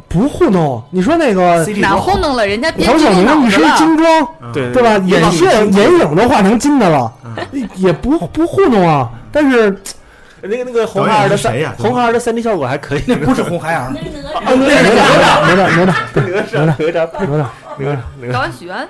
[0.07, 0.81] 不糊弄。
[0.91, 2.47] 你说那个哪糊弄了？
[2.47, 3.77] 人家编黄晓明一身子了？
[3.77, 4.97] 精装，对对吧？
[4.99, 7.13] 眼线、眼影都画成金的了，
[7.75, 9.11] 也不不糊弄啊。
[9.33, 9.77] 但是
[10.47, 11.75] 那个那个红孩儿的谁呀？
[11.79, 14.05] 红孩儿的三 D 效果还可以，那不是红孩儿，哪吒。
[14.45, 15.35] 哪吒。
[15.41, 17.07] 哪吒哪吒哪吒哪吒
[17.79, 17.93] 哪
[18.29, 18.89] 吒，高安许愿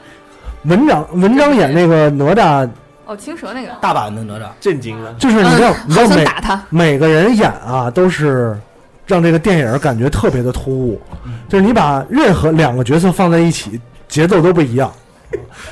[0.64, 2.68] 文章文章演那个哪吒，
[3.06, 5.14] 哦，青蛇那个，大阪的哪吒，震惊了。
[5.14, 8.59] 就是你知道你知好道每想打他，每个人演啊都是
[9.06, 11.01] 让这个电影感觉特别的突兀，
[11.48, 14.93] 就是你把任何两个角色放在一起，节奏都不一样。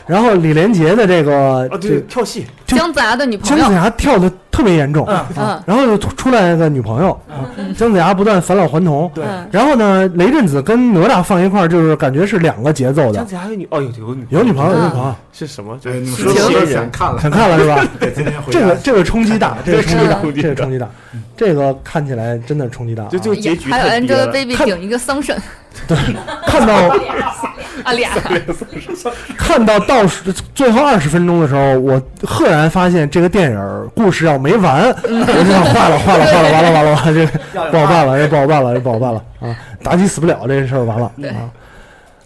[0.06, 1.32] 然后李连杰的这个
[1.70, 5.06] 哦，这对，跳戏，姜子牙的女朋友，姜子牙跳的特别严重，
[5.36, 7.18] 嗯然后又出来个女朋友，
[7.76, 9.10] 姜子牙不断返老还童。
[9.14, 13.14] 对嗯，然后呢，雷震子跟哪吒放一块儿，就是感觉是两个节奏的。
[13.14, 15.78] 姜子牙有女哦有有女有女朋友，有女朋友，是什么？
[15.82, 17.84] 对，你们是说的想看了，想看了是吧？
[17.98, 20.88] 对，今天回这个这个冲击大，这个冲击大，这个冲击大，
[21.36, 23.08] 这个看起来真的冲击大啊。
[23.10, 23.92] 就就结局还有。
[23.92, 25.36] Angelababy 顶一个桑葚
[25.86, 25.96] 对
[26.46, 26.74] 看到
[27.84, 28.10] 啊俩，
[29.36, 37.26] 看到倒数最后二十分钟的时候，我赫然发现这个电影故事要没完，我就想坏了坏了坏了完了完了完了，这
[37.70, 39.56] 不好办了，这不好办了，这不好办了啊！
[39.82, 41.50] 妲己死不了这事儿完了啊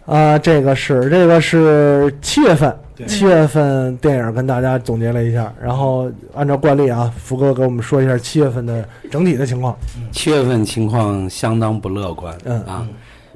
[0.06, 0.38] 啊！
[0.38, 9.76] 这个是这个是七月份，七月份电影跟大家总结了一下，然后按照惯例啊，福哥给我们说一下七月份的整体的情况。
[10.12, 12.86] 七月份情况相当不乐观，嗯啊，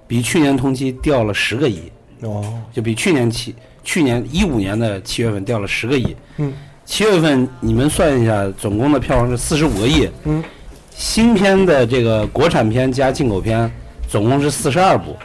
[0.06, 1.90] 比去年同期掉了十个亿，
[2.22, 6.14] 哦，就比去年七去年一五年的七月份掉了十个亿。
[6.36, 6.52] 嗯，
[6.84, 10.08] 七月份你们算一下，总共的票房是四十五个亿。
[10.24, 10.42] 嗯，
[10.90, 13.70] 新片的这个国产片加进口片
[14.08, 15.16] 总共是四十二部，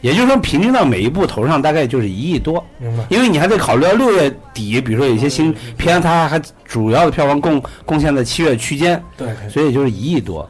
[0.00, 2.64] 也就是说平均到每一部头上大概就是一亿多。
[2.78, 3.04] 明白。
[3.08, 10.48] 因为你还得考虑到六月底，比如说有些新片，它还主要的票房贡贡献在七月区间，对，所以就是一亿多。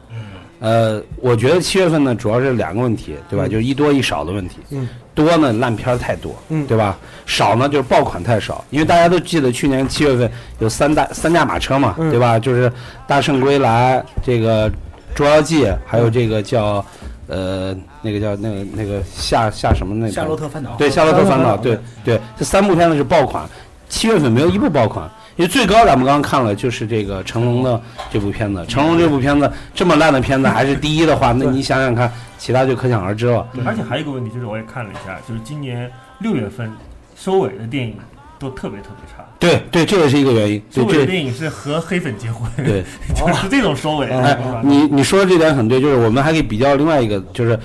[0.63, 3.45] 呃，我觉得七月份呢，主要是两个问题，对吧？
[3.45, 4.59] 嗯就是一多一少的问题。
[4.69, 6.97] 嗯，多呢烂片儿太多，嗯对吧？
[7.25, 12.39] 少呢就是爆款太少，因为大家都记得去年七月份有三大三驾马车嘛，嗯对吧？
[12.39, 12.69] 就是
[13.05, 14.69] 《大圣归来》这个
[15.13, 16.85] 《捉妖记》，还有这个叫
[17.27, 23.45] 呃那个叫那个那个夏夏什么那个夏洛特烦恼，对《夏洛特烦恼》，夏洛特烦恼对对，这三部片子是爆款，
[23.89, 27.81] 七月份没有一部爆款，因为最高咱们刚刚看了就是这个成龙的
[28.11, 33.47] 这部片子，成龙这部片子这么烂的片子还是第一的话，那你想想看，其他就可想而知了。
[33.65, 36.71] 而且还有一个问题，就是我也看了一下，就是今年六月份
[37.15, 37.95] 收尾的电影
[38.37, 40.61] 都特别特别差，对对，这也是一个原因。
[40.71, 42.83] 对收尾的电影是和黑粉结婚，对，
[43.15, 47.57] 就是这种收尾，哎，你你说的这点很对，就是我们还可以比较另外一个，就是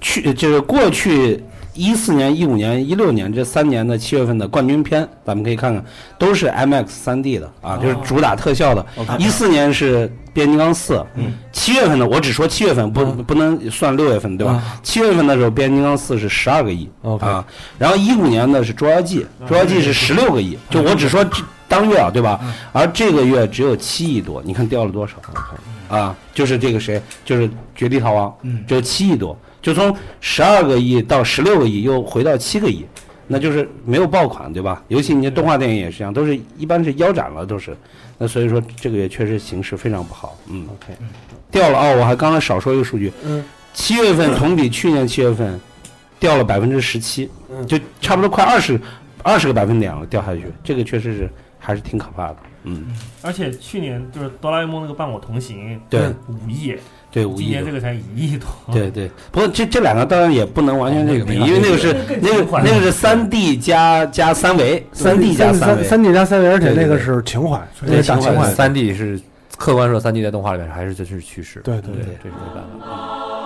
[0.00, 1.42] 去就是过去
[1.76, 5.84] 一四年、一五年、一六年这三年的七月份的冠军片，咱们可以看看，
[6.18, 8.84] 都是 IMAX 三 D 的啊，就是主打特效的。
[9.18, 10.94] 一四年是《变形金刚四》，
[11.52, 14.80] 七月份的我只说七月份，不不能算六月份，对吧？
[14.82, 16.88] 七月份的时候，《变形金刚四》是十二个亿
[17.20, 17.44] 啊，
[17.78, 22.40] 然后一五年的是《捉妖记》，《捉妖记》是十六个亿，就我只说这当月啊，对吧？
[22.72, 25.16] 而这个月只有七亿多，你看掉了多少？
[25.88, 28.32] 啊，就是这个谁，就是《绝地逃亡》，
[28.66, 32.86] 只有七亿多，就从十二个亿到十六个亿，又回到七个亿，
[33.26, 34.80] 那就是没有爆款，对吧？
[34.86, 37.76] 尤其你动画电影也是这样，都是一般是腰斩了，都是。
[38.16, 40.96] 那所以说这个也确实形势非常不好，嗯，OK，
[41.50, 43.42] 掉了哦，我还刚才少说一个数据，嗯，
[43.74, 45.60] 七月份同比去年七月份
[46.20, 47.28] 掉了百分之十七，
[47.66, 48.80] 就差不多快二十
[49.24, 51.28] 二十个百分点了，掉下去，这个确实是
[51.58, 52.86] 还是挺可怕的，嗯，
[53.20, 56.08] 而且去年就是哆啦 A 梦那个伴我同行，对。
[56.28, 56.76] 五亿，
[57.16, 58.46] 对五亿今年这个才一亿多。
[58.70, 68.44] 对对，不过这这两个当然也不能完全这个比，因为那个是那个那个是三 D 加加三维，三 D 加维，三三 D 加三维，而且对对那个是情怀，那对情怀。
[68.52, 69.18] 三 D 是
[69.56, 71.60] 客观说，三 D 在动画里面还是就是趋势。
[71.60, 73.45] 对对对对，这是没办法。